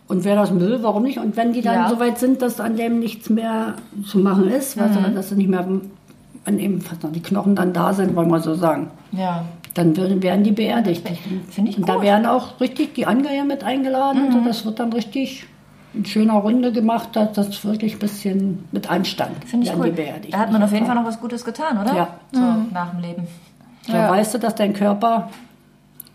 und 0.08 0.24
wer 0.24 0.36
das 0.38 0.58
will, 0.58 0.80
warum 0.84 1.04
nicht? 1.04 1.18
Und 1.18 1.36
wenn 1.36 1.52
die 1.52 1.62
dann 1.62 1.76
Ja. 1.76 1.90
so 1.90 2.00
weit 2.00 2.18
sind, 2.18 2.42
dass 2.42 2.62
an 2.62 2.78
dem 2.78 3.00
nichts 3.00 3.30
mehr 3.30 3.74
zu 4.08 4.20
machen 4.20 4.50
ist, 4.50 4.78
was, 4.78 4.92
dass 5.14 5.30
sie 5.30 5.36
nicht 5.36 5.50
mehr 5.50 5.68
an 6.46 6.60
eben 6.60 6.80
fast 6.80 7.04
noch 7.04 7.12
die 7.12 7.22
Knochen 7.22 7.56
dann 7.56 7.74
da 7.74 7.94
sind, 7.94 8.16
wollen 8.16 8.30
wir 8.32 8.40
so 8.40 8.56
sagen, 8.56 8.90
Ja. 9.12 9.44
Dann 9.74 9.98
würden, 9.98 10.22
werden 10.22 10.44
die 10.44 10.52
beerdigt. 10.52 11.08
Finde 11.50 11.72
ich 11.72 11.78
Und 11.78 11.90
da 11.90 11.96
gut. 11.96 12.04
werden 12.04 12.26
auch 12.26 12.60
richtig 12.60 12.94
die 12.94 13.06
Angehörigen 13.06 13.48
mit 13.48 13.64
eingeladen. 13.64 14.34
Und 14.34 14.46
das 14.46 14.66
wird 14.66 14.80
dann 14.80 14.94
richtig 14.94 15.46
in 15.94 16.06
schöner 16.06 16.34
Runde 16.36 16.72
gemacht, 16.72 17.10
dass 17.14 17.34
das 17.34 17.64
wirklich 17.66 17.94
ein 17.94 18.00
bisschen 18.00 18.68
mit 18.72 18.90
Anstand 18.90 19.44
Finde 19.46 19.68
ich 19.68 19.76
cool. 19.76 19.86
die 19.86 19.92
beerdigt. 19.92 20.34
Da 20.34 20.40
hat 20.40 20.52
man 20.52 20.64
auf 20.64 20.72
jeden 20.74 20.86
Fall 20.86 20.96
noch 20.96 21.06
was 21.06 21.20
Gutes 21.20 21.46
getan, 21.46 21.78
oder? 21.80 21.96
Ja. 21.96 22.08
So, 22.32 22.40
nach 22.72 22.92
dem 22.92 23.00
Leben. 23.02 23.28
Da 23.88 24.10
weißt 24.10 24.34
du, 24.34 24.38
dass 24.40 24.56
dein 24.56 24.74
Körper 24.74 25.30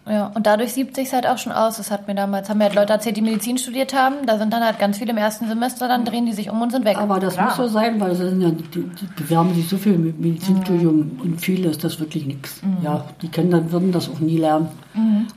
Ja, 0.09 0.31
und 0.35 0.47
dadurch 0.47 0.73
siebt 0.73 0.97
sich 0.97 1.13
halt 1.13 1.27
auch 1.27 1.39
schon 1.39 1.53
aus. 1.53 1.77
Das 1.77 1.91
hat 1.91 2.09
mir 2.09 2.15
damals, 2.15 2.49
haben 2.49 2.59
mir 2.59 2.65
halt 2.65 2.75
Leute 2.75 2.93
erzählt, 2.95 3.17
die 3.17 3.23
Medizin 3.23 3.59
studiert 3.59 3.95
haben. 3.95 4.27
Da 4.27 4.39
sind 4.39 4.53
dann 4.53 4.65
halt 4.65 4.79
ganz 4.79 4.99
viele 4.99 5.11
im 5.13 5.19
ersten 5.19 5.49
Semester, 5.49 5.87
dann 5.89 6.05
drehen 6.05 6.27
die 6.27 6.33
sich 6.33 6.51
um 6.51 6.61
und 6.63 6.71
sind 6.73 6.85
weg. 6.85 6.97
Aber 6.99 7.19
das 7.21 7.39
muss 7.39 7.57
so 7.57 7.69
sein, 7.69 8.01
weil 8.01 8.15
sind 8.15 8.41
ja, 8.41 8.51
die, 8.51 8.63
die 8.65 9.07
bewerben 9.17 9.55
sich 9.55 9.69
so 9.69 9.77
viel 9.77 9.99
mit 9.99 10.19
Medizinstudium 10.19 11.21
und 11.23 11.41
viele 11.41 11.69
ist 11.69 11.85
das 11.85 12.01
wirklich 12.01 12.27
nichts. 12.27 12.61
Ja, 12.83 13.05
die 13.23 13.29
können 13.29 13.51
dann, 13.51 13.71
würden 13.73 13.93
das 13.93 14.09
auch 14.11 14.21
nie 14.21 14.39
lernen. 14.39 14.69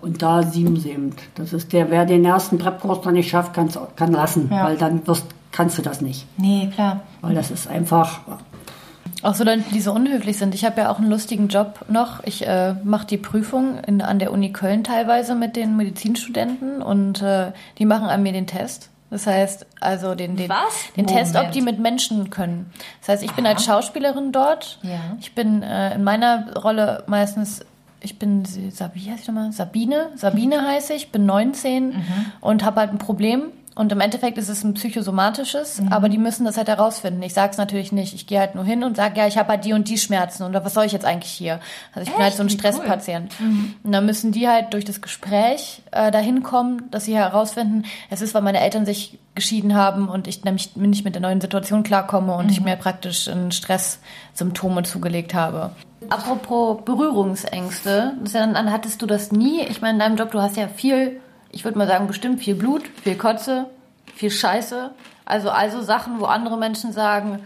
Und 0.02 0.22
da 0.22 0.42
sieben 0.44 0.78
sie 0.80 0.90
eben. 0.92 1.16
Das 1.36 1.54
ist 1.54 1.72
der, 1.74 1.92
wer 1.92 2.06
den 2.06 2.26
ersten 2.26 2.58
Prep-Kurs 2.58 3.02
dann 3.02 3.14
nicht 3.14 3.30
schafft, 3.30 3.54
kann's, 3.54 3.78
kann 3.96 4.12
lassen, 4.12 4.50
Ja. 4.52 4.64
weil 4.66 4.78
dann 4.78 5.06
wirst, 5.06 5.26
kannst 5.52 5.78
du 5.78 5.82
das 5.82 6.02
nicht. 6.02 6.26
Nee, 6.38 6.70
klar. 6.74 7.02
Weil 7.22 7.36
das 7.36 7.52
ist 7.52 7.68
einfach, 7.68 8.22
Auch 9.24 9.36
so 9.36 9.44
Leute, 9.44 9.64
die 9.74 9.82
so 9.82 9.92
unhöflich 9.94 10.38
sind. 10.38 10.56
Ich 10.56 10.66
habe 10.66 10.82
ja 10.82 10.90
auch 10.92 10.98
einen 11.00 11.10
lustigen 11.10 11.48
Job 11.48 11.86
noch. 11.88 12.24
Ich 12.24 12.46
äh, 12.48 12.74
mache 12.84 13.06
die 13.06 13.18
Prüfung 13.18 13.80
in, 13.86 14.02
an 14.02 14.18
der 14.20 14.32
Uni 14.32 14.52
Köln 14.52 14.84
teilweise 14.84 15.36
mit 15.36 15.56
den 15.56 15.78
Medizinstudenten 15.78 16.82
und 16.82 17.22
äh, 17.22 17.52
die 17.78 17.86
machen 17.86 18.08
an 18.08 18.24
mir 18.24 18.34
den 18.34 18.48
Test. 18.48 18.90
Das 19.10 19.28
heißt, 19.28 19.66
also 19.82 20.16
den, 20.16 20.38
den, 20.38 20.50
Was? 20.50 20.94
den 20.96 21.06
Test, 21.06 21.36
ob 21.36 21.52
die 21.52 21.62
mit 21.62 21.80
Menschen 21.80 22.30
können. 22.30 22.72
Das 23.02 23.10
heißt, 23.10 23.24
ich 23.24 23.34
bin 23.34 23.46
als 23.46 23.66
Schauspielerin 23.66 24.32
dort. 24.32 24.80
Ja. 24.84 25.18
Ich 25.20 25.36
bin 25.36 25.62
äh, 25.64 25.94
in 25.96 26.04
meiner 26.06 26.56
Rolle 26.58 27.04
meistens, 27.08 27.60
ich 28.00 28.18
bin, 28.18 28.46
Sa- 28.46 28.90
wie 28.94 29.12
heißt 29.12 29.22
ich 29.24 29.28
nochmal? 29.28 29.52
Sabine. 29.52 30.08
Sabine 30.16 30.66
heiße 30.66 30.94
ich, 30.94 31.12
bin 31.12 31.26
19 31.26 31.94
und 32.40 32.64
habe 32.64 32.80
halt 32.80 32.92
ein 32.94 32.98
Problem. 33.00 33.48
Und 33.74 33.92
im 33.94 34.02
Endeffekt 34.02 34.38
ist 34.38 34.50
es 34.50 34.66
ein 34.66 34.74
psychosomatisches, 34.74 35.82
aber 35.92 36.10
die 36.10 36.18
müssen 36.18 36.44
das 36.44 36.58
halt 36.58 36.68
herausfinden. 36.68 37.22
Ich 37.24 37.34
sage 37.34 37.52
es 37.52 37.58
natürlich 37.58 37.94
nicht. 37.94 38.14
Ich 38.14 38.28
gehe 38.28 38.40
halt 38.40 38.54
nur 38.54 38.66
hin 38.66 38.84
und 38.84 38.98
sage, 38.98 39.18
ja, 39.18 39.28
ich 39.28 39.38
habe 39.38 39.50
halt 39.50 39.64
die 39.64 39.72
und 39.72 39.88
die 39.88 39.98
Schmerzen 39.98 40.44
und 40.44 40.54
was 40.54 40.74
soll 40.74 40.86
ich 40.86 40.92
jetzt 40.92 41.06
eigentlich 41.06 41.32
hier? 41.32 41.62
Also 41.94 42.10
ich 42.10 42.14
bin 42.14 42.24
halt 42.24 42.34
so 42.34 42.44
ein 42.44 42.48
Echt? 42.48 42.62
Wie 42.62 42.68
cool. 42.68 42.74
Stresspatient. 42.74 43.34
Und 43.84 43.92
dann 43.92 44.06
müssen 44.06 44.34
die 44.34 44.50
halt 44.50 44.74
durch 44.74 44.84
das 44.84 45.02
Gespräch 45.02 45.84
äh, 45.92 46.12
dahin 46.12 46.44
kommen, 46.44 46.92
dass 46.92 47.06
sie 47.06 47.16
herausfinden, 47.16 47.86
es 48.10 48.22
ist, 48.22 48.34
weil 48.34 48.42
meine 48.42 48.60
Eltern 48.60 48.86
sich 48.86 49.20
geschieden 49.36 49.74
haben 49.74 50.10
und 50.10 50.28
ich 50.28 50.44
nämlich 50.44 50.76
nicht 50.76 51.06
mit 51.06 51.16
der 51.16 51.22
neuen 51.22 51.40
Situation 51.40 51.84
klarkomme 51.84 52.36
und 52.36 52.52
ich 52.52 52.60
mir 52.60 52.76
praktisch 52.76 53.30
ein 53.30 53.54
Stresssymptome 53.54 54.84
zugelegt 54.84 55.34
habe. 55.34 55.72
Apropos 56.10 56.84
Berührungsängste, 56.84 58.14
dann 58.34 58.72
hattest 58.72 59.02
du 59.02 59.06
das 59.06 59.32
nie. 59.32 59.62
Ich 59.62 59.82
meine, 59.82 59.94
in 59.94 60.00
deinem 60.00 60.18
Job, 60.18 60.32
du 60.32 60.42
hast 60.42 60.58
ja 60.58 60.68
viel, 60.68 61.22
ich 61.52 61.64
würde 61.64 61.78
mal 61.78 61.88
sagen, 61.88 62.08
bestimmt 62.08 62.40
viel 62.40 62.56
Blut, 62.56 62.84
viel 63.04 63.18
Kotze, 63.18 63.70
viel 64.16 64.32
Scheiße. 64.32 64.92
Also, 65.26 65.50
also 65.50 65.82
Sachen, 65.82 66.20
wo 66.20 66.26
andere 66.26 66.58
Menschen 66.58 66.92
sagen, 66.94 67.46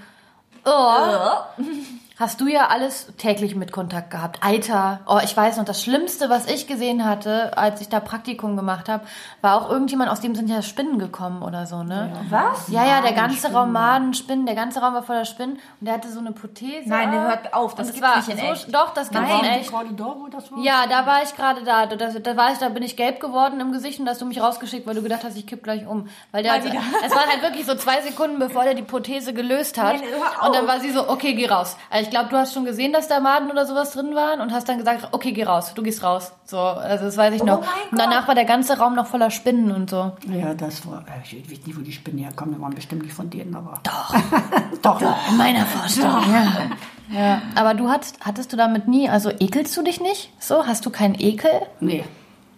oh, 0.65 1.39
hast 2.17 2.39
du 2.39 2.47
ja 2.47 2.67
alles 2.67 3.07
täglich 3.17 3.55
mit 3.55 3.71
Kontakt 3.71 4.09
gehabt. 4.11 4.39
Eiter. 4.41 5.01
Oh, 5.05 5.19
ich 5.23 5.35
weiß 5.35 5.57
noch, 5.57 5.65
das 5.65 5.81
Schlimmste, 5.83 6.29
was 6.29 6.47
ich 6.47 6.65
gesehen 6.65 7.05
hatte, 7.05 7.57
als 7.57 7.81
ich 7.81 7.89
da 7.89 7.99
Praktikum 7.99 8.55
gemacht 8.55 8.87
habe, 8.87 9.03
war 9.41 9.55
auch 9.55 9.69
irgendjemand, 9.69 10.09
aus 10.09 10.21
dem 10.21 10.33
sind 10.33 10.49
ja 10.49 10.61
Spinnen 10.61 10.97
gekommen 10.97 11.43
oder 11.43 11.65
so, 11.65 11.83
ne? 11.83 12.11
Was? 12.29 12.69
Ja, 12.69 12.85
ja, 12.85 13.01
der 13.01 13.11
ganze 13.11 13.51
Raum 13.51 13.73
Madenspinnen, 13.73 14.45
der 14.45 14.55
ganze 14.55 14.79
Raum 14.79 14.93
war 14.93 15.03
voller 15.03 15.25
Spinnen 15.25 15.55
und 15.79 15.85
der 15.85 15.95
hatte 15.95 16.09
so 16.09 16.19
eine 16.19 16.31
Prothese. 16.31 16.87
Nein, 16.87 17.11
hört 17.11 17.53
auf, 17.53 17.75
das 17.75 17.87
es 17.87 17.93
gibt's 17.95 18.09
war 18.09 18.17
nicht 18.17 18.29
in 18.29 18.37
so, 18.37 18.43
echt. 18.45 18.73
Doch, 18.73 18.93
das 18.93 19.09
gibt's 19.09 19.29
Nein. 19.29 19.39
in 19.43 19.51
echt. 19.51 19.71
Korridor, 19.71 20.17
wo 20.19 20.27
das 20.27 20.49
war? 20.51 20.59
Ja, 20.59 20.85
da 20.87 21.05
war 21.05 21.21
ich 21.21 21.35
gerade 21.35 21.63
da. 21.63 21.85
Da, 21.85 21.95
da 21.95 22.37
war 22.37 22.51
ich, 22.53 22.59
da 22.59 22.69
bin 22.69 22.83
ich 22.83 22.95
gelb 22.95 23.19
geworden 23.19 23.59
im 23.59 23.73
Gesicht 23.73 23.99
und 23.99 24.05
da 24.05 24.11
hast 24.11 24.21
du 24.21 24.25
mich 24.25 24.41
rausgeschickt, 24.41 24.87
weil 24.87 24.95
du 24.95 25.01
gedacht 25.01 25.23
hast, 25.25 25.35
ich 25.35 25.45
kipp 25.45 25.63
gleich 25.63 25.85
um. 25.85 26.07
Weil 26.31 26.43
der, 26.43 26.63
wieder. 26.63 26.79
es 27.05 27.11
waren 27.13 27.29
halt 27.29 27.41
wirklich 27.41 27.65
so 27.65 27.75
zwei 27.75 28.01
Sekunden, 28.01 28.39
bevor 28.39 28.63
der 28.63 28.73
die 28.73 28.83
Prothese 28.83 29.33
gelöst 29.33 29.77
hat. 29.77 29.95
Nein, 29.97 30.03
hör 30.09 30.47
und 30.47 30.55
dann 30.55 30.67
war 30.67 30.79
sie 30.79 30.91
so, 30.91 31.09
okay, 31.09 31.33
geh 31.33 31.47
raus. 31.47 31.75
Also 31.89 32.04
ich 32.05 32.11
glaube, 32.11 32.29
du 32.29 32.37
hast 32.37 32.53
schon 32.53 32.65
gesehen, 32.65 32.93
dass 32.93 33.07
da 33.07 33.19
Maden 33.19 33.49
oder 33.49 33.65
sowas 33.65 33.91
drin 33.91 34.13
waren 34.13 34.39
und 34.39 34.53
hast 34.53 34.69
dann 34.69 34.77
gesagt, 34.77 35.09
okay, 35.11 35.31
geh 35.31 35.43
raus, 35.43 35.73
du 35.73 35.81
gehst 35.81 36.03
raus. 36.03 36.31
So, 36.45 36.59
also 36.59 37.05
das 37.05 37.17
weiß 37.17 37.33
ich 37.33 37.43
noch. 37.43 37.59
Oh 37.59 37.61
mein 37.61 37.89
und 37.91 37.99
danach 37.99 38.27
war 38.27 38.35
der 38.35 38.45
ganze 38.45 38.77
Raum 38.77 38.95
noch 38.95 39.07
voller 39.07 39.31
Spinnen 39.31 39.71
und 39.71 39.89
so. 39.89 40.13
Ja, 40.31 40.53
das 40.53 40.85
war, 40.85 41.03
äh, 41.07 41.21
ich 41.23 41.51
weiß 41.51 41.65
nicht, 41.65 41.77
wo 41.77 41.81
die 41.81 41.91
Spinnen 41.91 42.19
herkommen, 42.19 42.55
die 42.55 42.61
waren 42.61 42.75
bestimmt 42.75 43.03
nicht 43.03 43.13
von 43.13 43.29
denen, 43.29 43.55
aber. 43.55 43.79
Doch. 43.83 44.15
Doch. 44.81 45.01
In 45.01 45.37
meiner 45.37 45.65
Vorstellung, 45.65 46.21
ja. 46.31 47.19
ja. 47.19 47.41
Aber 47.55 47.73
du 47.73 47.89
hattest, 47.89 48.19
hattest 48.21 48.53
du 48.53 48.57
damit 48.57 48.87
nie, 48.87 49.09
also 49.09 49.31
ekelst 49.31 49.75
du 49.75 49.81
dich 49.81 49.99
nicht? 49.99 50.31
So, 50.39 50.67
hast 50.67 50.85
du 50.85 50.91
keinen 50.91 51.15
Ekel? 51.15 51.49
Nee, 51.79 52.03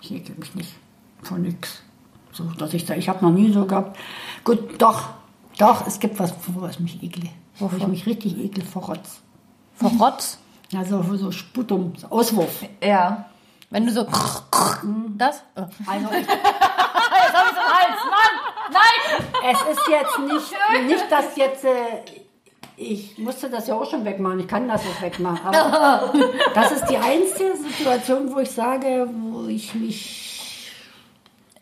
ich 0.01 0.11
ekel 0.11 0.35
mich 0.37 0.53
nicht. 0.55 0.75
Von 1.23 1.41
nix. 1.41 1.81
So, 2.33 2.43
dass 2.43 2.73
ich 2.73 2.85
da, 2.85 2.95
ich 2.95 3.07
habe 3.07 3.23
noch 3.25 3.31
nie 3.31 3.51
so 3.51 3.65
gehabt. 3.65 3.97
Gut, 4.43 4.81
doch, 4.81 5.09
doch, 5.57 5.87
es 5.87 5.99
gibt 5.99 6.19
was, 6.19 6.33
wovor 6.45 6.69
ich 6.69 6.79
mich 6.79 7.01
ekle. 7.01 7.29
Wo 7.59 7.71
ich 7.75 7.87
mich 7.87 8.05
richtig 8.05 8.37
ekle 8.37 8.63
vor 8.63 8.83
Rotz. 8.83 9.21
Vor 9.79 9.91
Rotz? 9.99 10.37
Also 10.75 11.01
so 11.15 11.31
Sputum, 11.31 11.93
Auswurf. 12.09 12.63
Ja. 12.83 13.25
Wenn 13.69 13.85
du 13.85 13.91
so 13.91 14.03
das? 15.17 15.43
Oh. 15.55 15.61
Also 15.85 16.07
ich, 16.11 16.27
Jetzt 16.27 17.33
hab 17.35 17.45
ich's 17.45 17.57
im 17.57 17.73
Hals. 17.73 17.99
Mann! 18.09 18.71
Nein! 18.71 19.27
es 19.51 19.77
ist 19.77 19.87
jetzt 19.87 20.19
nicht, 20.79 20.87
nicht, 20.87 21.11
dass 21.11 21.35
jetzt, 21.35 21.63
äh, 21.65 21.71
ich 22.75 23.17
musste 23.17 23.49
das 23.49 23.67
ja 23.67 23.75
auch 23.75 23.89
schon 23.89 24.05
wegmachen, 24.05 24.39
ich 24.39 24.47
kann 24.47 24.67
das 24.67 24.81
auch 24.81 25.01
wegmachen, 25.01 25.47
aber 25.53 26.13
das 26.53 26.71
ist 26.71 26.85
die 26.85 26.97
einzige 26.97 27.55
Situation, 27.57 28.33
wo 28.33 28.39
ich 28.39 28.51
sage, 28.51 29.09
wo 29.11 29.47
ich 29.47 29.73
mich 29.75 30.71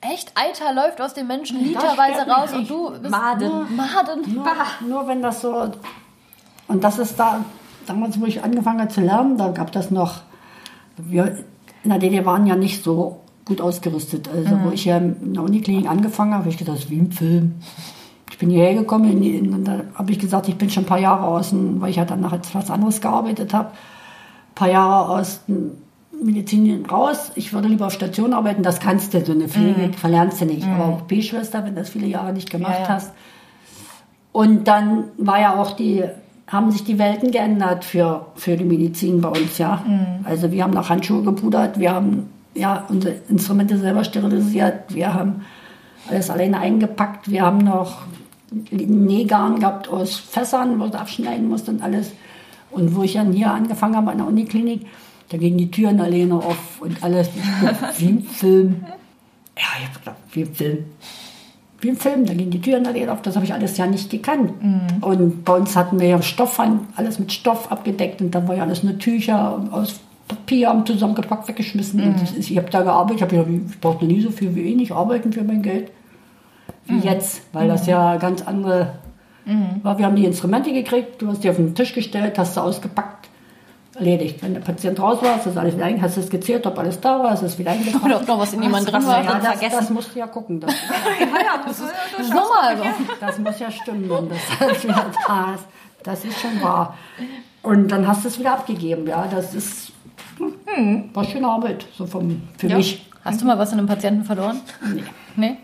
Echt? 0.01 0.31
Eiter 0.35 0.71
läuft 0.73 1.01
aus 1.01 1.15
den 1.15 1.25
Menschen 1.25 1.73
Das 1.73 1.83
literweise 1.83 2.29
raus 2.29 2.53
und 2.53 2.69
du 2.69 2.91
bist 2.91 3.09
Maden. 3.09 3.75
Maden. 3.75 4.35
Nur, 4.35 4.45
nur 4.81 5.07
wenn 5.07 5.21
das 5.23 5.41
so. 5.41 5.71
Und 6.67 6.83
das 6.83 6.99
ist 6.99 7.19
da, 7.19 7.43
damals, 7.85 8.19
wo 8.19 8.25
ich 8.25 8.43
angefangen 8.43 8.79
habe 8.79 8.91
zu 8.91 9.01
lernen, 9.01 9.37
da 9.37 9.49
gab 9.49 9.71
das 9.71 9.91
noch. 9.91 10.21
Wir 10.97 11.39
in 11.83 11.89
der 11.89 11.99
DDR 11.99 12.25
waren 12.25 12.47
ja 12.47 12.55
nicht 12.55 12.83
so 12.83 13.19
gut 13.45 13.61
ausgerüstet. 13.61 14.27
Also, 14.27 14.57
wo 14.63 14.71
ich 14.71 14.85
ja 14.85 14.97
in 14.97 15.33
der 15.33 15.43
Uniklinik 15.43 15.87
angefangen 15.87 16.33
habe, 16.33 16.43
habe 16.43 16.49
ich 16.49 16.57
gesagt, 16.57 16.77
das 16.77 16.85
ist 16.85 16.91
wie 16.91 16.97
im 16.97 17.11
Film. 17.11 17.55
Ich 18.31 18.39
bin 18.39 18.49
hierher 18.49 18.73
gekommen, 18.73 19.11
und 19.51 19.63
da 19.63 19.81
habe 19.93 20.11
ich 20.11 20.19
gesagt, 20.19 20.49
ich 20.49 20.57
bin 20.57 20.69
schon 20.69 20.83
ein 20.83 20.87
paar 20.87 20.99
Jahre 20.99 21.25
außen, 21.25 21.79
weil 21.79 21.91
ich 21.91 21.95
ja 21.97 22.05
dann 22.05 22.21
noch 22.21 22.31
als 22.31 22.53
was 22.55 22.71
anderes 22.71 22.99
gearbeitet 22.99 23.53
habe, 23.53 23.69
ein 23.69 24.55
paar 24.55 24.69
Jahre 24.69 25.09
aus 25.09 25.41
Medizin 26.21 26.85
raus. 26.85 27.31
Ich 27.35 27.53
würde 27.53 27.67
lieber 27.67 27.85
auf 27.85 27.93
Station 27.93 28.33
arbeiten, 28.33 28.63
das 28.63 28.79
kannst 28.79 29.13
du, 29.13 29.23
so 29.23 29.31
eine 29.31 29.47
Pflege 29.47 29.93
verlernst 29.93 30.41
du 30.41 30.45
nicht. 30.45 30.65
Aber 30.65 30.85
auch 30.85 31.01
B-Schwester, 31.01 31.63
wenn 31.63 31.75
du 31.75 31.81
das 31.81 31.89
viele 31.89 32.07
Jahre 32.07 32.33
nicht 32.33 32.49
gemacht 32.49 32.73
Ja, 32.79 32.83
ja. 32.83 32.89
hast. 32.89 33.13
Und 34.31 34.67
dann 34.67 35.05
war 35.17 35.39
ja 35.39 35.55
auch 35.55 35.73
die, 35.73 36.03
haben 36.47 36.71
sich 36.71 36.83
die 36.83 36.99
Welten 36.99 37.31
geändert 37.31 37.83
für, 37.83 38.27
für 38.35 38.55
die 38.55 38.65
Medizin 38.65 39.21
bei 39.21 39.29
uns, 39.29 39.57
ja. 39.57 39.83
Also 40.23 40.51
wir 40.51 40.63
haben 40.63 40.73
noch 40.73 40.89
Handschuhe 40.89 41.23
gepudert, 41.23 41.79
wir 41.79 41.93
haben 41.93 42.29
ja 42.53 42.85
unsere 42.87 43.15
Instrumente 43.29 43.77
selber 43.77 44.03
sterilisiert, 44.03 44.93
wir 44.93 45.13
haben 45.13 45.41
alles 46.07 46.29
alleine 46.29 46.59
eingepackt, 46.59 47.31
wir 47.31 47.41
haben 47.41 47.59
noch 47.59 48.03
Nähgarn 48.71 49.59
gehabt 49.59 49.89
aus 49.89 50.15
Fässern, 50.17 50.79
wo 50.79 50.87
du 50.87 50.99
abschneiden 50.99 51.49
musst 51.49 51.67
und 51.67 51.81
alles. 51.81 52.11
Und 52.71 52.95
wo 52.95 53.03
ich 53.03 53.13
dann 53.13 53.31
hier 53.31 53.51
angefangen 53.51 53.95
habe 53.95 54.11
an 54.11 54.17
der 54.17 54.27
Uniklinik, 54.27 54.85
da 55.29 55.37
gingen 55.37 55.57
die 55.57 55.71
Türen 55.71 55.99
alleine 55.99 56.35
auf 56.35 56.79
und 56.79 57.03
alles 57.03 57.29
wie 57.97 58.05
im 58.05 58.23
Film. 58.23 58.85
Ja, 59.57 59.63
ich 59.79 59.87
hab 59.87 59.99
gedacht, 59.99 60.17
wie 60.31 60.41
im 60.41 60.53
Film 60.53 60.85
wie 61.85 61.89
im 61.89 61.97
Film, 61.97 62.25
da 62.25 62.33
gingen 62.33 62.51
die 62.51 62.61
Türen 62.61 62.85
alle 62.87 63.11
auf, 63.11 63.21
das 63.21 63.35
habe 63.35 63.45
ich 63.45 63.53
alles 63.53 63.77
ja 63.77 63.85
nicht 63.85 64.09
gekannt. 64.09 64.51
Und 65.01 65.45
bei 65.45 65.53
uns 65.53 65.75
hatten 65.75 65.99
wir 65.99 66.07
ja 66.07 66.21
Stoff 66.21 66.59
alles 66.95 67.19
mit 67.19 67.31
Stoff 67.31 67.71
abgedeckt 67.71 68.21
und 68.21 68.33
dann 68.33 68.47
war 68.47 68.55
ja 68.55 68.63
alles 68.63 68.83
nur 68.83 68.97
Tücher 68.97 69.63
aus 69.71 69.99
Papier 70.27 70.69
haben 70.69 70.83
zusammengepackt, 70.85 71.47
weggeschmissen. 71.47 72.01
Und 72.01 72.19
das 72.19 72.31
ist, 72.31 72.49
ich 72.49 72.57
habe 72.57 72.69
da 72.71 72.81
gearbeitet, 72.81 73.17
ich, 73.17 73.21
hab 73.21 73.29
gedacht, 73.29 73.47
ich 73.69 73.79
brauchte 73.79 74.05
nie 74.05 74.21
so 74.21 74.31
viel 74.31 74.55
wie 74.55 74.65
wenig 74.65 74.91
arbeiten 74.91 75.31
für 75.31 75.43
mein 75.43 75.61
Geld 75.61 75.91
wie 76.87 76.97
jetzt, 76.99 77.41
weil 77.53 77.67
das 77.67 77.85
ja 77.85 78.17
ganz 78.17 78.41
andere 78.41 78.93
war. 79.83 79.99
Wir 79.99 80.05
haben 80.05 80.15
die 80.15 80.25
Instrumente 80.25 80.73
gekriegt, 80.73 81.21
du 81.21 81.27
hast 81.27 81.43
die 81.43 81.49
auf 81.51 81.57
den 81.57 81.75
Tisch 81.75 81.93
gestellt, 81.93 82.39
hast 82.39 82.55
sie 82.55 82.61
ausgepackt, 82.61 83.14
erledigt. 83.95 84.41
Wenn 84.43 84.53
der 84.53 84.61
Patient 84.61 84.99
raus 84.99 85.21
war, 85.21 85.37
ist 85.37 85.45
das 85.45 85.57
alles 85.57 85.75
wieder 85.75 86.01
hast 86.01 86.17
du 86.17 86.21
es 86.21 86.29
gezählt, 86.29 86.65
ob 86.67 86.77
alles 86.77 86.99
da 86.99 87.19
war, 87.23 87.33
ist 87.33 87.41
es 87.43 87.57
wieder 87.57 87.71
eingetragen. 87.71 88.05
Oder 88.05 88.17
ob 88.17 88.27
noch 88.27 88.39
was 88.39 88.53
in 88.53 88.63
jemand 88.63 88.91
drin 88.91 89.05
war. 89.05 89.23
Ja, 89.23 89.33
das, 89.35 89.47
vergessen. 89.47 89.75
das 89.79 89.89
musst 89.89 90.15
du 90.15 90.19
ja 90.19 90.27
gucken. 90.27 90.59
Das, 90.59 90.73
Das 91.65 91.79
ist 91.79 92.33
normal 92.33 92.77
so. 92.77 92.83
das 93.19 93.39
muss 93.39 93.59
ja 93.59 93.71
stimmen, 93.71 94.09
wenn 94.09 94.29
das 94.29 94.39
alles 94.59 94.83
wieder 94.83 95.05
da 95.27 95.53
ist. 95.55 95.65
Das 96.03 96.23
ist 96.25 96.39
schon 96.39 96.61
wahr. 96.61 96.95
Und 97.63 97.87
dann 97.89 98.07
hast 98.07 98.23
du 98.23 98.27
es 98.27 98.37
wieder 98.37 98.53
abgegeben, 98.53 99.07
ja. 99.07 99.27
Das 99.27 99.53
ist 99.55 99.91
war 101.13 101.23
schöne 101.23 101.47
Arbeit, 101.47 101.85
so 101.97 102.05
vom, 102.05 102.41
für 102.57 102.67
Ja. 102.67 102.77
mich. 102.77 103.05
Hast 103.23 103.41
du 103.41 103.45
mal 103.45 103.57
was 103.57 103.71
in 103.71 103.79
einem 103.79 103.87
Patienten 103.87 104.23
verloren? 104.23 104.61
Nee. 104.93 105.03
Nee? 105.35 105.57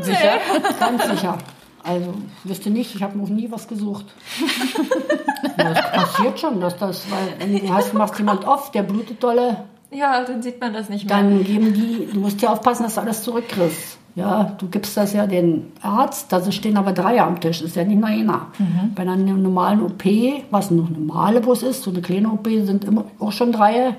Sicher? 0.00 0.38
Ganz 0.78 1.06
sicher. 1.06 1.38
Also, 1.86 2.14
wüsste 2.44 2.70
nicht, 2.70 2.94
ich 2.94 3.02
habe 3.02 3.16
noch 3.16 3.28
nie 3.28 3.50
was 3.50 3.68
gesucht. 3.68 4.06
das 5.56 5.92
passiert 5.92 6.40
schon, 6.40 6.60
dass 6.60 6.76
das, 6.78 7.06
weil 7.10 7.38
wenn 7.38 7.58
du 7.66 7.72
hast, 7.72 7.94
machst 7.94 8.18
jemand 8.18 8.46
oft, 8.46 8.74
der 8.74 8.82
blutet 8.82 9.22
dolle, 9.22 9.64
Ja, 9.92 10.24
dann 10.24 10.42
sieht 10.42 10.60
man 10.60 10.72
das 10.72 10.88
nicht 10.88 11.06
mehr. 11.08 11.16
dann 11.16 11.44
geben 11.44 11.72
die, 11.72 12.08
du 12.12 12.20
musst 12.20 12.42
ja 12.42 12.50
aufpassen, 12.52 12.82
dass 12.84 12.94
du 12.96 13.00
alles 13.02 13.22
zurückkriegst. 13.22 13.98
Ja, 14.16 14.54
du 14.58 14.68
gibst 14.68 14.96
das 14.96 15.12
ja 15.12 15.26
den 15.26 15.72
Arzt, 15.82 16.32
da 16.32 16.40
stehen 16.50 16.78
aber 16.78 16.92
drei 16.92 17.20
am 17.20 17.38
Tisch, 17.38 17.60
ist 17.60 17.76
ja 17.76 17.84
nicht 17.84 18.00
nur 18.00 18.08
einer. 18.08 18.46
Bei 18.94 19.02
einer 19.02 19.14
normalen 19.16 19.82
OP, 19.82 20.04
was 20.50 20.70
noch 20.70 20.88
normale 20.88 21.42
Bus 21.42 21.62
ist, 21.62 21.82
so 21.82 21.90
eine 21.90 22.00
kleine 22.00 22.30
OP, 22.32 22.46
sind 22.46 22.86
immer 22.86 23.04
auch 23.20 23.32
schon 23.32 23.52
drei. 23.52 23.94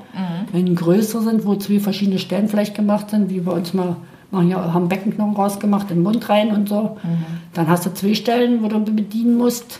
Wenn 0.51 0.75
größere 0.75 1.21
sind, 1.21 1.45
wo 1.45 1.55
zwei 1.55 1.79
verschiedene 1.79 2.17
Stellen 2.17 2.49
vielleicht 2.49 2.73
gemacht 2.73 3.11
sind, 3.11 3.29
wie 3.29 3.41
bei 3.41 3.51
uns 3.51 3.75
mal 3.75 3.95
machen 4.31 4.49
ja, 4.49 4.73
haben 4.73 4.89
Beckenknochen 4.89 5.35
rausgemacht, 5.35 5.89
in 5.89 5.97
den 5.97 6.03
Mund 6.03 6.27
rein 6.29 6.51
und 6.51 6.67
so. 6.69 6.97
Dann 7.53 7.67
hast 7.67 7.85
du 7.85 7.93
zwei 7.93 8.13
Stellen, 8.13 8.61
wo 8.63 8.67
du 8.67 8.79
bedienen 8.79 9.37
musst. 9.37 9.79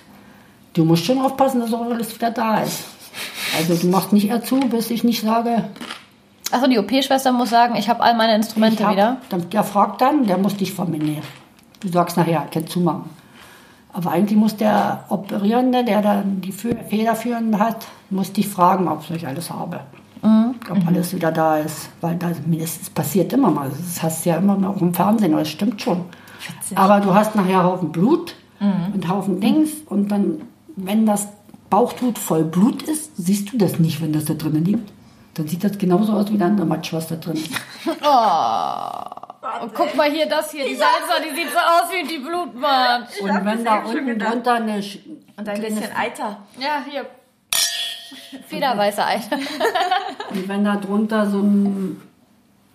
Du 0.73 0.85
musst 0.85 1.05
schon 1.05 1.19
aufpassen, 1.19 1.59
dass 1.59 1.73
auch 1.73 1.81
alles 1.91 2.13
wieder 2.15 2.31
da 2.31 2.59
ist. 2.61 2.83
Also 3.57 3.75
du 3.75 3.87
machst 3.87 4.13
nicht 4.13 4.29
eher 4.29 4.43
zu, 4.43 4.59
bis 4.59 4.89
ich 4.91 5.03
nicht 5.03 5.21
sage, 5.21 5.65
Achso, 6.49 6.67
die 6.67 6.79
OP-Schwester 6.79 7.33
muss 7.33 7.49
sagen, 7.49 7.75
ich 7.75 7.89
habe 7.89 8.01
all 8.01 8.15
meine 8.15 8.33
Instrumente 8.35 8.85
hab, 8.85 8.93
wieder. 8.93 9.17
Dann, 9.29 9.49
der 9.49 9.63
fragt 9.65 9.99
dann, 9.99 10.25
der 10.25 10.37
muss 10.37 10.55
dich 10.55 10.71
verminieren. 10.71 11.23
Du 11.81 11.89
sagst 11.89 12.15
nachher, 12.15 12.47
kannst 12.49 12.69
zumachen. 12.69 13.09
Aber 13.91 14.11
eigentlich 14.11 14.37
muss 14.37 14.55
der 14.55 15.03
Operierende, 15.09 15.83
der 15.83 16.01
dann 16.01 16.39
die 16.39 16.53
Fü- 16.53 16.81
Federführende 16.87 17.59
hat, 17.59 17.85
muss 18.09 18.31
dich 18.31 18.47
fragen, 18.47 18.87
ob 18.87 19.03
ich 19.09 19.27
alles 19.27 19.49
habe. 19.49 19.81
Ob 20.21 20.87
alles 20.87 21.13
wieder 21.13 21.31
da 21.31 21.57
ist. 21.57 21.89
Weil 22.01 22.15
das, 22.15 22.37
passiert 22.93 23.31
immer 23.33 23.51
mal. 23.51 23.69
Das 23.69 24.01
hast 24.03 24.25
du 24.25 24.29
ja 24.29 24.37
immer 24.37 24.55
noch 24.57 24.79
im 24.81 24.93
Fernsehen, 24.93 25.33
aber 25.33 25.41
das 25.43 25.49
stimmt 25.51 25.81
schon. 25.81 26.05
Aber 26.75 26.99
du 26.99 27.13
hast 27.13 27.35
nachher 27.35 27.63
Haufen 27.63 27.91
Blut 27.91 28.35
und 28.93 29.07
Haufen 29.07 29.39
Dings. 29.39 29.69
Und 29.87 30.09
dann, 30.09 30.41
wenn 30.75 31.05
das 31.05 31.27
Bauchtuch 31.69 32.17
voll 32.17 32.43
Blut 32.43 32.81
ist, 32.83 33.15
siehst 33.17 33.51
du 33.53 33.57
das 33.57 33.79
nicht, 33.79 34.01
wenn 34.01 34.13
das 34.13 34.25
da 34.25 34.33
drinnen 34.33 34.63
liegt. 34.65 34.91
Dann 35.35 35.47
sieht 35.47 35.63
das 35.63 35.77
genauso 35.77 36.13
aus 36.13 36.31
wie 36.31 36.37
der 36.37 36.47
andere 36.47 36.65
Matsch, 36.65 36.93
was 36.93 37.07
da 37.07 37.15
drin 37.15 37.35
ist. 37.35 37.51
Und 39.61 39.73
guck 39.73 39.95
mal 39.95 40.09
hier, 40.11 40.27
das 40.27 40.51
hier, 40.51 40.65
die 40.65 40.75
Salsa, 40.75 41.21
die 41.23 41.33
sieht 41.35 41.51
so 41.51 41.57
aus 41.57 41.89
wie 41.91 42.05
die 42.07 42.17
Blutmatsch. 42.17 43.21
Und 43.21 43.45
wenn 43.45 43.63
da 43.63 43.77
unten 43.83 44.19
drunter 44.19 44.53
eine, 44.55 44.79
Sch- 44.79 44.99
Und 45.37 45.47
ein 45.47 45.61
bisschen 45.61 45.95
Eiter. 45.95 46.37
Ja, 46.59 46.83
hier. 46.89 47.05
Federweiße 48.47 49.05
Eiter. 49.05 49.37
Und 50.31 50.47
wenn 50.47 50.63
da 50.63 50.75
drunter 50.75 51.29
so 51.29 51.39
ein, 51.39 51.97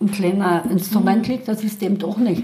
ein 0.01 0.11
kleiner 0.11 0.63
Instrument 0.69 1.27
liegt, 1.27 1.47
das 1.47 1.59
siehst 1.59 1.81
du 1.81 1.85
eben 1.85 1.97
doch 1.97 2.17
nicht. 2.17 2.43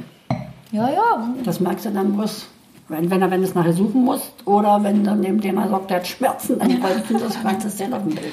Ja, 0.72 0.90
ja. 0.90 1.30
Das 1.44 1.60
merkst 1.60 1.86
du 1.86 1.90
dann 1.92 2.14
bloß, 2.16 2.46
wenn, 2.90 3.10
wenn, 3.10 3.22
er- 3.22 3.32
wenn 3.32 3.42
du 3.42 3.48
es 3.48 3.56
nachher 3.56 3.74
suchen 3.74 4.04
musst 4.04 4.32
oder 4.46 4.84
wenn 4.84 5.04
dann 5.04 5.20
neben 5.22 5.42
dir 5.42 5.50
einer 5.52 5.68
sagt, 5.70 5.90
der 5.90 5.98
hat 5.98 6.08
Schmerzen, 6.08 6.60
dann 6.60 6.82
weißt 6.82 7.10
du, 7.10 7.18
das 7.18 7.42
merkst 7.44 7.66
du 7.66 7.70
sehen 7.70 7.94
auf 7.94 8.04
dem 8.04 8.16
Bild. 8.16 8.32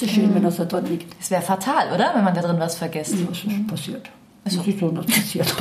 Du 0.00 0.06
schön, 0.06 0.34
wenn 0.34 0.42
das 0.42 0.56
da 0.56 0.64
drin 0.66 0.84
liegt. 0.86 1.14
Es 1.20 1.30
wäre 1.30 1.40
fatal, 1.42 1.92
oder? 1.94 2.12
Wenn 2.14 2.24
man 2.24 2.34
da 2.34 2.42
drin 2.42 2.56
was 2.58 2.74
vergisst. 2.76 3.14
Das 3.14 3.38
ist 3.44 3.66
passiert. 3.66 4.10
Das 4.44 4.54
ist 4.56 4.78
so, 4.80 4.88
das 4.90 5.06
passiert. 5.06 5.56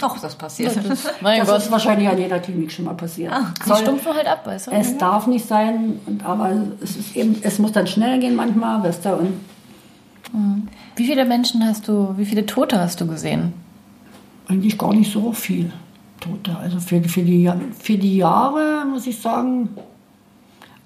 Doch, 0.00 0.18
das 0.18 0.34
passiert. 0.34 0.74
Mein 1.20 1.44
Das 1.46 1.64
ist 1.64 1.70
wahrscheinlich 1.70 2.08
an 2.08 2.18
jeder 2.18 2.38
Klinik 2.40 2.72
schon 2.72 2.86
mal 2.86 2.94
passiert. 2.94 3.32
Die 3.66 3.70
stumpfen 3.82 4.12
halt 4.14 4.26
ab, 4.26 4.46
weißt 4.46 4.66
du? 4.66 4.70
Es 4.72 4.96
darf 4.98 5.26
nicht 5.26 5.46
sein, 5.46 6.00
aber 6.24 6.50
es, 6.82 6.96
ist 6.96 7.14
eben, 7.16 7.36
es 7.42 7.58
muss 7.58 7.72
dann 7.72 7.86
schnell 7.86 8.18
gehen 8.18 8.34
manchmal, 8.34 8.82
weißt 8.82 9.04
du, 9.04 9.10
und 9.14 9.34
Wie 10.96 11.06
viele 11.06 11.24
Menschen 11.24 11.64
hast 11.64 11.88
du, 11.88 12.14
wie 12.16 12.24
viele 12.24 12.46
Tote 12.46 12.80
hast 12.80 13.00
du 13.00 13.06
gesehen? 13.06 13.52
eigentlich 14.48 14.78
gar 14.78 14.92
nicht 14.92 15.12
so 15.12 15.32
viel 15.32 15.70
Tote. 16.20 16.56
Also 16.56 16.78
für, 16.80 17.02
für, 17.02 17.22
die, 17.22 17.50
für 17.78 17.96
die 17.96 18.16
Jahre 18.16 18.84
muss 18.90 19.06
ich 19.06 19.20
sagen, 19.20 19.68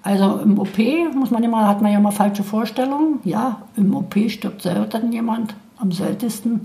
also 0.01 0.39
im 0.43 0.57
OP 0.57 0.77
muss 1.13 1.31
man 1.31 1.43
immer, 1.43 1.67
hat 1.67 1.81
man 1.81 1.91
ja 1.91 1.99
immer 1.99 2.11
falsche 2.11 2.43
Vorstellungen. 2.43 3.19
Ja, 3.25 3.61
im 3.75 3.93
OP 3.95 4.15
stirbt 4.27 4.61
selten 4.61 5.11
jemand, 5.11 5.55
am 5.77 5.91
seltensten. 5.91 6.61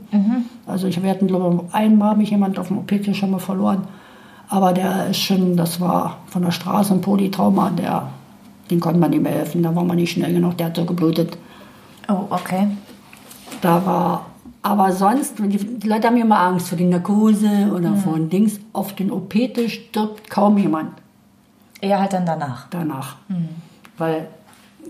Also 0.66 0.86
ich 0.86 1.02
werde, 1.02 1.26
glaube 1.26 1.64
ich, 1.66 1.74
einmal 1.74 2.10
habe 2.10 2.22
ich 2.22 2.30
jemand 2.30 2.58
auf 2.58 2.68
dem 2.68 2.78
OP-Tisch 2.78 3.18
schon 3.18 3.32
mal 3.32 3.38
verloren. 3.38 3.82
Aber 4.48 4.72
der 4.72 5.08
ist 5.08 5.18
schon, 5.18 5.56
das 5.56 5.80
war 5.80 6.18
von 6.26 6.42
der 6.42 6.50
Straße 6.50 6.94
ein 6.94 7.00
Polytrauma, 7.00 7.70
der, 7.70 8.08
den 8.70 8.78
konnte 8.78 9.00
man 9.00 9.10
nicht 9.10 9.22
mehr 9.22 9.32
helfen, 9.32 9.62
da 9.62 9.74
war 9.74 9.84
man 9.84 9.96
nicht 9.96 10.12
schnell 10.12 10.32
genug, 10.32 10.56
der 10.58 10.66
hat 10.66 10.76
so 10.76 10.84
geblutet. 10.84 11.36
Oh, 12.08 12.26
okay. 12.30 12.68
Da 13.60 13.84
war, 13.86 14.26
aber 14.62 14.92
sonst, 14.92 15.38
die, 15.38 15.78
die 15.78 15.88
Leute 15.88 16.08
haben 16.08 16.16
immer 16.16 16.38
Angst 16.38 16.68
vor 16.68 16.78
die 16.78 16.84
Narkose 16.84 17.70
oder 17.74 17.94
vor 17.96 18.14
den 18.14 18.30
Dings. 18.30 18.60
Auf 18.72 18.94
den 18.94 19.10
OP-Tisch 19.10 19.86
stirbt 19.90 20.30
kaum 20.30 20.58
jemand 20.58 20.90
Eher 21.80 22.00
halt 22.00 22.14
dann 22.14 22.24
danach. 22.24 22.66
danach. 22.70 23.16
Weil 23.98 24.28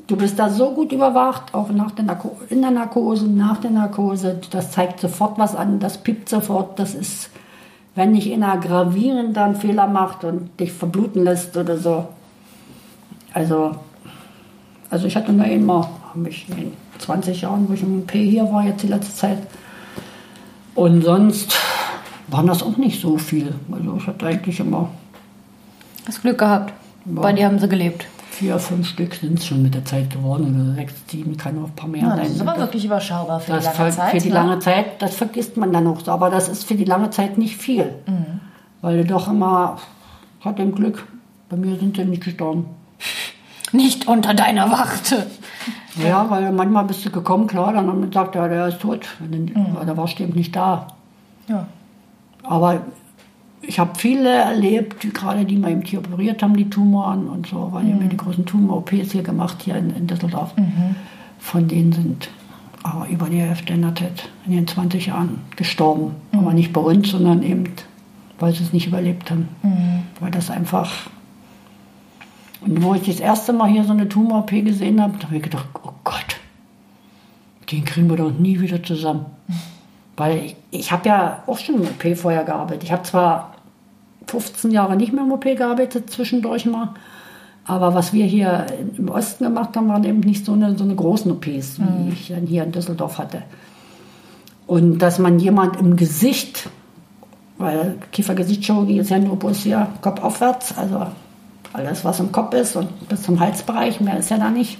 du 0.06 0.16
bist 0.16 0.38
da 0.38 0.48
so 0.48 0.70
gut 0.74 0.92
überwacht, 0.92 1.52
auch 1.52 1.70
nach 1.70 1.90
der 1.90 2.04
Narko 2.04 2.36
in 2.50 2.62
der 2.62 2.70
Narkose, 2.70 3.26
nach 3.26 3.58
der 3.58 3.72
Narkose. 3.72 4.40
Das 4.50 4.70
zeigt 4.70 5.00
sofort 5.00 5.38
was 5.38 5.56
an, 5.56 5.80
das 5.80 5.98
piept 5.98 6.28
sofort. 6.28 6.78
Das 6.78 6.94
ist, 6.94 7.30
wenn 7.94 8.12
nicht 8.12 8.32
einer 8.32 8.58
gravierend 8.58 9.36
einen 9.36 9.56
Fehler 9.56 9.88
macht 9.88 10.22
und 10.24 10.58
dich 10.60 10.72
verbluten 10.72 11.24
lässt 11.24 11.56
oder 11.56 11.78
so. 11.78 12.06
Also, 13.32 13.74
also 14.90 15.06
ich 15.08 15.16
hatte 15.16 15.32
nur 15.32 15.44
einmal, 15.44 15.88
habe 16.10 16.28
ich 16.28 16.48
in 16.48 16.72
20 16.98 17.42
Jahren, 17.42 17.68
wo 17.68 17.72
ich 17.74 17.82
im 17.82 18.06
P 18.06 18.28
hier 18.28 18.44
war, 18.52 18.64
jetzt 18.64 18.82
die 18.82 18.88
letzte 18.88 19.14
Zeit. 19.14 19.38
Und 20.74 21.02
sonst 21.02 21.54
waren 22.28 22.46
das 22.46 22.62
auch 22.62 22.76
nicht 22.76 23.00
so 23.00 23.16
viel. 23.18 23.54
Also 23.70 23.96
ich 23.98 24.06
hatte 24.06 24.26
eigentlich 24.26 24.58
immer 24.60 24.88
Hast 26.06 26.22
Glück 26.22 26.38
gehabt. 26.38 26.72
Bei 27.06 27.32
dir 27.32 27.46
haben 27.46 27.58
sie 27.58 27.68
gelebt. 27.68 28.06
vier, 28.30 28.58
fünf 28.58 28.88
Stück 28.88 29.14
sind 29.14 29.38
es 29.38 29.46
schon 29.46 29.62
mit 29.62 29.74
der 29.74 29.84
Zeit 29.84 30.10
geworden. 30.10 30.66
Oder 30.68 30.74
sechs, 30.74 30.94
sieben, 31.08 31.36
kann 31.36 31.54
noch 31.54 31.68
ein 31.68 31.74
paar 31.74 31.88
mehr 31.88 32.02
Ja, 32.02 32.08
sein. 32.10 32.18
das 32.20 32.30
ist 32.32 32.40
aber 32.40 32.58
wirklich 32.58 32.84
überschaubar 32.84 33.40
für 33.40 33.52
die 33.52 33.56
das 33.58 33.64
lange 33.78 33.90
für, 33.92 33.96
Zeit. 33.96 34.10
für 34.10 34.18
die 34.18 34.28
ne? 34.28 34.34
lange 34.34 34.58
Zeit, 34.58 35.02
das 35.02 35.14
vergisst 35.14 35.56
man 35.56 35.72
dann 35.72 35.86
auch. 35.86 36.00
so. 36.00 36.10
Aber 36.12 36.30
das 36.30 36.48
ist 36.48 36.64
für 36.64 36.74
die 36.74 36.84
lange 36.84 37.10
Zeit 37.10 37.38
nicht 37.38 37.56
viel. 37.56 37.84
Mhm. 38.06 38.40
Weil 38.80 38.98
du 38.98 39.04
doch 39.04 39.28
immer, 39.28 39.78
hat 40.40 40.58
im 40.58 40.74
Glück, 40.74 41.06
bei 41.48 41.56
mir 41.56 41.76
sind 41.78 41.96
sie 41.96 42.04
nicht 42.04 42.24
gestorben. 42.24 42.66
Nicht 43.72 44.06
unter 44.08 44.34
deiner 44.34 44.70
Wacht. 44.70 45.14
Ja, 46.02 46.28
weil 46.28 46.50
manchmal 46.52 46.84
bist 46.84 47.04
du 47.04 47.10
gekommen, 47.10 47.46
klar, 47.46 47.72
dann 47.72 47.86
haben 47.86 48.00
wir 48.00 48.08
gesagt, 48.08 48.34
ja, 48.34 48.48
der 48.48 48.68
ist 48.68 48.80
tot. 48.80 49.06
Mhm. 49.20 49.54
dann, 49.54 49.86
Der 49.86 49.96
war 49.96 50.08
eben 50.20 50.32
nicht 50.32 50.54
da. 50.54 50.88
Ja. 51.48 51.66
Aber 52.42 52.80
ich 53.62 53.78
habe 53.78 53.92
viele 53.96 54.28
erlebt, 54.28 55.00
gerade 55.14 55.44
die 55.44 55.56
mal 55.56 55.80
hier 55.84 56.00
operiert 56.00 56.42
haben, 56.42 56.56
die 56.56 56.68
Tumoren 56.68 57.28
und 57.28 57.46
so, 57.46 57.68
weil 57.72 57.84
die 57.84 57.92
haben 57.92 58.02
ja 58.02 58.08
die 58.08 58.16
großen 58.16 58.44
Tumor-OPs 58.44 59.12
hier 59.12 59.22
gemacht, 59.22 59.62
hier 59.62 59.76
in, 59.76 59.94
in 59.96 60.06
Düsseldorf. 60.06 60.52
Von 61.38 61.68
denen 61.68 61.92
sind 61.92 62.28
aber 62.82 63.08
über 63.08 63.30
die 63.30 63.38
Hälfte 63.38 63.72
in 63.72 63.82
in 64.46 64.52
den 64.52 64.66
20 64.66 65.06
Jahren 65.06 65.40
gestorben. 65.56 66.16
Aber 66.32 66.52
nicht 66.52 66.72
bei 66.72 66.80
uns, 66.80 67.10
sondern 67.10 67.42
eben, 67.42 67.64
weil 68.38 68.54
sie 68.54 68.62
es 68.62 68.72
nicht 68.72 68.86
überlebt 68.86 69.30
haben. 69.30 69.48
Weil 70.20 70.30
das 70.30 70.50
einfach. 70.50 70.92
Und 72.64 72.82
wo 72.82 72.94
ich 72.94 73.02
das 73.02 73.20
erste 73.20 73.52
Mal 73.52 73.68
hier 73.68 73.84
so 73.84 73.92
eine 73.92 74.08
Tumor-OP 74.08 74.50
gesehen 74.50 75.00
habe, 75.00 75.14
da 75.18 75.26
habe 75.26 75.36
ich 75.36 75.42
gedacht, 75.42 75.66
oh 75.82 75.90
Gott, 76.02 76.36
den 77.70 77.84
kriegen 77.84 78.08
wir 78.08 78.16
doch 78.16 78.32
nie 78.32 78.60
wieder 78.60 78.82
zusammen. 78.82 79.26
Weil 80.16 80.38
ich, 80.38 80.56
ich 80.70 80.92
habe 80.92 81.08
ja 81.08 81.42
auch 81.46 81.58
schon 81.58 81.76
im 81.76 81.82
OP 81.82 82.16
vorher 82.16 82.44
gearbeitet. 82.44 82.84
Ich 82.84 82.92
habe 82.92 83.02
zwar 83.02 83.54
15 84.26 84.70
Jahre 84.70 84.96
nicht 84.96 85.12
mehr 85.12 85.24
im 85.24 85.32
OP 85.32 85.44
gearbeitet, 85.44 86.10
zwischendurch 86.10 86.66
mal. 86.66 86.94
Aber 87.66 87.94
was 87.94 88.12
wir 88.12 88.26
hier 88.26 88.66
im 88.96 89.08
Osten 89.08 89.44
gemacht 89.44 89.76
haben, 89.76 89.88
waren 89.88 90.04
eben 90.04 90.20
nicht 90.20 90.44
so 90.44 90.52
eine, 90.52 90.76
so 90.76 90.84
eine 90.84 90.94
großen 90.94 91.30
OPs, 91.32 91.80
wie 91.80 92.12
ich 92.12 92.28
dann 92.28 92.46
hier 92.46 92.62
in 92.62 92.72
Düsseldorf 92.72 93.18
hatte. 93.18 93.42
Und 94.66 94.98
dass 94.98 95.18
man 95.18 95.38
jemand 95.38 95.78
im 95.78 95.96
Gesicht, 95.96 96.68
weil 97.58 97.96
Kiefer-Gesichtschirurgie 98.12 98.98
ist 98.98 99.10
ja 99.10 99.18
nur 99.18 99.36
bloß 99.36 99.58
hier 99.58 99.88
Kopf 100.02 100.22
aufwärts, 100.22 100.76
also 100.76 101.06
alles, 101.74 102.04
was 102.04 102.20
im 102.20 102.32
Kopf 102.32 102.54
ist 102.54 102.76
und 102.76 103.08
bis 103.08 103.22
zum 103.22 103.40
Halsbereich, 103.40 104.00
mehr 104.00 104.16
ist 104.16 104.30
ja 104.30 104.38
da 104.38 104.50
nicht. 104.50 104.78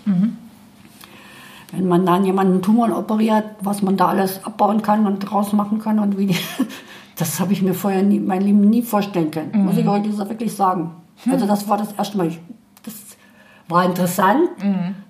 Wenn 1.73 1.89
man 1.89 2.07
dann 2.07 2.25
jemanden 2.25 2.63
Tumor 2.63 2.97
operiert, 2.97 3.45
was 3.61 3.83
man 3.83 3.97
da 3.97 4.09
alles 4.09 4.45
abbauen 4.45 4.81
kann 4.81 5.07
und 5.07 5.19
draus 5.19 5.53
machen 5.53 5.81
kann 5.81 5.99
und 5.99 6.17
wie 6.17 6.27
die, 6.27 6.37
das 7.17 7.41
habe 7.41 7.53
ich 7.53 7.63
mir 7.63 7.75
vorher 7.75 8.03
nie, 8.03 8.21
mein 8.21 8.43
Leben 8.43 8.61
nie 8.61 8.83
vorstellen 8.83 9.31
können. 9.31 9.65
Muss 9.65 9.77
ich 9.77 9.87
heute 9.87 10.13
so 10.13 10.29
wirklich 10.29 10.55
sagen. 10.55 10.93
Also 11.29 11.47
das 11.47 11.69
war 11.69 11.79
das 11.79 11.93
erste 11.93 12.17
Mal. 12.17 12.29
Ich, 12.29 12.39
das 12.85 12.95
war 13.69 13.85
interessant 13.85 14.51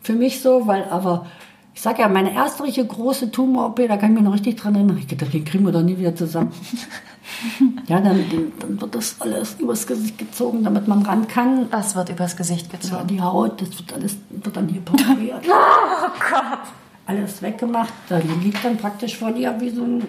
für 0.01 0.15
mich 0.15 0.41
so, 0.41 0.67
weil 0.67 0.85
aber 0.85 1.27
ich 1.75 1.83
sage 1.83 2.03
ja, 2.03 2.09
meine 2.09 2.33
erste 2.33 2.63
richtig 2.63 2.89
große 2.89 3.31
Tumor-OP, 3.31 3.77
da 3.89 3.97
kann 3.97 4.11
ich 4.11 4.15
mich 4.15 4.23
noch 4.23 4.33
richtig 4.33 4.57
dran 4.57 4.77
erinnern. 4.77 4.97
Ich 4.97 5.09
dachte, 5.09 5.27
den 5.27 5.45
kriegen 5.45 5.67
wir 5.67 5.73
doch 5.73 5.83
nie 5.83 5.99
wieder 5.99 6.15
zusammen. 6.15 6.53
ja, 7.87 8.01
dann, 8.01 8.25
dann 8.59 8.81
wird 8.81 8.95
das 8.95 9.21
alles 9.21 9.55
übers 9.59 9.87
Gesicht 9.87 10.19
gezogen, 10.19 10.65
damit 10.65 10.89
man 10.89 11.03
ran 11.03 11.27
kann. 11.29 11.71
Was 11.73 11.97
wird 11.97 12.09
übers 12.11 12.37
Gesicht 12.37 12.73
Ja, 12.73 12.79
gezogen? 12.79 13.07
die 13.09 13.21
Haut, 13.21 13.61
das 13.61 13.79
wird 13.79 13.93
alles 13.93 14.17
wird 14.31 14.57
dann 14.57 14.69
hier 14.69 14.81
pariert. 14.83 15.43
oh 15.49 16.09
Gott! 16.31 16.59
Alles 17.07 17.43
weggemacht. 17.43 17.93
Da 18.09 18.19
liegt 18.19 18.65
dann 18.65 18.77
praktisch 18.77 19.17
vor 19.19 19.33
dir 19.33 19.55
wie 19.61 19.71
so 19.71 19.83
ein. 19.85 20.07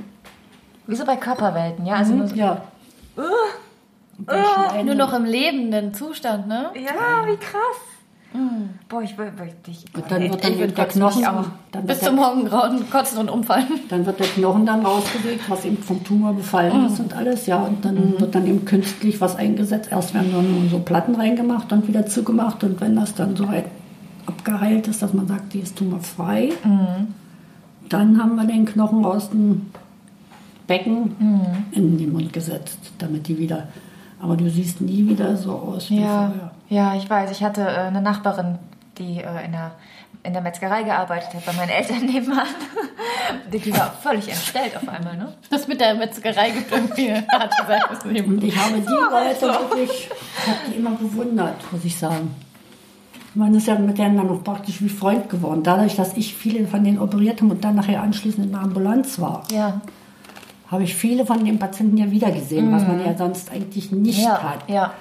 Wie 0.88 0.96
so 0.96 1.06
bei 1.06 1.16
Körperwelten, 1.16 1.86
ja? 1.86 1.96
Also 1.96 2.14
nur 2.14 2.28
so, 2.28 2.36
Ja. 2.36 2.62
Dann 4.18 4.46
schneiden 4.46 4.86
Nur 4.86 4.96
noch 4.96 5.14
im 5.14 5.26
lebenden 5.26 5.94
Zustand, 5.94 6.48
ne? 6.48 6.72
ja, 6.76 7.28
wie 7.28 7.38
krass. 7.38 7.78
Boah, 8.90 9.02
ich 9.02 9.18
will 9.18 9.32
wirklich. 9.38 9.86
Und 9.94 10.04
dann 10.10 10.22
wird 10.24 10.44
dann 10.44 10.58
würd 10.58 10.78
der 10.78 10.86
Knochen, 10.86 11.26
auch. 11.26 11.46
dann 11.72 11.86
Bis 11.86 12.02
wird 12.02 12.06
zum 12.10 12.16
Morgengrauen 12.16 12.90
kotzen 12.90 13.18
und 13.20 13.30
umfallen. 13.30 13.66
dann 13.90 14.06
wird 14.06 14.20
der 14.20 14.28
Knochen 14.28 14.66
dann 14.66 14.86
rausgelegt, 14.86 15.50
was 15.50 15.66
eben 15.66 15.78
vom 15.78 16.04
Tumor 16.04 16.34
befallen 16.34 16.86
ist 16.88 17.00
und 17.00 17.14
alles, 17.16 17.46
ja. 17.46 17.58
Und 17.64 17.84
dann 17.84 18.20
wird 18.20 18.36
dann 18.36 18.46
eben 18.48 18.66
künstlich 18.66 19.20
was 19.22 19.36
eingesetzt. 19.36 19.90
Erst 19.92 20.14
werden 20.14 20.32
dann 20.32 20.70
so 20.70 20.80
Platten 20.80 21.16
reingemacht 21.16 21.72
und 21.72 21.88
wieder 21.88 22.06
zugemacht. 22.06 22.64
Und 22.64 22.80
wenn 22.82 22.96
das 22.96 23.16
dann 23.16 23.36
so 23.36 23.48
weit 23.48 23.66
abgeheilt 24.26 24.88
ist, 24.88 25.02
dass 25.02 25.14
man 25.14 25.28
sagt, 25.28 25.54
die 25.54 25.60
ist 25.60 25.78
tumorfrei, 25.78 26.50
dann 27.90 28.22
haben 28.22 28.36
wir 28.36 28.46
den 28.46 28.66
Knochen 28.66 29.06
aus 29.06 29.30
dem 29.30 29.68
Becken 30.68 31.16
in 31.72 31.98
den 31.98 32.12
Mund 32.12 32.34
gesetzt, 32.34 32.80
damit 32.98 33.28
die 33.28 33.38
wieder. 33.38 33.68
Aber 34.20 34.36
du 34.36 34.50
siehst 34.50 34.82
nie 34.82 35.08
wieder 35.08 35.36
so 35.38 35.52
aus 35.52 35.90
wie 35.92 36.00
Ja, 36.02 36.28
vorher. 36.28 36.52
Ja, 36.70 36.96
ich 36.96 37.10
weiß. 37.10 37.32
Ich 37.32 37.44
hatte 37.44 37.62
äh, 37.62 37.88
eine 37.88 38.02
Nachbarin, 38.02 38.58
die 38.98 39.20
äh, 39.22 39.46
in, 39.46 39.52
der, 39.52 39.72
in 40.24 40.34
der 40.34 40.42
Metzgerei 40.42 40.84
gearbeitet 40.84 41.34
hat, 41.34 41.46
bei 41.46 41.54
meinen 41.54 41.70
Eltern 41.70 42.06
nebenan. 42.06 42.48
die, 43.52 43.60
die 43.60 43.74
war 43.74 43.92
völlig 44.02 44.28
entstellt 44.30 44.76
auf 44.76 44.88
einmal, 44.88 45.18
ne? 45.18 45.34
Das 45.50 45.68
mit 45.68 45.80
der 45.82 45.96
Metzgerei 45.96 46.50
gibt 46.52 46.72
irgendwie 46.72 47.12
eine 47.12 47.28
harte 47.28 47.66
Seite 47.68 48.10
ich 48.10 48.58
habe 48.58 48.80
die 48.82 48.88
Leute 48.88 49.42
wirklich, 49.60 50.10
ich 50.10 50.48
habe 50.48 50.58
die 50.72 50.76
immer 50.78 50.92
bewundert, 50.92 51.56
muss 51.72 51.84
ich 51.86 51.98
sagen. 51.98 52.34
Man 53.38 53.54
ist 53.54 53.68
ja 53.68 53.76
mit 53.78 53.98
denen 53.98 54.16
dann 54.16 54.28
noch 54.28 54.44
praktisch 54.46 54.82
wie 54.82 54.88
Freund 54.88 55.30
geworden. 55.30 55.62
Dadurch, 55.62 55.96
dass 55.98 56.16
ich 56.16 56.34
viele 56.34 56.66
von 56.68 56.84
denen 56.86 57.00
operiert 57.00 57.42
habe 57.42 57.52
und 57.54 57.64
dann 57.66 57.76
nachher 57.76 58.02
anschließend 58.02 58.46
in 58.46 58.52
der 58.54 58.62
Ambulanz 58.62 59.20
war, 59.20 59.44
Ja. 59.52 59.82
habe 60.72 60.84
ich 60.84 60.96
viele 60.96 61.26
von 61.26 61.44
den 61.44 61.60
Patienten 61.60 61.98
ja 61.98 62.10
wiedergesehen, 62.10 62.72
was 62.72 62.88
man 62.88 63.06
ja 63.06 63.16
sonst 63.18 63.52
eigentlich 63.52 63.92
nicht 63.92 64.24
Ja, 64.24 64.42
hat. 64.42 64.70
ja. 64.70 64.94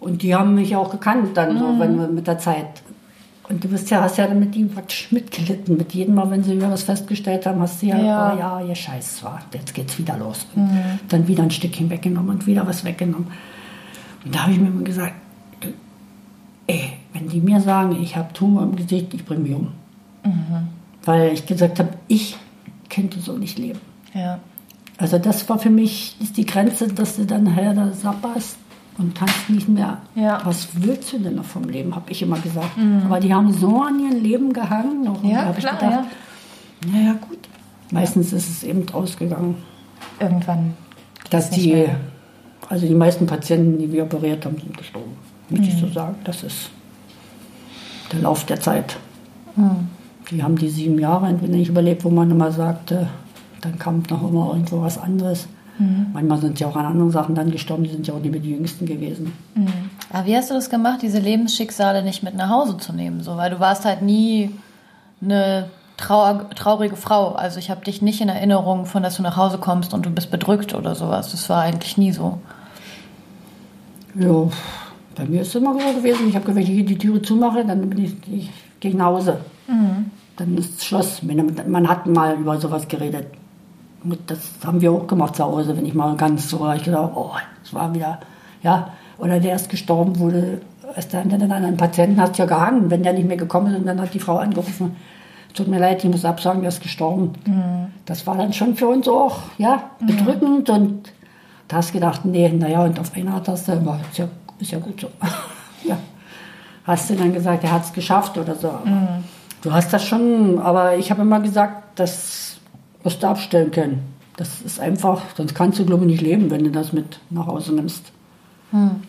Und 0.00 0.22
die 0.22 0.34
haben 0.34 0.54
mich 0.54 0.76
auch 0.76 0.90
gekannt 0.90 1.36
dann 1.36 1.58
so, 1.58 1.78
wenn 1.78 1.98
wir 1.98 2.08
mit 2.08 2.26
der 2.26 2.38
Zeit. 2.38 2.82
Und 3.48 3.64
du 3.64 3.68
bist 3.68 3.90
ja, 3.90 4.02
hast 4.02 4.18
ja 4.18 4.26
dann 4.26 4.38
mit 4.38 4.54
ihm 4.54 4.68
praktisch 4.68 5.10
mitgelitten. 5.10 5.76
Mit 5.76 5.94
jedem 5.94 6.14
Mal, 6.14 6.30
wenn 6.30 6.44
sie 6.44 6.56
wieder 6.56 6.70
was 6.70 6.82
festgestellt 6.82 7.46
haben, 7.46 7.60
hast 7.60 7.80
du 7.82 7.86
ja, 7.86 7.98
Ja. 7.98 8.32
oh 8.34 8.38
ja, 8.38 8.60
ihr 8.68 8.74
Scheiß 8.74 9.24
war, 9.24 9.40
jetzt 9.54 9.74
geht's 9.74 9.98
wieder 9.98 10.16
los. 10.18 10.46
Und 10.54 10.70
Dann 11.08 11.26
wieder 11.26 11.42
ein 11.42 11.50
Stückchen 11.50 11.88
weggenommen 11.90 12.30
und 12.30 12.46
wieder 12.46 12.66
was 12.66 12.84
weggenommen. 12.84 13.28
Und 14.24 14.34
da 14.34 14.42
habe 14.42 14.52
ich 14.52 14.60
mir 14.60 14.68
immer 14.68 14.82
gesagt, 14.82 15.14
ey, 16.66 16.92
wenn 17.14 17.28
die 17.28 17.40
mir 17.40 17.60
sagen, 17.60 17.96
ich 18.02 18.16
habe 18.16 18.32
Tumor 18.34 18.62
im 18.64 18.76
Gesicht, 18.76 19.14
ich 19.14 19.24
bringe 19.24 19.40
mich 19.42 19.54
um. 19.54 19.68
Weil 21.04 21.32
ich 21.32 21.46
gesagt 21.46 21.78
habe, 21.78 21.90
ich 22.06 22.36
könnte 22.90 23.18
so 23.20 23.32
nicht 23.32 23.58
leben. 23.58 23.80
Ja. 24.12 24.38
Also 24.98 25.18
das 25.18 25.48
war 25.48 25.58
für 25.58 25.70
mich 25.70 26.16
ist 26.20 26.36
die 26.36 26.44
Grenze, 26.44 26.88
dass 26.88 27.16
du 27.16 27.24
dann 27.24 27.44
nachher 27.44 27.72
da 27.72 27.92
sapperst 27.92 28.56
und 28.98 29.14
kannst 29.14 29.48
nicht 29.48 29.68
mehr. 29.68 29.98
Ja. 30.14 30.40
Was 30.44 30.68
willst 30.74 31.12
du 31.12 31.18
denn 31.18 31.36
noch 31.36 31.44
vom 31.44 31.64
Leben, 31.64 31.94
habe 31.94 32.10
ich 32.10 32.20
immer 32.22 32.38
gesagt. 32.38 32.70
Aber 33.04 33.20
die 33.20 33.32
haben 33.32 33.52
so 33.52 33.80
an 33.82 33.98
ihren 34.00 34.22
Leben 34.22 34.52
gehangen. 34.52 35.04
Noch, 35.04 35.22
Ja, 35.24 35.42
da 35.42 35.46
hab 35.48 35.56
klar, 35.58 35.74
ich 35.74 35.80
gedacht, 35.80 36.04
naja 36.92 37.12
gut. 37.28 37.38
Meistens 37.90 38.32
ist 38.32 38.48
es 38.48 38.64
eben 38.64 38.84
ausgegangen, 38.92 39.56
Irgendwann. 40.20 40.74
dass 41.30 41.50
die, 41.50 41.72
mehr. 41.72 41.96
also 42.68 42.86
die 42.86 42.94
meisten 42.94 43.26
Patienten, 43.26 43.78
die 43.78 43.90
wir 43.92 44.02
operiert 44.02 44.44
haben, 44.44 44.58
sind 44.58 44.76
gestorben. 44.76 45.12
Muss 45.48 45.66
ich 45.66 45.78
so 45.78 45.88
sagen. 45.88 46.16
Das 46.24 46.42
ist 46.42 46.70
der 48.12 48.20
Lauf 48.20 48.44
der 48.44 48.60
Zeit. 48.60 48.96
Die 50.30 50.42
haben 50.42 50.56
die 50.56 50.68
sieben 50.68 50.98
Jahre 50.98 51.26
entweder 51.28 51.52
nicht 51.56 51.70
überlebt, 51.70 52.04
wo 52.04 52.10
man 52.10 52.30
immer 52.30 52.52
sagte, 52.52 53.08
dann 53.62 53.78
kam 53.78 54.02
noch 54.10 54.28
immer 54.28 54.50
irgendwo 54.52 54.82
was 54.82 54.98
anderes. 54.98 55.48
Manchmal 56.12 56.38
sind 56.38 56.58
sie 56.58 56.64
auch 56.64 56.74
an 56.76 56.86
anderen 56.86 57.10
Sachen 57.10 57.34
dann 57.34 57.50
gestorben, 57.50 57.84
die 57.84 57.90
sind 57.90 58.06
ja 58.06 58.14
auch 58.14 58.18
nicht 58.20 58.30
mehr 58.32 58.40
die 58.40 58.50
Jüngsten 58.50 58.84
gewesen. 58.86 59.32
Aber 60.12 60.26
wie 60.26 60.36
hast 60.36 60.50
du 60.50 60.54
das 60.54 60.70
gemacht, 60.70 61.00
diese 61.02 61.18
Lebensschicksale 61.20 62.02
nicht 62.02 62.22
mit 62.22 62.34
nach 62.34 62.48
Hause 62.50 62.76
zu 62.78 62.92
nehmen? 62.92 63.22
So, 63.22 63.36
weil 63.36 63.50
du 63.50 63.60
warst 63.60 63.84
halt 63.84 64.02
nie 64.02 64.50
eine 65.22 65.68
trauer, 65.96 66.48
traurige 66.56 66.96
Frau. 66.96 67.32
Also 67.32 67.58
ich 67.58 67.70
habe 67.70 67.84
dich 67.84 68.02
nicht 68.02 68.20
in 68.20 68.28
Erinnerung 68.28 68.86
von, 68.86 69.02
dass 69.02 69.16
du 69.16 69.22
nach 69.22 69.36
Hause 69.36 69.58
kommst 69.58 69.94
und 69.94 70.04
du 70.06 70.10
bist 70.10 70.30
bedrückt 70.30 70.74
oder 70.74 70.94
sowas. 70.94 71.30
Das 71.30 71.48
war 71.48 71.62
eigentlich 71.62 71.96
nie 71.96 72.12
so. 72.12 72.40
Ja, 74.14 74.48
bei 75.14 75.24
mir 75.26 75.42
ist 75.42 75.48
es 75.48 75.54
immer 75.56 75.72
so 75.74 75.78
gewesen. 75.78 76.28
Ich 76.28 76.34
habe 76.34 76.44
gesagt, 76.44 76.54
wenn 76.56 76.62
ich 76.62 76.68
hier 76.68 76.84
die 76.86 76.98
Türe 76.98 77.22
zumache, 77.22 77.64
dann 77.64 77.88
bin 77.88 78.04
ich, 78.04 78.12
ich 78.32 78.50
gehe 78.80 78.90
ich 78.90 78.96
nach 78.96 79.06
Hause. 79.06 79.38
Dann 80.36 80.56
ist 80.56 80.84
Schluss. 80.84 81.20
Wenn- 81.22 81.54
Man 81.68 81.88
hat 81.88 82.06
mal 82.06 82.36
über 82.36 82.58
sowas 82.60 82.86
geredet. 82.88 83.26
Das 84.26 84.38
haben 84.64 84.80
wir 84.80 84.92
auch 84.92 85.06
gemacht 85.06 85.36
zu 85.36 85.44
Hause, 85.44 85.76
wenn 85.76 85.84
ich 85.84 85.94
mal 85.94 86.16
ganz 86.16 86.48
so, 86.48 86.70
ich 86.72 86.84
gedacht, 86.84 87.12
oh, 87.14 87.32
es 87.64 87.74
war 87.74 87.92
wieder, 87.94 88.20
ja, 88.62 88.90
oder 89.18 89.40
der 89.40 89.56
ist 89.56 89.68
gestorben, 89.68 90.18
wurde, 90.18 90.60
ist 90.96 91.12
dann, 91.12 91.28
dann 91.28 91.42
an 91.42 91.64
einen 91.64 91.76
Patienten 91.76 92.20
hast 92.20 92.38
du 92.38 92.42
ja 92.42 92.46
gehangen, 92.46 92.90
wenn 92.90 93.02
der 93.02 93.12
nicht 93.12 93.26
mehr 93.26 93.36
gekommen 93.36 93.72
ist 93.72 93.80
und 93.80 93.86
dann 93.86 94.00
hat 94.00 94.14
die 94.14 94.20
Frau 94.20 94.38
angerufen, 94.38 94.96
tut 95.54 95.68
mir 95.68 95.80
leid, 95.80 96.04
ich 96.04 96.10
muss 96.10 96.24
absagen, 96.24 96.60
der 96.60 96.68
ist 96.68 96.82
gestorben. 96.82 97.32
Das 98.06 98.26
war 98.26 98.36
dann 98.36 98.52
schon 98.52 98.76
für 98.76 98.86
uns 98.86 99.08
auch, 99.08 99.38
ja, 99.58 99.90
bedrückend 100.00 100.70
und 100.70 101.12
da 101.66 101.76
hast 101.76 101.92
gedacht, 101.92 102.24
nee, 102.24 102.48
naja, 102.48 102.84
und 102.84 102.98
auf 102.98 103.14
eine 103.14 103.32
Art 103.32 103.48
hast 103.48 103.68
du, 103.68 103.72
aber 103.72 104.00
ist 104.10 104.18
ja, 104.18 104.28
ist 104.58 104.70
ja 104.70 104.78
gut 104.78 105.00
so. 105.00 105.08
ja. 105.88 105.98
Hast 106.84 107.10
du 107.10 107.14
dann 107.14 107.34
gesagt, 107.34 107.64
er 107.64 107.72
hat 107.72 107.84
es 107.84 107.92
geschafft 107.92 108.38
oder 108.38 108.54
so. 108.54 108.72
Du 109.60 109.72
hast 109.72 109.92
das 109.92 110.04
schon, 110.04 110.58
aber 110.58 110.96
ich 110.96 111.10
habe 111.10 111.22
immer 111.22 111.40
gesagt, 111.40 111.98
das 111.98 112.47
musst 113.04 113.22
du 113.22 113.28
abstellen 113.28 113.70
können. 113.70 114.14
Das 114.36 114.60
ist 114.60 114.78
einfach, 114.78 115.22
sonst 115.36 115.54
kannst 115.54 115.78
du, 115.78 115.84
glaube 115.84 116.04
ich, 116.04 116.10
nicht 116.12 116.20
leben, 116.20 116.50
wenn 116.50 116.64
du 116.64 116.70
das 116.70 116.92
mit 116.92 117.20
nach 117.30 117.46
Hause 117.46 117.74
nimmst. 117.74 118.12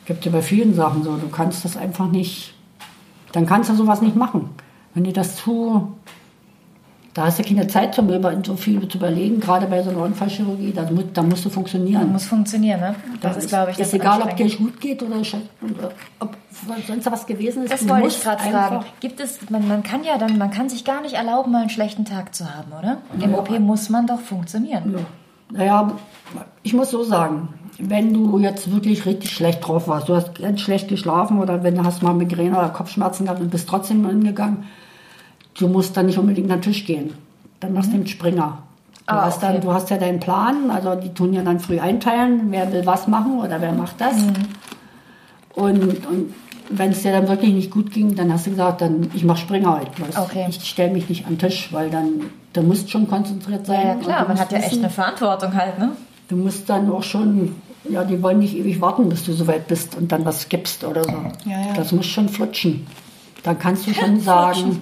Gibt 0.05 0.25
ja 0.25 0.31
bei 0.31 0.41
vielen 0.41 0.73
Sachen 0.73 1.03
so, 1.03 1.17
du 1.17 1.27
kannst 1.27 1.65
das 1.65 1.75
einfach 1.75 2.07
nicht, 2.09 2.53
dann 3.33 3.45
kannst 3.45 3.69
du 3.69 3.75
sowas 3.75 4.01
nicht 4.01 4.15
machen. 4.15 4.49
Wenn 4.93 5.03
dir 5.03 5.13
das 5.13 5.35
zu, 5.35 5.93
da 7.13 7.25
hast 7.25 7.39
du 7.39 7.43
keine 7.43 7.67
Zeit 7.67 7.95
zum 7.95 8.09
über 8.09 8.33
so 8.45 8.55
viel 8.55 8.87
zu 8.87 8.97
überlegen, 8.97 9.39
gerade 9.39 9.65
bei 9.65 9.81
so 9.83 9.89
einer 9.89 10.03
Unfallchirurgie, 10.03 10.71
da, 10.73 10.83
mu- 10.89 11.03
da 11.13 11.21
musst 11.23 11.43
du 11.45 11.49
funktionieren. 11.49 12.11
Muss 12.11 12.25
funktionieren, 12.25 12.79
ne? 12.79 12.95
Das, 13.21 13.37
ist, 13.37 13.49
glaube 13.49 13.71
ich, 13.71 13.79
ist 13.79 13.93
das 13.93 13.99
egal, 13.99 14.21
ob 14.21 14.35
dir 14.35 14.49
gut 14.55 14.79
geht 14.79 15.01
oder 15.01 15.17
ob 16.19 16.35
sonst 16.87 17.11
was 17.11 17.25
gewesen 17.25 17.63
ist. 17.63 17.73
Das 17.73 17.81
du 17.81 17.89
wollte 17.89 18.07
ich 18.07 18.21
gerade 18.21 18.43
fragen. 18.43 18.85
Gibt 18.99 19.19
es, 19.19 19.39
man, 19.49 19.67
man 19.67 19.83
kann 19.83 20.03
ja 20.03 20.17
dann, 20.17 20.37
man 20.37 20.51
kann 20.51 20.69
sich 20.69 20.85
gar 20.85 21.01
nicht 21.01 21.13
erlauben, 21.15 21.51
mal 21.51 21.61
einen 21.61 21.69
schlechten 21.69 22.05
Tag 22.05 22.35
zu 22.35 22.45
haben, 22.53 22.71
oder? 22.77 22.97
Im 23.23 23.33
OP 23.33 23.49
muss 23.59 23.89
man 23.89 24.05
doch 24.07 24.19
funktionieren. 24.19 24.93
Ja. 24.95 24.99
Naja, 25.51 25.91
ich 26.61 26.73
muss 26.75 26.91
so 26.91 27.03
sagen, 27.03 27.49
wenn 27.79 28.13
du 28.13 28.37
jetzt 28.39 28.71
wirklich 28.71 29.05
richtig 29.07 29.31
schlecht 29.31 29.67
drauf 29.67 29.87
warst, 29.87 30.09
du 30.09 30.15
hast 30.15 30.35
ganz 30.39 30.61
schlecht 30.61 30.89
geschlafen 30.89 31.39
oder 31.39 31.63
wenn 31.63 31.75
du 31.75 31.83
hast 31.83 32.03
mal 32.03 32.13
Migräne 32.13 32.57
oder 32.57 32.69
Kopfschmerzen 32.69 33.25
gehabt 33.25 33.41
und 33.41 33.49
bist 33.49 33.67
trotzdem 33.67 34.05
hingegangen, 34.07 34.65
du 35.59 35.67
musst 35.67 35.95
dann 35.97 36.05
nicht 36.07 36.17
unbedingt 36.17 36.49
an 36.51 36.57
den 36.59 36.63
Tisch 36.63 36.85
gehen. 36.85 37.13
Dann 37.59 37.73
machst 37.73 37.91
du 37.93 37.97
den 37.97 38.07
Springer. 38.07 38.59
Du, 39.07 39.13
Ah, 39.15 39.25
hast 39.25 39.41
dann, 39.43 39.53
okay. 39.55 39.61
du 39.65 39.73
hast 39.73 39.89
ja 39.89 39.97
deinen 39.97 40.19
Plan, 40.19 40.69
also 40.71 40.95
die 40.95 41.09
tun 41.13 41.33
ja 41.33 41.41
dann 41.41 41.59
früh 41.59 41.79
einteilen, 41.79 42.43
wer 42.51 42.71
will 42.71 42.85
was 42.85 43.07
machen 43.07 43.39
oder 43.39 43.59
wer 43.59 43.71
macht 43.73 43.99
das. 43.99 44.15
Und, 45.55 45.81
und 45.81 46.33
wenn 46.69 46.91
es 46.91 47.01
dir 47.01 47.11
dann 47.11 47.27
wirklich 47.27 47.53
nicht 47.53 47.71
gut 47.71 47.91
ging, 47.91 48.15
dann 48.15 48.31
hast 48.31 48.45
du 48.45 48.51
gesagt, 48.51 48.81
dann 48.81 49.09
ich 49.13 49.23
mache 49.23 49.39
Springer 49.39 49.79
heute. 49.79 49.91
bloß. 49.95 50.15
Okay. 50.17 50.45
Ich 50.49 50.63
stelle 50.63 50.91
mich 50.93 51.09
nicht 51.09 51.25
an 51.25 51.33
den 51.33 51.39
Tisch, 51.39 51.69
weil 51.71 51.89
dann 51.89 52.21
du 52.53 52.61
musst 52.61 52.89
schon 52.91 53.07
konzentriert 53.07 53.65
sein. 53.65 53.87
Ja, 53.87 53.95
klar, 53.95 54.27
man 54.27 54.39
hat 54.39 54.51
ja 54.51 54.59
echt 54.59 54.71
wissen, 54.71 54.83
eine 54.83 54.89
Verantwortung 54.91 55.53
halt, 55.55 55.79
ne? 55.79 55.91
Du 56.27 56.35
musst 56.35 56.69
dann 56.69 56.91
auch 56.91 57.01
schon, 57.03 57.55
ja, 57.89 58.03
die 58.03 58.21
wollen 58.21 58.37
nicht 58.39 58.55
ewig 58.55 58.79
warten, 58.79 59.09
bis 59.09 59.25
du 59.25 59.33
so 59.33 59.47
weit 59.47 59.67
bist 59.67 59.95
und 59.97 60.11
dann 60.11 60.23
was 60.25 60.47
gibst 60.47 60.83
oder 60.83 61.03
so. 61.03 61.09
Ja, 61.45 61.59
ja. 61.67 61.73
Das 61.75 61.91
muss 61.91 62.05
schon 62.05 62.29
flutschen. 62.29 62.85
Dann 63.43 63.57
kannst 63.57 63.87
du 63.87 63.93
schon 63.93 64.19
sagen, 64.21 64.77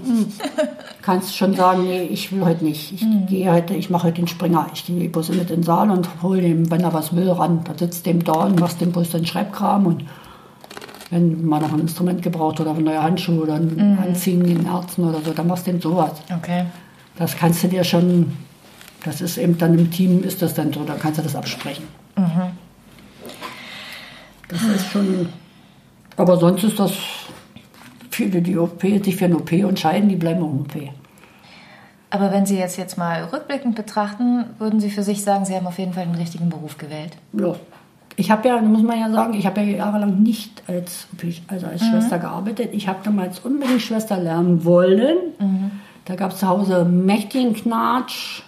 kannst 1.01 1.35
schon 1.35 1.53
sagen, 1.53 1.83
nee, 1.83 2.03
ich 2.03 2.31
will 2.31 2.43
heute 2.43 2.63
nicht. 2.63 2.93
Ich 2.93 3.05
gehe 3.27 3.51
heute, 3.51 3.73
ich 3.75 3.89
mache 3.89 4.07
heute 4.07 4.21
den 4.21 4.27
Springer. 4.27 4.67
Ich 4.73 4.85
gehe 4.85 5.09
bloß 5.09 5.29
mit 5.29 5.41
in 5.41 5.47
den 5.47 5.63
Saal 5.63 5.91
und 5.91 6.07
hole 6.21 6.41
dem, 6.41 6.69
wenn 6.71 6.81
er 6.81 6.93
was 6.93 7.15
will, 7.15 7.29
ran. 7.29 7.61
Da 7.63 7.73
sitzt 7.77 8.05
dem 8.05 8.23
da 8.23 8.45
und 8.45 8.59
machst 8.59 8.81
dem 8.81 8.91
bloß 8.91 9.11
den 9.11 9.25
Schreibkram 9.25 9.85
und 9.85 10.05
wenn 11.09 11.45
man 11.45 11.61
noch 11.61 11.71
ein 11.71 11.79
Instrument 11.79 12.21
gebraucht 12.21 12.59
oder 12.59 12.73
neue 12.73 13.01
Handschuhe 13.01 13.43
oder 13.43 13.55
ein 13.55 13.97
Anziehen 14.03 14.43
den 14.43 14.65
Ärzten 14.65 15.05
oder 15.05 15.21
so, 15.21 15.31
dann 15.31 15.47
machst 15.47 15.65
du 15.67 15.71
dem 15.71 15.81
sowas. 15.81 16.11
Okay. 16.35 16.65
Das 17.17 17.35
kannst 17.35 17.63
du 17.63 17.67
dir 17.67 17.83
schon, 17.83 18.33
das 19.05 19.21
ist 19.21 19.37
eben 19.37 19.57
dann 19.57 19.77
im 19.77 19.89
Team, 19.89 20.23
ist 20.23 20.41
das 20.41 20.53
dann 20.53 20.73
so, 20.73 20.83
da 20.83 20.95
kannst 20.95 21.19
du 21.19 21.23
das 21.23 21.35
absprechen. 21.35 21.85
Das 24.49 24.61
ist 24.63 24.91
schon, 24.91 25.29
aber 26.15 26.37
sonst 26.37 26.63
ist 26.63 26.79
das, 26.79 26.91
viele, 28.17 28.41
die 28.41 28.57
OP, 28.57 28.81
sich 28.81 29.15
für 29.15 29.25
eine 29.25 29.37
OP 29.37 29.51
entscheiden, 29.51 30.09
die 30.09 30.15
bleiben 30.15 30.41
auch 30.41 30.47
OP. 30.47 30.75
Aber 32.09 32.31
wenn 32.31 32.45
Sie 32.45 32.57
jetzt, 32.57 32.77
jetzt 32.77 32.97
mal 32.97 33.25
rückblickend 33.25 33.75
betrachten, 33.75 34.45
würden 34.57 34.79
Sie 34.79 34.89
für 34.89 35.03
sich 35.03 35.23
sagen, 35.23 35.45
Sie 35.45 35.55
haben 35.55 35.67
auf 35.67 35.77
jeden 35.77 35.93
Fall 35.93 36.05
den 36.05 36.15
richtigen 36.15 36.49
Beruf 36.49 36.77
gewählt. 36.77 37.17
Ja. 37.33 37.55
Ich 38.15 38.31
habe 38.31 38.47
ja, 38.47 38.59
muss 38.61 38.81
man 38.81 38.99
ja 38.99 39.11
sagen, 39.11 39.35
ich 39.35 39.45
habe 39.45 39.61
ja 39.61 39.77
jahrelang 39.77 40.23
nicht 40.23 40.63
als, 40.67 41.07
also 41.47 41.67
als 41.67 41.85
Schwester 41.85 42.17
gearbeitet. 42.17 42.69
Ich 42.73 42.87
habe 42.87 42.99
damals 43.03 43.39
unbedingt 43.39 43.81
Schwester 43.81 44.17
lernen 44.17 44.65
wollen. 44.65 45.17
Da 46.05 46.15
gab 46.15 46.31
es 46.31 46.39
zu 46.39 46.47
Hause 46.47 46.83
mächtigen 46.85 47.53
Knatsch. 47.53 48.41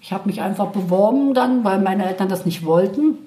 Ich 0.00 0.14
habe 0.14 0.26
mich 0.26 0.40
einfach 0.40 0.68
beworben 0.68 1.34
dann, 1.34 1.62
weil 1.62 1.80
meine 1.80 2.06
Eltern 2.06 2.30
das 2.30 2.46
nicht 2.46 2.64
wollten. 2.64 3.18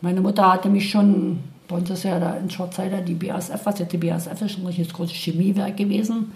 Meine 0.00 0.22
Mutter 0.22 0.50
hatte 0.50 0.70
mich 0.70 0.88
schon 0.90 1.40
Bei 1.72 1.78
uns 1.78 1.88
ist 1.88 2.02
ja 2.02 2.20
da 2.20 2.34
in 2.34 2.50
Schwarzheide 2.50 3.00
die 3.00 3.14
BASF, 3.14 3.64
was 3.64 3.78
jetzt 3.78 3.92
die 3.92 3.96
BASF 3.96 4.42
ist, 4.42 4.58
ein 4.58 4.66
richtiges 4.66 4.92
großes 4.92 5.16
Chemiewerk 5.16 5.74
gewesen. 5.78 6.30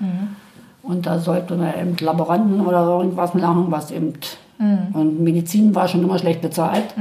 Und 0.83 1.05
da 1.05 1.19
sollte 1.19 1.57
man 1.57 1.75
eben 1.79 1.95
Laboranten 2.01 2.63
oder 2.63 2.87
irgendwas 3.01 3.35
machen, 3.35 3.67
was 3.69 3.91
eben. 3.91 4.15
Und 4.95 5.21
Medizin 5.23 5.75
war 5.75 5.89
schon 5.89 6.03
immer 6.03 6.19
schlecht 6.19 6.41
bezahlt. 6.41 6.95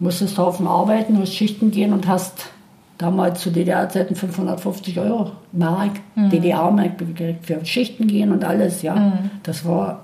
Musstest 0.00 0.36
Haufen 0.38 0.66
arbeiten, 0.66 1.14
musst 1.14 1.36
Schichten 1.36 1.70
gehen 1.70 1.92
und 1.92 2.08
hast 2.08 2.46
damals 2.98 3.42
zu 3.42 3.50
DDR-Zeiten 3.50 4.16
550 4.16 4.98
Euro 4.98 5.30
Mark, 5.52 5.92
DDR-Mark 6.16 6.98
gekriegt 6.98 7.46
für 7.46 7.64
Schichten 7.64 8.08
gehen 8.08 8.32
und 8.32 8.42
alles, 8.42 8.82
ja. 8.82 9.12
Das 9.44 9.64
war 9.64 10.00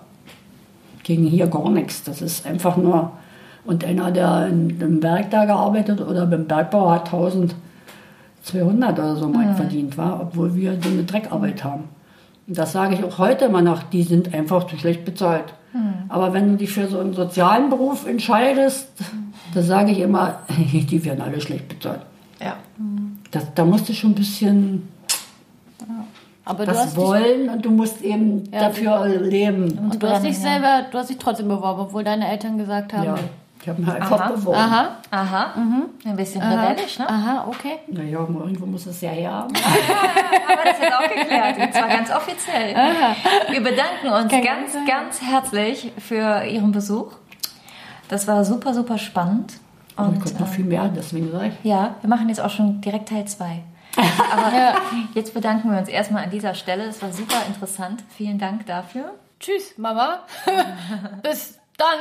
gegen 1.03 1.27
hier 1.27 1.49
gar 1.49 1.69
nichts. 1.71 2.05
Das 2.05 2.23
ist 2.23 2.47
einfach 2.47 2.77
nur. 2.77 3.11
Und 3.65 3.85
einer, 3.85 4.11
der 4.11 4.49
im 4.49 5.01
Berg 5.01 5.31
da 5.31 5.45
gearbeitet 5.45 6.01
oder 6.01 6.27
beim 6.27 6.47
Bergbau 6.47 6.91
hat 6.91 7.07
1200 7.13 8.99
oder 8.99 9.17
so 9.17 9.29
Mark 9.29 9.57
verdient, 9.57 9.97
war, 9.97 10.21
obwohl 10.21 10.55
wir 10.55 10.77
so 10.83 10.89
eine 10.89 11.05
Dreckarbeit 11.05 11.63
haben. 11.63 11.85
Und 12.49 12.59
das 12.59 12.73
sage 12.73 12.95
ich 12.97 13.05
auch 13.05 13.19
heute 13.19 13.45
immer 13.45 13.63
noch, 13.63 13.85
die 13.85 14.03
sind 14.03 14.35
einfach 14.35 14.67
zu 14.67 14.77
schlecht 14.77 15.05
bezahlt. 15.05 15.55
Aber 16.09 16.33
wenn 16.35 16.51
du 16.51 16.57
dich 16.59 16.71
für 16.71 16.87
so 16.89 16.99
einen 16.99 17.15
sozialen 17.15 17.71
Beruf 17.71 18.07
entscheidest, 18.07 18.89
da 19.55 19.63
sage 19.63 19.93
ich 19.93 20.01
immer, 20.01 20.41
die 20.49 21.05
werden 21.05 21.23
alle 21.23 21.41
schlecht 21.41 21.69
bezahlt. 21.69 22.01
Ja. 22.41 22.57
Das, 23.31 23.55
da 23.55 23.65
musst 23.65 23.89
du 23.89 23.95
schon 23.95 24.11
ein 24.11 24.15
bisschen 24.17 24.89
Aber 26.45 26.67
du 26.67 26.73
das 26.73 26.79
hast, 26.87 26.97
dich, 26.97 27.03
wollen 27.03 27.49
und 27.49 27.65
du 27.65 27.71
musst 27.71 28.03
eben 28.03 28.45
Ja, 28.53 28.69
dafür 28.69 29.07
leben. 29.21 29.79
und 29.79 30.03
du 30.03 30.09
hast 30.11 30.25
dich 30.25 30.37
selber, 30.37 30.83
du 30.91 30.99
hast 30.99 31.09
dich 31.09 31.17
trotzdem 31.19 31.49
beworben, 31.49 31.81
obwohl 31.81 32.05
deine 32.05 32.29
Eltern 32.29 32.59
gesagt 32.59 32.93
haben. 32.93 33.05
Ja, 33.05 33.15
ich 33.63 33.69
habe 33.69 33.81
mich 33.81 33.91
einfach 33.93 34.21
Aha. 34.21 34.29
beworben. 34.33 34.59
Aha, 34.59 34.97
Aha. 35.11 35.55
Ein 36.05 36.17
bisschen 36.17 36.43
aha, 36.43 36.67
rebellisch, 36.69 36.99
ne? 36.99 37.09
aha, 37.09 37.47
okay. 37.49 37.79
Naja, 37.87 38.19
irgendwo 38.19 38.67
muss 38.67 38.87
es 38.87 39.01
ja 39.01 39.11
herhaben. 39.11 39.55
Aber 40.53 40.65
das 40.65 40.79
ist 40.79 40.93
auch 40.93 41.09
geklärt. 41.15 41.59
Und 41.59 41.73
zwar 41.73 41.89
ganz 41.89 42.11
offiziell. 42.11 42.75
Wir 43.51 43.63
bedanken 43.63 44.09
uns 44.09 44.31
Kein 44.33 44.43
ganz, 44.43 44.73
Ganzer. 44.75 44.85
ganz 44.87 45.23
herzlich 45.23 45.93
für 45.99 46.45
Ihren 46.45 46.73
Besuch. 46.73 47.13
Das 48.09 48.27
war 48.27 48.45
super, 48.45 48.75
super 48.75 48.99
spannend. 48.99 49.55
Und 49.97 50.07
Und 50.07 50.21
kommt 50.25 50.41
noch 50.41 50.49
äh, 50.49 50.55
viel 50.57 50.65
mehr, 50.65 50.89
deswegen 50.89 51.31
sage 51.31 51.49
ich. 51.63 51.65
ja, 51.71 51.95
wir 52.01 52.09
machen 52.09 52.29
jetzt 52.29 52.41
auch 52.41 52.51
schon 52.51 52.81
direkt 52.81 53.11
Teil 53.11 53.27
2. 53.27 53.63
Aber 54.33 54.75
jetzt 55.15 55.35
bedanken 55.35 55.71
wir 55.71 55.79
uns 55.79 55.89
erstmal 55.89 56.25
an 56.25 56.31
dieser 56.31 56.55
Stelle. 56.55 56.85
Es 56.85 57.01
war 57.03 57.13
super 57.13 57.37
interessant. 57.47 58.03
Vielen 58.17 58.39
Dank 58.39 58.67
dafür. 58.67 59.13
Tschüss, 59.39 59.77
Mama. 59.77 60.21
Bis 61.23 61.59
dann. 61.77 61.99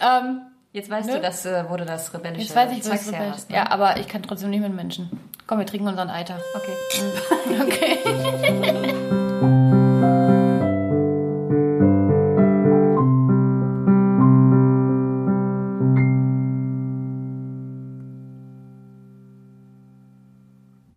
Ähm, 0.00 0.42
Jetzt 0.74 0.88
weißt 0.88 1.06
Ne? 1.06 1.16
du, 1.16 1.20
dass, 1.20 1.44
äh, 1.44 1.64
wo 1.68 1.76
du 1.76 1.84
das 1.84 2.14
rebellische 2.14 2.46
jetzt 2.46 2.56
weiß 2.56 2.72
ich, 2.72 2.78
was 2.78 3.04
Zeugs 3.04 3.06
willst. 3.12 3.32
hast. 3.34 3.50
Ne? 3.50 3.56
Ja, 3.56 3.70
aber 3.70 3.98
ich 3.98 4.08
kann 4.08 4.22
trotzdem 4.22 4.48
nicht 4.48 4.62
mit 4.62 4.74
Menschen. 4.74 5.10
Komm, 5.46 5.58
wir 5.58 5.66
trinken 5.66 5.86
unseren 5.88 6.08
Eiter. 6.08 6.38
Okay. 6.54 6.72
Okay. 7.60 8.94